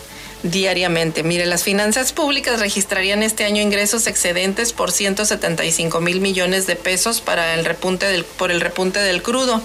diariamente. 0.43 1.23
Mire, 1.23 1.47
las 1.47 1.63
finanzas 1.63 2.13
públicas 2.13 2.59
registrarían 2.59 3.23
este 3.23 3.45
año 3.45 3.63
ingresos 3.63 4.07
excedentes 4.09 4.73
por 4.73 4.91
175 4.91 6.01
mil 6.01 6.21
millones 6.21 6.67
de 6.67 6.75
pesos 6.75 7.21
para 7.21 7.55
el 7.55 7.65
repunte 7.65 8.07
del, 8.07 8.25
por 8.25 8.51
el 8.51 8.61
repunte 8.61 8.99
del 8.99 9.23
crudo. 9.23 9.63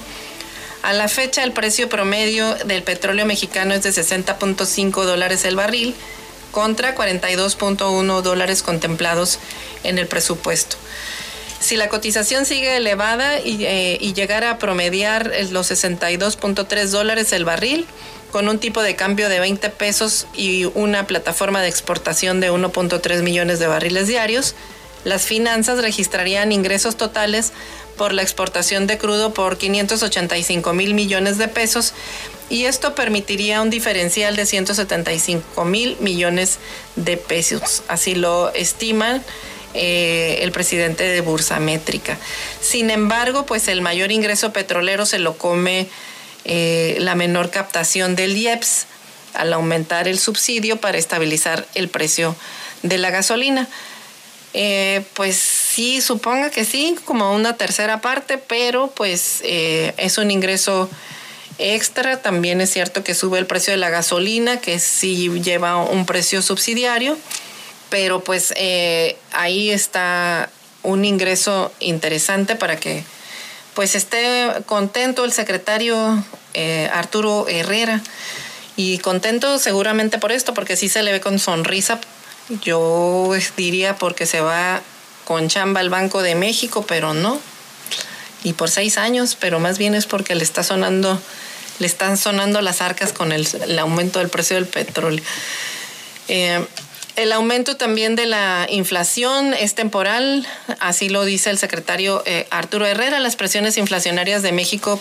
A 0.87 0.93
la 0.93 1.09
fecha, 1.09 1.43
el 1.43 1.51
precio 1.51 1.89
promedio 1.89 2.55
del 2.63 2.81
petróleo 2.81 3.25
mexicano 3.25 3.73
es 3.73 3.83
de 3.83 3.89
60.5 3.89 5.03
dólares 5.03 5.43
el 5.43 5.57
barril 5.57 5.93
contra 6.53 6.95
42.1 6.95 8.21
dólares 8.21 8.63
contemplados 8.63 9.39
en 9.83 9.97
el 9.97 10.07
presupuesto. 10.07 10.77
Si 11.59 11.75
la 11.75 11.89
cotización 11.89 12.45
sigue 12.45 12.77
elevada 12.77 13.41
y, 13.41 13.65
eh, 13.65 13.97
llegara 14.15 14.51
a 14.51 14.59
promediar 14.59 15.29
los 15.51 15.69
62.3 15.69 16.85
dólares 16.85 17.33
el 17.33 17.43
barril, 17.43 17.85
con 18.31 18.47
un 18.47 18.57
tipo 18.57 18.81
de 18.81 18.95
cambio 18.95 19.27
de 19.27 19.41
20 19.41 19.69
pesos 19.71 20.25
y 20.33 20.71
una 20.73 21.05
plataforma 21.05 21.61
de 21.61 21.67
exportación 21.67 22.39
de 22.39 22.49
1.3 22.49 23.23
millones 23.23 23.59
de 23.59 23.67
barriles 23.67 24.07
diarios, 24.07 24.55
las 25.03 25.25
finanzas 25.25 25.81
registrarían 25.81 26.53
ingresos 26.53 26.95
totales 26.95 27.51
por 27.97 28.13
la 28.13 28.21
exportación 28.21 28.87
de 28.87 28.97
crudo 28.97 29.33
por 29.33 29.57
585 29.57 30.73
mil 30.73 30.93
millones 30.93 31.37
de 31.37 31.47
pesos 31.47 31.93
y 32.49 32.65
esto 32.65 32.95
permitiría 32.95 33.61
un 33.61 33.69
diferencial 33.69 34.35
de 34.35 34.45
175 34.45 35.65
mil 35.65 35.97
millones 35.99 36.59
de 36.95 37.17
pesos. 37.17 37.83
Así 37.87 38.15
lo 38.15 38.53
estima 38.53 39.21
eh, 39.73 40.39
el 40.41 40.51
presidente 40.51 41.03
de 41.03 41.21
Bursa 41.21 41.59
Métrica. 41.59 42.17
Sin 42.61 42.89
embargo, 42.89 43.45
pues 43.45 43.67
el 43.67 43.81
mayor 43.81 44.11
ingreso 44.11 44.53
petrolero 44.53 45.05
se 45.05 45.19
lo 45.19 45.37
come 45.37 45.87
eh, 46.45 46.95
la 46.99 47.15
menor 47.15 47.49
captación 47.51 48.15
del 48.15 48.37
IEPS 48.37 48.85
al 49.33 49.53
aumentar 49.53 50.07
el 50.07 50.17
subsidio 50.17 50.77
para 50.77 50.97
estabilizar 50.97 51.67
el 51.75 51.89
precio 51.89 52.35
de 52.81 52.97
la 52.97 53.09
gasolina. 53.09 53.67
Eh, 54.53 55.03
pues 55.13 55.66
sí, 55.77 56.01
suponga 56.01 56.49
que 56.49 56.65
sí, 56.65 56.95
como 57.05 57.35
una 57.35 57.55
tercera 57.55 58.01
parte, 58.01 58.39
pero 58.39 58.87
pues 58.87 59.41
eh, 59.43 59.93
es 59.97 60.17
un 60.17 60.31
ingreso 60.31 60.89
extra. 61.59 62.19
También 62.19 62.61
es 62.61 62.73
cierto 62.73 63.03
que 63.03 63.13
sube 63.13 63.37
el 63.37 63.45
precio 63.45 63.73
de 63.73 63.77
la 63.77 63.91
gasolina, 63.91 64.59
que 64.59 64.79
sí 64.79 65.29
lleva 65.43 65.77
un 65.77 66.07
precio 66.07 66.41
subsidiario, 66.41 67.15
pero 67.91 68.23
pues 68.23 68.55
eh, 68.55 69.17
ahí 69.33 69.69
está 69.69 70.49
un 70.81 71.05
ingreso 71.05 71.71
interesante 71.79 72.55
para 72.55 72.77
que 72.77 73.03
pues 73.75 73.93
esté 73.93 74.47
contento 74.65 75.25
el 75.25 75.31
secretario 75.31 76.23
Arturo 76.91 77.47
Herrera 77.47 78.01
y 78.75 78.97
contento 78.97 79.59
seguramente 79.59 80.17
por 80.17 80.31
esto, 80.31 80.55
porque 80.55 80.75
sí 80.75 80.89
se 80.89 81.03
le 81.03 81.11
ve 81.11 81.21
con 81.21 81.37
sonrisa 81.37 81.99
yo 82.63 83.31
diría 83.57 83.97
porque 83.97 84.25
se 84.25 84.39
va 84.39 84.81
con 85.27 85.49
chamba 85.49 85.81
al 85.81 85.89
Banco 85.89 86.21
de 86.21 86.35
México, 86.35 86.85
pero 86.87 87.13
no. 87.13 87.37
Y 88.45 88.53
por 88.53 88.69
seis 88.69 88.97
años, 88.97 89.35
pero 89.37 89.59
más 89.59 89.77
bien 89.77 89.93
es 89.93 90.05
porque 90.05 90.35
le 90.35 90.43
está 90.43 90.63
sonando, 90.63 91.21
le 91.79 91.85
están 91.85 92.15
sonando 92.15 92.61
las 92.61 92.81
arcas 92.81 93.11
con 93.11 93.33
el, 93.33 93.45
aumento 93.77 94.19
del 94.19 94.29
precio 94.29 94.55
del 94.55 94.67
petróleo. 94.67 95.21
Eh, 96.29 96.65
el 97.17 97.33
aumento 97.33 97.75
también 97.75 98.15
de 98.15 98.25
la 98.25 98.67
inflación 98.69 99.53
es 99.53 99.75
temporal, 99.75 100.47
así 100.79 101.09
lo 101.09 101.25
dice 101.25 101.49
el 101.49 101.57
secretario 101.57 102.23
eh, 102.25 102.47
Arturo 102.49 102.85
Herrera. 102.85 103.19
Las 103.19 103.35
presiones 103.35 103.77
inflacionarias 103.77 104.43
de 104.43 104.53
México, 104.53 104.97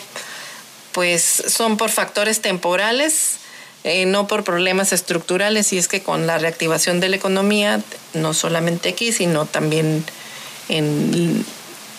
pues, 0.91 1.23
son 1.23 1.77
por 1.77 1.91
factores 1.91 2.43
temporales 2.43 3.39
eh, 3.87 4.05
no 4.05 4.27
por 4.27 4.43
problemas 4.43 4.93
estructurales, 4.93 5.73
y 5.73 5.79
es 5.79 5.87
que 5.87 6.03
con 6.03 6.27
la 6.27 6.39
reactivación 6.39 6.99
de 6.99 7.09
la 7.09 7.15
economía, 7.15 7.81
no 8.15 8.35
solamente 8.35 8.89
aquí, 8.89 9.13
sino 9.13 9.47
también 9.47 10.05
en, 10.69 11.45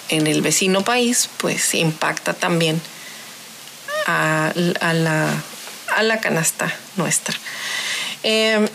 el 0.10 0.42
vecino 0.42 0.84
país, 0.84 1.30
pues 1.38 1.74
impacta 1.76 2.34
también 2.34 2.82
a, 4.06 4.52
la, 4.54 6.20
canasta 6.20 6.76
nuestra. 6.98 7.38
Em, 8.22 8.68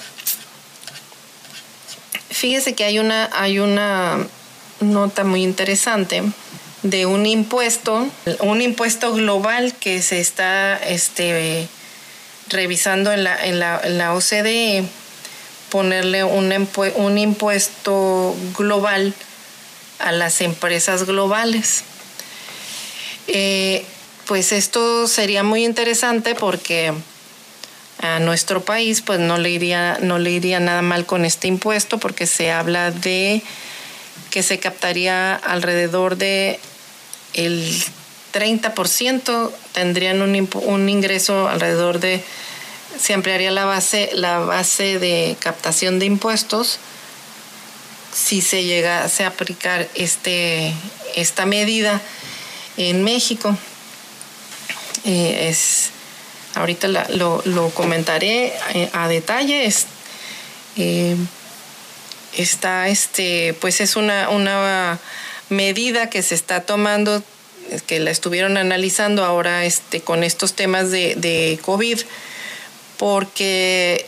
fíjese 2.31 2.75
que 2.75 2.85
hay 2.85 2.99
una, 2.99 3.29
hay 3.35 3.59
una 3.59 4.27
nota 4.81 5.23
muy 5.25 5.43
interesante 5.43 6.23
de 6.83 7.05
un 7.05 7.27
impuesto, 7.27 8.09
un 8.41 8.63
impuesto 8.63 9.13
global 9.13 9.75
que 9.75 10.01
se 10.01 10.19
está 10.19 10.79
este, 10.79 11.69
revisando 12.53 13.13
en 13.13 13.25
la, 13.25 13.45
en 13.45 13.59
la, 13.59 14.15
OCDE 14.15 14.85
ponerle 15.71 16.25
un, 16.25 16.69
un 16.97 17.19
impuesto 17.19 18.37
global 18.57 19.15
a 19.99 20.13
las 20.13 20.41
empresas 20.41 21.05
globales. 21.05 21.85
Eh, 23.29 23.85
pues 24.27 24.53
esto 24.53 25.07
sería 25.07 25.43
muy 25.43 25.65
interesante 25.65 26.35
porque 26.35 26.93
a 28.01 28.19
nuestro 28.19 28.65
país 28.65 29.01
pues 29.01 29.21
no 29.21 29.39
le 29.39 29.51
iría 29.51 29.99
no 30.01 30.19
le 30.19 30.31
iría 30.33 30.59
nada 30.59 30.83
mal 30.83 31.07
con 31.07 31.25
este 31.25 31.47
impuesto 31.47 31.99
porque 31.99 32.27
se 32.27 32.51
habla 32.51 32.91
de 32.91 33.43
que 34.31 34.43
se 34.43 34.59
captaría 34.59 35.37
alrededor 35.37 36.17
de 36.17 36.59
el 37.35 37.85
30% 38.33 39.51
tendrían 39.73 40.23
un, 40.23 40.89
ingreso 40.89 41.49
alrededor 41.49 42.01
de 42.01 42.23
se 42.99 43.15
ampliaría 43.15 43.51
la 43.51 43.65
base 43.65 44.11
la 44.13 44.39
base 44.41 44.99
de 44.99 45.37
captación 45.41 45.99
de 45.99 46.07
impuestos 46.07 46.79
si 48.13 48.43
se 48.43 48.65
llegase 48.65 49.25
a 49.25 49.29
aplicar 49.29 49.89
este 49.95 50.75
esta 51.15 51.47
medida 51.47 52.01
en 52.77 53.03
México. 53.05 53.57
Eh, 55.05 55.49
es 55.49 55.91
ahorita 56.55 56.89
lo, 56.89 57.71
comentaré 57.71 58.53
eh, 58.75 58.91
a, 58.93 59.09
detalle. 59.09 59.69
Eh, 60.77 61.17
está 62.37 62.89
este 62.89 63.55
pues 63.61 63.81
es 63.81 63.97
una, 63.97 64.29
una 64.31 64.99
medida 65.49 66.09
que 66.09 66.23
se 66.23 66.35
está 66.35 66.63
tomando 66.63 67.23
que 67.81 68.01
la 68.01 68.11
estuvieron 68.11 68.57
analizando 68.57 69.25
ahora 69.25 69.65
este, 69.65 70.01
con 70.01 70.25
estos 70.25 70.55
temas 70.55 70.91
de, 70.91 71.59
COVID, 71.63 72.01
porque 72.99 74.07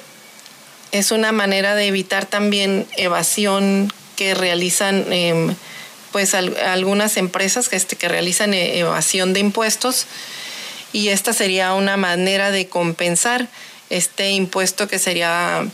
es 0.92 1.10
una 1.10 1.32
manera 1.32 1.74
de 1.74 1.86
evitar 1.86 2.26
también 2.26 2.86
evasión 2.96 3.92
que 4.16 4.34
realizan 4.34 5.12
em, 5.12 5.54
pues 6.12 6.34
algunas 6.34 7.16
empresas 7.16 7.68
que, 7.68 7.76
este, 7.76 7.96
que 7.96 8.08
realizan 8.08 8.54
e, 8.54 8.78
evasión 8.78 9.32
de 9.32 9.40
impuestos 9.40 10.06
y 10.94 11.08
esta 11.08 11.32
sería 11.32 11.74
una 11.74 11.96
manera 11.96 12.52
de 12.52 12.68
compensar 12.68 13.48
este 13.90 14.30
impuesto 14.30 14.86
que 14.86 15.00
sería 15.00 15.66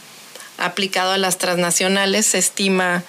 aplicado 0.56 1.12
a 1.12 1.18
las 1.18 1.36
transnacionales. 1.36 2.24
Se 2.26 2.38
estima 2.38 3.04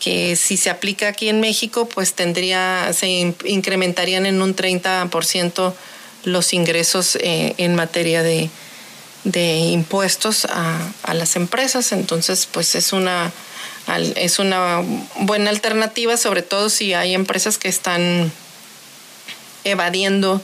que 0.00 0.36
si 0.36 0.56
se 0.56 0.70
aplica 0.70 1.08
aquí 1.08 1.28
en 1.28 1.40
México, 1.40 1.88
pues 1.88 2.14
tendría, 2.14 2.92
se 2.92 3.34
incrementarían 3.44 4.26
en 4.26 4.40
un 4.42 4.54
30% 4.54 5.74
los 6.24 6.52
ingresos 6.52 7.16
eh, 7.16 7.54
en 7.58 7.74
materia 7.74 8.22
de, 8.22 8.50
impuestos 9.24 10.46
a, 10.46 11.14
las 11.14 11.36
empresas. 11.36 11.92
Entonces, 11.92 12.48
pues 12.50 12.74
es 12.74 12.92
una, 12.92 13.32
es 14.16 14.38
una 14.38 14.82
buena 15.20 15.50
alternativa, 15.50 16.16
sobre 16.16 16.42
todo 16.42 16.70
si 16.70 16.94
hay 16.94 17.14
empresas 17.14 17.58
que 17.58 17.68
están 17.68 18.32
evadiendo, 19.64 20.40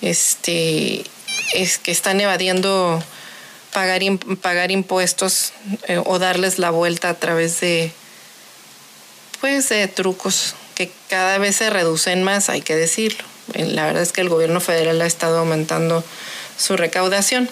este, 0.00 1.04
es 1.54 1.78
que 1.78 1.92
están 1.92 2.20
evadiendo 2.20 3.02
pagar, 3.72 4.02
pagar 4.40 4.70
impuestos 4.70 5.52
eh, 5.88 6.00
o 6.04 6.18
darles 6.18 6.58
la 6.58 6.70
vuelta 6.70 7.08
a 7.08 7.14
través 7.14 7.60
de 7.60 7.92
pues 9.42 9.68
de 9.68 9.88
trucos 9.88 10.54
que 10.76 10.88
cada 11.10 11.36
vez 11.36 11.56
se 11.56 11.68
reducen 11.68 12.22
más, 12.22 12.48
hay 12.48 12.62
que 12.62 12.76
decirlo. 12.76 13.24
La 13.54 13.84
verdad 13.86 14.00
es 14.02 14.12
que 14.12 14.20
el 14.20 14.28
gobierno 14.28 14.60
federal 14.60 15.02
ha 15.02 15.06
estado 15.06 15.40
aumentando 15.40 16.04
su 16.56 16.76
recaudación. 16.76 17.50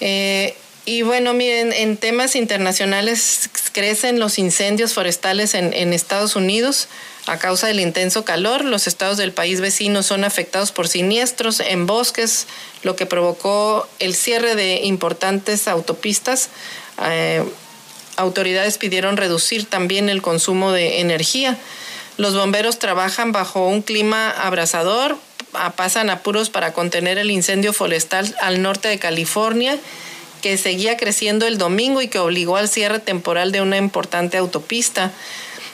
Eh, 0.00 0.56
y 0.86 1.02
bueno, 1.02 1.34
miren, 1.34 1.74
en 1.74 1.98
temas 1.98 2.34
internacionales 2.34 3.50
crecen 3.72 4.18
los 4.18 4.38
incendios 4.38 4.94
forestales 4.94 5.52
en, 5.52 5.74
en, 5.74 5.92
Estados 5.92 6.36
Unidos 6.36 6.88
a 7.26 7.38
causa 7.38 7.66
del 7.66 7.80
intenso 7.80 8.24
calor. 8.24 8.64
Los 8.64 8.86
estados 8.86 9.18
del 9.18 9.32
país 9.32 9.60
vecino 9.60 10.02
son 10.02 10.24
afectados 10.24 10.72
por 10.72 10.88
siniestros 10.88 11.60
en 11.60 11.86
bosques, 11.86 12.46
lo 12.82 12.96
que 12.96 13.04
provocó 13.04 13.86
el 13.98 14.14
cierre 14.14 14.54
de 14.54 14.80
importantes 14.84 15.68
autopistas. 15.68 16.48
Eh, 17.04 17.44
autoridades 18.18 18.78
pidieron 18.78 19.16
reducir 19.16 19.64
también 19.64 20.08
el 20.08 20.20
consumo 20.20 20.72
de 20.72 21.00
energía. 21.00 21.56
Los 22.16 22.34
bomberos 22.34 22.78
trabajan 22.78 23.32
bajo 23.32 23.66
un 23.66 23.80
clima 23.80 24.30
abrasador, 24.30 25.16
pasan 25.76 26.10
apuros 26.10 26.50
para 26.50 26.72
contener 26.72 27.16
el 27.16 27.30
incendio 27.30 27.72
forestal 27.72 28.34
al 28.40 28.60
norte 28.60 28.88
de 28.88 28.98
California, 28.98 29.78
que 30.42 30.58
seguía 30.58 30.96
creciendo 30.96 31.46
el 31.46 31.58
domingo 31.58 32.02
y 32.02 32.08
que 32.08 32.18
obligó 32.18 32.56
al 32.56 32.68
cierre 32.68 32.98
temporal 32.98 33.52
de 33.52 33.60
una 33.60 33.76
importante 33.76 34.36
autopista, 34.36 35.12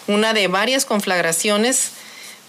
una 0.07 0.33
de 0.33 0.49
varias 0.49 0.85
conflagraciones 0.85 1.93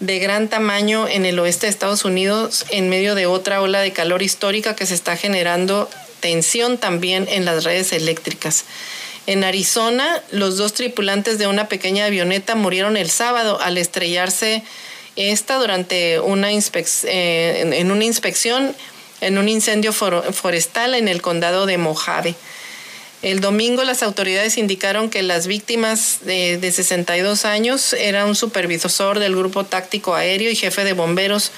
de 0.00 0.18
gran 0.18 0.48
tamaño 0.48 1.08
en 1.08 1.24
el 1.24 1.38
oeste 1.38 1.66
de 1.66 1.70
Estados 1.70 2.04
Unidos 2.04 2.66
en 2.70 2.90
medio 2.90 3.14
de 3.14 3.26
otra 3.26 3.62
ola 3.62 3.80
de 3.80 3.92
calor 3.92 4.22
histórica 4.22 4.76
que 4.76 4.86
se 4.86 4.94
está 4.94 5.16
generando 5.16 5.88
tensión 6.20 6.76
también 6.76 7.26
en 7.30 7.44
las 7.44 7.64
redes 7.64 7.92
eléctricas. 7.92 8.64
En 9.26 9.42
Arizona, 9.42 10.22
los 10.30 10.56
dos 10.56 10.72
tripulantes 10.72 11.38
de 11.38 11.48
una 11.48 11.68
pequeña 11.68 12.04
avioneta 12.04 12.54
murieron 12.54 12.96
el 12.96 13.10
sábado 13.10 13.60
al 13.60 13.76
estrellarse 13.76 14.62
esta 15.16 15.56
durante 15.56 16.20
una 16.20 16.50
eh, 16.52 16.54
inspección 18.02 18.76
en 19.20 19.38
un 19.38 19.48
incendio 19.48 19.92
forestal 19.92 20.94
en 20.94 21.08
el 21.08 21.22
condado 21.22 21.66
de 21.66 21.78
Mojave. 21.78 22.34
El 23.22 23.40
domingo 23.40 23.82
las 23.82 24.02
autoridades 24.02 24.58
indicaron 24.58 25.10
que 25.10 25.22
las 25.22 25.46
víctimas 25.46 26.18
de, 26.22 26.58
de 26.58 26.70
62 26.70 27.44
años 27.46 27.94
era 27.94 28.26
un 28.26 28.36
supervisor 28.36 29.18
del 29.18 29.34
grupo 29.34 29.64
táctico 29.64 30.14
aéreo 30.14 30.50
y 30.50 30.54
jefe 30.54 30.84
de 30.84 30.92
bomberos 30.92 31.50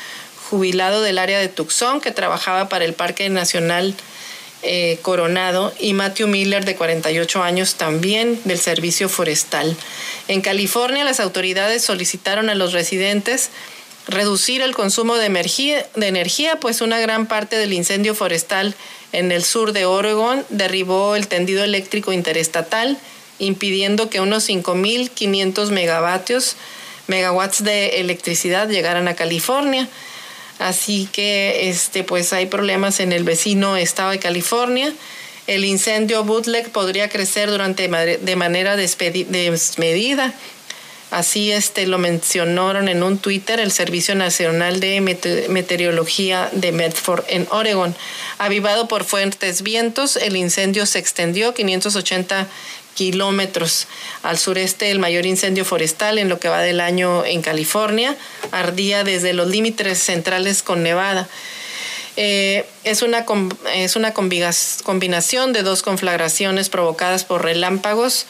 jubilado 0.48 1.02
del 1.02 1.18
área 1.18 1.38
de 1.38 1.48
Tucson 1.48 2.00
que 2.00 2.12
trabajaba 2.12 2.68
para 2.70 2.84
el 2.84 2.94
Parque 2.94 3.28
Nacional 3.28 3.94
eh, 4.62 4.98
Coronado 5.02 5.72
y 5.78 5.92
Matthew 5.92 6.28
Miller, 6.28 6.64
de 6.64 6.76
48 6.76 7.42
años, 7.42 7.74
también 7.76 8.40
del 8.44 8.58
Servicio 8.58 9.08
Forestal. 9.08 9.76
En 10.26 10.40
California, 10.40 11.04
las 11.04 11.20
autoridades 11.20 11.84
solicitaron 11.84 12.50
a 12.50 12.54
los 12.54 12.72
residentes 12.72 13.50
reducir 14.08 14.62
el 14.62 14.74
consumo 14.74 15.16
de 15.16 15.26
energía, 15.26 15.86
de 15.94 16.08
energía, 16.08 16.58
pues 16.58 16.80
una 16.80 16.98
gran 16.98 17.26
parte 17.26 17.56
del 17.56 17.74
incendio 17.74 18.14
forestal 18.14 18.74
en 19.12 19.30
el 19.32 19.44
sur 19.44 19.72
de 19.72 19.84
Oregon 19.84 20.44
derribó 20.48 21.14
el 21.14 21.28
tendido 21.28 21.62
eléctrico 21.62 22.12
interestatal, 22.12 22.98
impidiendo 23.38 24.10
que 24.10 24.20
unos 24.20 24.48
5.500 24.48 25.70
megavatios, 25.70 26.56
megawatts 27.06 27.62
de 27.62 28.00
electricidad 28.00 28.68
llegaran 28.68 29.08
a 29.08 29.14
California. 29.14 29.88
Así 30.58 31.08
que 31.12 31.68
este, 31.68 32.04
pues 32.04 32.32
hay 32.32 32.46
problemas 32.46 33.00
en 33.00 33.12
el 33.12 33.24
vecino 33.24 33.76
estado 33.76 34.10
de 34.10 34.18
California. 34.18 34.92
El 35.46 35.64
incendio 35.64 36.24
Bootleg 36.24 36.70
podría 36.70 37.08
crecer 37.08 37.50
durante 37.50 37.88
de 37.88 38.36
manera 38.36 38.76
desmedida. 38.76 40.34
Así 41.10 41.52
este, 41.52 41.86
lo 41.86 41.96
mencionaron 41.96 42.88
en 42.88 43.02
un 43.02 43.16
Twitter 43.16 43.60
el 43.60 43.72
Servicio 43.72 44.14
Nacional 44.14 44.78
de 44.78 45.00
Meteorología 45.00 46.50
de 46.52 46.70
Medford 46.70 47.24
en 47.28 47.46
Oregon. 47.50 47.94
Avivado 48.36 48.88
por 48.88 49.04
fuertes 49.04 49.62
vientos, 49.62 50.16
el 50.16 50.36
incendio 50.36 50.84
se 50.84 50.98
extendió 50.98 51.54
580 51.54 52.46
kilómetros 52.98 53.86
al 54.24 54.38
sureste 54.38 54.90
el 54.90 54.98
mayor 54.98 55.24
incendio 55.24 55.64
forestal 55.64 56.18
en 56.18 56.28
lo 56.28 56.40
que 56.40 56.48
va 56.48 56.62
del 56.62 56.80
año 56.80 57.24
en 57.24 57.42
California. 57.42 58.16
Ardía 58.50 59.04
desde 59.04 59.34
los 59.34 59.46
límites 59.46 60.02
centrales 60.02 60.64
con 60.64 60.82
Nevada. 60.82 61.28
Eh, 62.16 62.66
es 62.82 63.02
una, 63.02 63.24
es 63.72 63.94
una 63.94 64.12
combinación 64.12 65.52
de 65.52 65.62
dos 65.62 65.82
conflagraciones 65.82 66.70
provocadas 66.70 67.24
por 67.24 67.44
relámpagos 67.44 68.26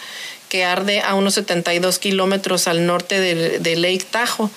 que 0.51 0.66
arde 0.66 1.01
a 1.01 1.14
unos 1.14 1.35
72 1.35 1.99
kilómetros 1.99 2.69
al 2.69 2.85
norte 2.85 3.19
de, 3.21 3.77
Lake 3.77 4.05
Tahoe 4.11 4.51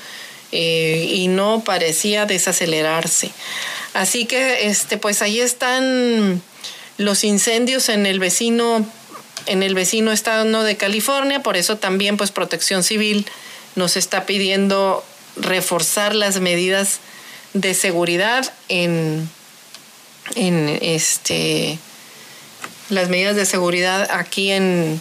eh, 0.51 1.05
y 1.09 1.29
no 1.29 1.63
parecía 1.63 2.25
desacelerarse. 2.25 3.31
Así 3.93 4.25
que 4.25 4.67
este, 4.67 4.97
pues 4.97 5.21
ahí 5.21 5.39
están 5.39 6.41
los 6.97 7.23
incendios 7.23 7.87
en 7.87 8.05
el 8.05 8.19
vecino 8.19 8.85
en 9.45 9.63
el 9.63 9.75
vecino 9.75 10.11
estado 10.11 10.63
de 10.63 10.77
California, 10.77 11.41
por 11.41 11.57
eso 11.57 11.77
también 11.77 12.17
pues 12.17 12.31
Protección 12.31 12.83
Civil 12.83 13.25
nos 13.75 13.97
está 13.97 14.25
pidiendo 14.25 15.03
reforzar 15.37 16.15
las 16.15 16.39
medidas 16.39 16.99
de 17.53 17.73
seguridad 17.73 18.51
en, 18.69 19.29
en 20.35 20.77
este 20.81 21.79
las 22.89 23.09
medidas 23.09 23.35
de 23.35 23.45
seguridad 23.45 24.09
aquí 24.11 24.51
en 24.51 24.99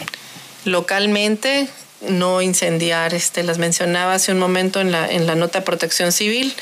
localmente 0.65 1.69
no 2.09 2.41
incendiar 2.41 3.15
este 3.15 3.43
las 3.43 3.59
mencionaba 3.59 4.15
hace 4.15 4.33
un 4.33 4.39
momento 4.39 4.81
en 4.81 4.93
la 4.93 5.11
en 5.11 5.27
la 5.27 5.35
nota 5.35 5.65
protección 5.65 6.13
civil 6.13 6.55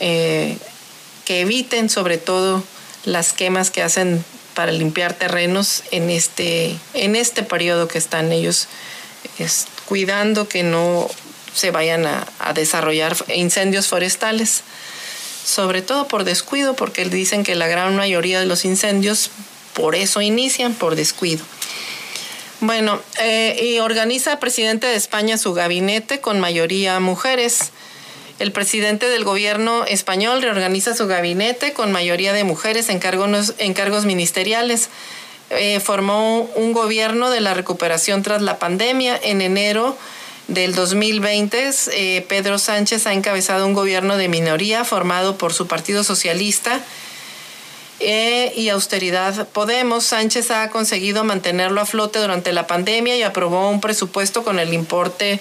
eh, 0.00 0.58
que 1.24 1.40
eviten 1.40 1.88
sobre 1.88 2.18
todo 2.18 2.62
las 3.04 3.32
quemas 3.32 3.70
que 3.70 3.82
hacen 3.82 4.24
para 4.54 4.72
limpiar 4.72 5.14
terrenos 5.14 5.82
en 5.90 6.10
este, 6.10 6.76
en 6.94 7.16
este 7.16 7.42
periodo 7.42 7.88
que 7.88 7.98
están 7.98 8.32
ellos 8.32 8.68
cuidando 9.86 10.48
que 10.48 10.62
no, 10.62 11.08
se 11.54 11.70
vayan 11.70 12.06
a, 12.06 12.52
desarrollar 12.54 13.16
incendios 13.34 13.86
forestales, 13.86 14.62
sobre 15.44 15.82
todo 15.82 16.08
por 16.08 16.24
descuido, 16.24 16.74
porque 16.74 17.04
dicen 17.04 17.44
que 17.44 17.54
la 17.54 17.68
gran 17.68 17.96
mayoría 17.96 18.40
de 18.40 18.46
los 18.46 18.64
incendios 18.64 19.30
por 19.72 19.94
eso 19.94 20.20
inician, 20.20 20.74
por 20.74 20.96
descuido. 20.96 21.44
Bueno, 22.60 23.00
eh, 23.20 23.58
y 23.60 23.78
organiza 23.80 24.40
presidente 24.40 24.86
de 24.86 24.94
España 24.94 25.36
su 25.36 25.52
gabinete 25.52 26.20
con 26.20 26.40
mayoría 26.40 26.98
mujeres. 27.00 27.72
El 28.40 28.50
presidente 28.50 29.08
del 29.08 29.22
gobierno 29.22 29.84
español 29.84 30.42
reorganiza 30.42 30.94
su 30.94 31.06
gabinete 31.06 31.72
con 31.72 31.92
mayoría 31.92 32.32
de 32.32 32.42
mujeres 32.42 32.88
en 32.88 32.98
cargos, 32.98 34.04
ministeriales. 34.04 34.88
Eh, 35.50 35.78
formó 35.78 36.50
un 36.56 36.72
gobierno 36.72 37.30
de 37.30 37.40
la 37.40 37.54
recuperación 37.54 38.22
tras 38.22 38.42
la 38.42 38.58
pandemia. 38.58 39.18
En 39.22 39.40
enero 39.40 39.96
del 40.48 40.74
2020, 40.74 41.70
eh, 41.92 42.26
Pedro 42.28 42.58
Sánchez 42.58 43.06
ha 43.06 43.12
encabezado 43.12 43.66
un 43.66 43.72
gobierno 43.72 44.16
de 44.16 44.28
minoría 44.28 44.84
formado 44.84 45.38
por 45.38 45.52
su 45.52 45.68
Partido 45.68 46.02
Socialista 46.02 46.80
eh, 48.04 48.52
y 48.56 48.68
austeridad 48.68 49.48
Podemos. 49.48 50.04
Sánchez 50.04 50.50
ha 50.50 50.70
conseguido 50.70 51.24
mantenerlo 51.24 51.80
a 51.80 51.86
flote 51.86 52.18
durante 52.18 52.52
la 52.52 52.66
pandemia 52.66 53.16
y 53.16 53.22
aprobó 53.22 53.70
un 53.70 53.80
presupuesto 53.80 54.44
con 54.44 54.58
el 54.58 54.74
importe 54.74 55.40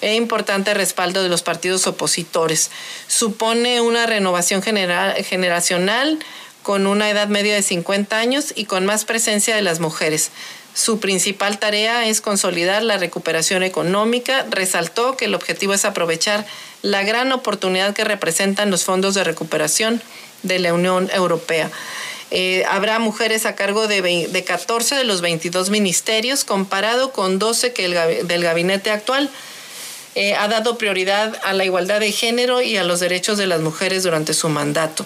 e 0.00 0.14
importante 0.14 0.74
respaldo 0.74 1.22
de 1.22 1.28
los 1.28 1.42
partidos 1.42 1.86
opositores. 1.86 2.70
Supone 3.08 3.80
una 3.80 4.06
renovación 4.06 4.62
general, 4.62 5.14
generacional 5.24 6.18
con 6.62 6.86
una 6.86 7.10
edad 7.10 7.28
media 7.28 7.54
de 7.54 7.62
50 7.62 8.16
años 8.18 8.52
y 8.54 8.66
con 8.66 8.86
más 8.86 9.04
presencia 9.04 9.56
de 9.56 9.62
las 9.62 9.80
mujeres. 9.80 10.30
Su 10.74 11.00
principal 11.00 11.58
tarea 11.58 12.06
es 12.06 12.20
consolidar 12.20 12.82
la 12.82 12.96
recuperación 12.96 13.62
económica. 13.62 14.46
Resaltó 14.48 15.16
que 15.16 15.26
el 15.26 15.34
objetivo 15.34 15.74
es 15.74 15.84
aprovechar 15.84 16.46
la 16.80 17.02
gran 17.02 17.30
oportunidad 17.32 17.94
que 17.94 18.04
representan 18.04 18.70
los 18.70 18.84
fondos 18.84 19.14
de 19.14 19.24
recuperación 19.24 20.02
de 20.42 20.58
la 20.58 20.72
Unión 20.74 21.10
Europea. 21.12 21.70
Eh, 22.34 22.64
habrá 22.66 22.98
mujeres 22.98 23.44
a 23.44 23.54
cargo 23.54 23.88
de, 23.88 24.00
de, 24.00 24.44
14 24.44 24.94
de 24.94 25.04
los 25.04 25.20
22 25.20 25.68
ministerios, 25.68 26.44
comparado 26.44 27.12
con 27.12 27.38
12 27.38 27.74
que 27.74 27.84
el, 27.84 28.26
del 28.26 28.42
gabinete 28.42 28.90
actual. 28.90 29.28
Eh, 30.14 30.34
ha 30.34 30.48
dado 30.48 30.78
prioridad 30.78 31.38
a 31.44 31.52
la 31.52 31.66
igualdad 31.66 32.00
de 32.00 32.10
género 32.10 32.62
y 32.62 32.78
a 32.78 32.84
los 32.84 33.00
derechos 33.00 33.36
de 33.36 33.46
las 33.46 33.60
mujeres 33.60 34.02
durante 34.02 34.32
su 34.32 34.48
mandato. 34.48 35.04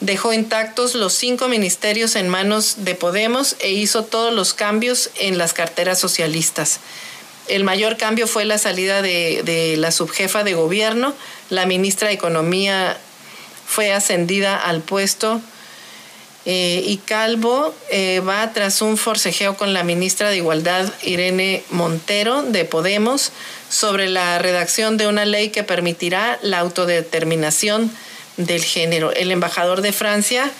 Dejó 0.00 0.32
intactos 0.32 0.96
los 0.96 1.12
cinco 1.12 1.46
ministerios 1.46 2.16
en 2.16 2.28
manos 2.28 2.84
de 2.84 2.96
Podemos 2.96 3.54
e 3.60 3.70
hizo 3.70 4.04
todos 4.04 4.32
los 4.32 4.52
cambios 4.52 5.10
en 5.20 5.38
las 5.38 5.52
carteras 5.52 6.00
socialistas. 6.00 6.80
El 7.46 7.62
mayor 7.62 7.96
cambio 7.96 8.26
fue 8.26 8.44
la 8.44 8.58
salida 8.58 9.00
de, 9.00 9.42
de 9.44 9.76
la 9.76 9.92
subjefa 9.92 10.42
de 10.42 10.54
gobierno. 10.54 11.14
La 11.50 11.66
ministra 11.66 12.08
de 12.08 12.14
Economía 12.14 12.98
fue 13.68 13.92
ascendida 13.92 14.56
al 14.56 14.80
puesto 14.80 15.42
eh, 16.46 16.82
y 16.82 16.96
Calvo 16.96 17.74
eh, 17.90 18.20
va 18.20 18.50
tras 18.54 18.80
un 18.80 18.96
forcejeo 18.96 19.58
con 19.58 19.74
la 19.74 19.84
ministra 19.84 20.30
de 20.30 20.38
Igualdad, 20.38 20.90
Irene 21.02 21.62
Montero, 21.68 22.42
de 22.42 22.64
Podemos, 22.64 23.32
sobre 23.68 24.08
la 24.08 24.38
redacción 24.38 24.96
de 24.96 25.06
una 25.06 25.26
ley 25.26 25.50
que 25.50 25.62
permitirá 25.62 26.38
la 26.40 26.60
autodeterminación 26.60 27.92
del 28.38 28.64
género. 28.64 29.12
El 29.12 29.30
embajador 29.30 29.82
de 29.82 29.92
Francia, 29.92 30.50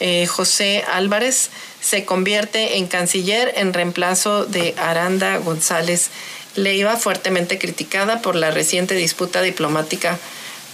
eh, 0.00 0.26
José 0.26 0.84
Álvarez, 0.90 1.50
se 1.82 2.06
convierte 2.06 2.78
en 2.78 2.86
canciller 2.86 3.52
en 3.56 3.74
reemplazo 3.74 4.46
de 4.46 4.74
Aranda 4.78 5.36
González 5.36 6.08
Leiva, 6.54 6.96
fuertemente 6.96 7.58
criticada 7.58 8.22
por 8.22 8.36
la 8.36 8.50
reciente 8.50 8.94
disputa 8.94 9.42
diplomática 9.42 10.18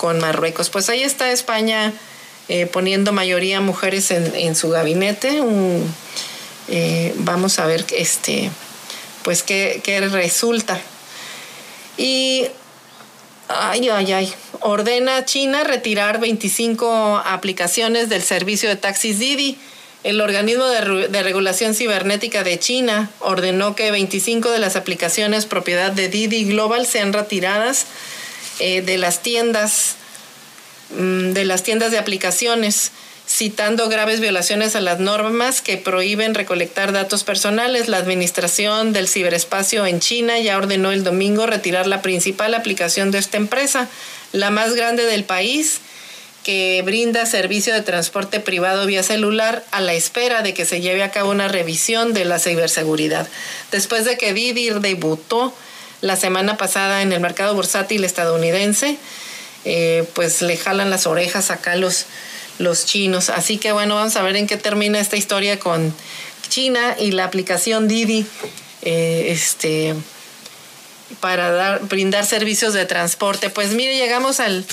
con 0.02 0.18
Marruecos. 0.18 0.68
Pues 0.68 0.88
ahí 0.88 1.04
está 1.04 1.30
España 1.30 1.92
eh, 2.48 2.66
poniendo 2.66 3.12
mayoría 3.12 3.60
mujeres 3.60 4.10
en, 4.10 4.56
su 4.56 4.68
gabinete. 4.68 5.40
Eh, 6.66 7.14
vamos 7.18 7.60
a 7.60 7.66
ver 7.66 7.86
este, 7.96 8.50
pues 9.22 9.44
qué, 9.44 10.08
resulta. 10.10 10.80
Y 11.96 12.48
Ay, 13.46 13.88
ay, 13.90 14.12
ay. 14.12 14.34
Ordena 14.60 15.24
China 15.24 15.62
retirar 15.62 16.18
25 16.18 17.22
aplicaciones 17.24 18.08
del 18.08 18.22
servicio 18.22 18.68
de 18.68 18.76
taxis 18.76 19.20
Didi. 19.20 19.56
El 20.02 20.20
organismo 20.20 20.64
de, 20.64 21.08
de, 21.08 21.22
regulación 21.22 21.74
cibernética 21.74 22.42
de 22.42 22.58
China 22.58 23.10
ordenó 23.20 23.76
que 23.76 23.92
25 23.92 24.50
de 24.50 24.58
las 24.58 24.74
aplicaciones 24.74 25.46
propiedad 25.46 25.92
de 25.92 26.08
Didi 26.08 26.44
Global 26.44 26.86
sean 26.86 27.12
retiradas 27.12 27.86
eh, 28.58 28.82
de 28.82 28.98
las 28.98 29.22
tiendas 29.22 29.96
mm, 30.96 31.32
de 31.32 31.44
las 31.44 31.62
tiendas 31.62 31.90
de 31.90 31.98
aplicaciones 31.98 32.92
citando 33.26 33.88
graves 33.88 34.20
violaciones 34.20 34.76
a 34.76 34.80
las 34.80 35.00
normas 35.00 35.62
que 35.62 35.78
prohíben 35.78 36.34
recolectar 36.34 36.92
datos 36.92 37.24
personales. 37.24 37.88
La 37.88 37.98
Administración 37.98 38.92
del 38.92 39.08
Ciberespacio 39.08 39.86
en 39.86 40.00
China 40.00 40.38
ya 40.38 40.58
ordenó 40.58 40.92
el 40.92 41.04
domingo 41.04 41.46
retirar 41.46 41.86
la 41.86 42.02
principal 42.02 42.54
aplicación 42.54 43.10
de 43.10 43.18
esta 43.18 43.38
empresa, 43.38 43.88
la 44.32 44.50
más 44.50 44.74
grande 44.74 45.04
del 45.04 45.24
país, 45.24 45.80
que 46.42 46.82
brinda 46.84 47.24
servicio 47.24 47.72
de 47.72 47.82
transporte 47.82 48.40
privado 48.40 48.84
vía 48.86 49.02
celular 49.02 49.64
a 49.70 49.80
la 49.80 49.94
espera 49.94 50.42
de 50.42 50.54
que 50.54 50.64
se 50.64 50.80
lleve 50.80 51.02
a 51.02 51.10
cabo 51.10 51.30
una 51.30 51.48
revisión 51.48 52.12
de 52.12 52.24
la 52.24 52.38
ciberseguridad. 52.38 53.28
Después 53.70 54.04
de 54.04 54.18
que 54.18 54.34
Didi 54.34 54.70
debutó 54.80 55.54
la 56.02 56.16
semana 56.16 56.58
pasada 56.58 57.00
en 57.00 57.12
el 57.12 57.20
mercado 57.20 57.54
bursátil 57.54 58.04
estadounidense, 58.04 58.98
eh, 59.64 60.06
pues 60.14 60.42
le 60.42 60.58
jalan 60.58 60.90
las 60.90 61.06
orejas 61.06 61.50
acá 61.50 61.76
los 61.76 62.06
los 62.58 62.86
chinos. 62.86 63.30
Así 63.30 63.58
que 63.58 63.72
bueno, 63.72 63.94
vamos 63.94 64.16
a 64.16 64.22
ver 64.22 64.36
en 64.36 64.46
qué 64.46 64.56
termina 64.56 65.00
esta 65.00 65.16
historia 65.16 65.58
con 65.58 65.94
China 66.48 66.96
y 66.98 67.12
la 67.12 67.24
aplicación 67.24 67.88
Didi 67.88 68.26
eh, 68.82 69.26
este, 69.28 69.94
para 71.20 71.50
dar, 71.50 71.80
brindar 71.86 72.26
servicios 72.26 72.74
de 72.74 72.86
transporte. 72.86 73.50
Pues 73.50 73.70
mire, 73.70 73.96
llegamos 73.96 74.40
al, 74.40 74.64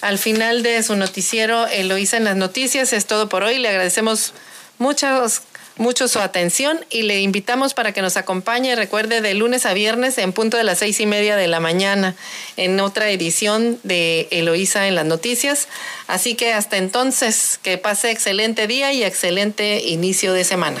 al 0.00 0.18
final 0.18 0.62
de 0.62 0.82
su 0.82 0.96
noticiero 0.96 1.66
Eloísa 1.66 2.16
en 2.16 2.24
las 2.24 2.36
noticias. 2.36 2.92
Es 2.92 3.06
todo 3.06 3.28
por 3.28 3.42
hoy. 3.42 3.58
Le 3.58 3.68
agradecemos 3.68 4.32
muchas 4.78 5.42
mucho 5.76 6.08
su 6.08 6.20
atención 6.20 6.84
y 6.90 7.02
le 7.02 7.20
invitamos 7.20 7.74
para 7.74 7.92
que 7.92 8.02
nos 8.02 8.16
acompañe, 8.16 8.76
recuerde, 8.76 9.20
de 9.20 9.34
lunes 9.34 9.66
a 9.66 9.74
viernes 9.74 10.18
en 10.18 10.32
punto 10.32 10.56
de 10.56 10.64
las 10.64 10.78
seis 10.78 11.00
y 11.00 11.06
media 11.06 11.36
de 11.36 11.48
la 11.48 11.60
mañana 11.60 12.14
en 12.56 12.78
otra 12.80 13.10
edición 13.10 13.78
de 13.82 14.28
Eloísa 14.30 14.86
en 14.86 14.94
las 14.94 15.06
noticias. 15.06 15.68
Así 16.06 16.34
que 16.34 16.52
hasta 16.52 16.76
entonces, 16.76 17.58
que 17.62 17.78
pase 17.78 18.10
excelente 18.10 18.66
día 18.66 18.92
y 18.92 19.02
excelente 19.02 19.82
inicio 19.84 20.32
de 20.32 20.44
semana. 20.44 20.80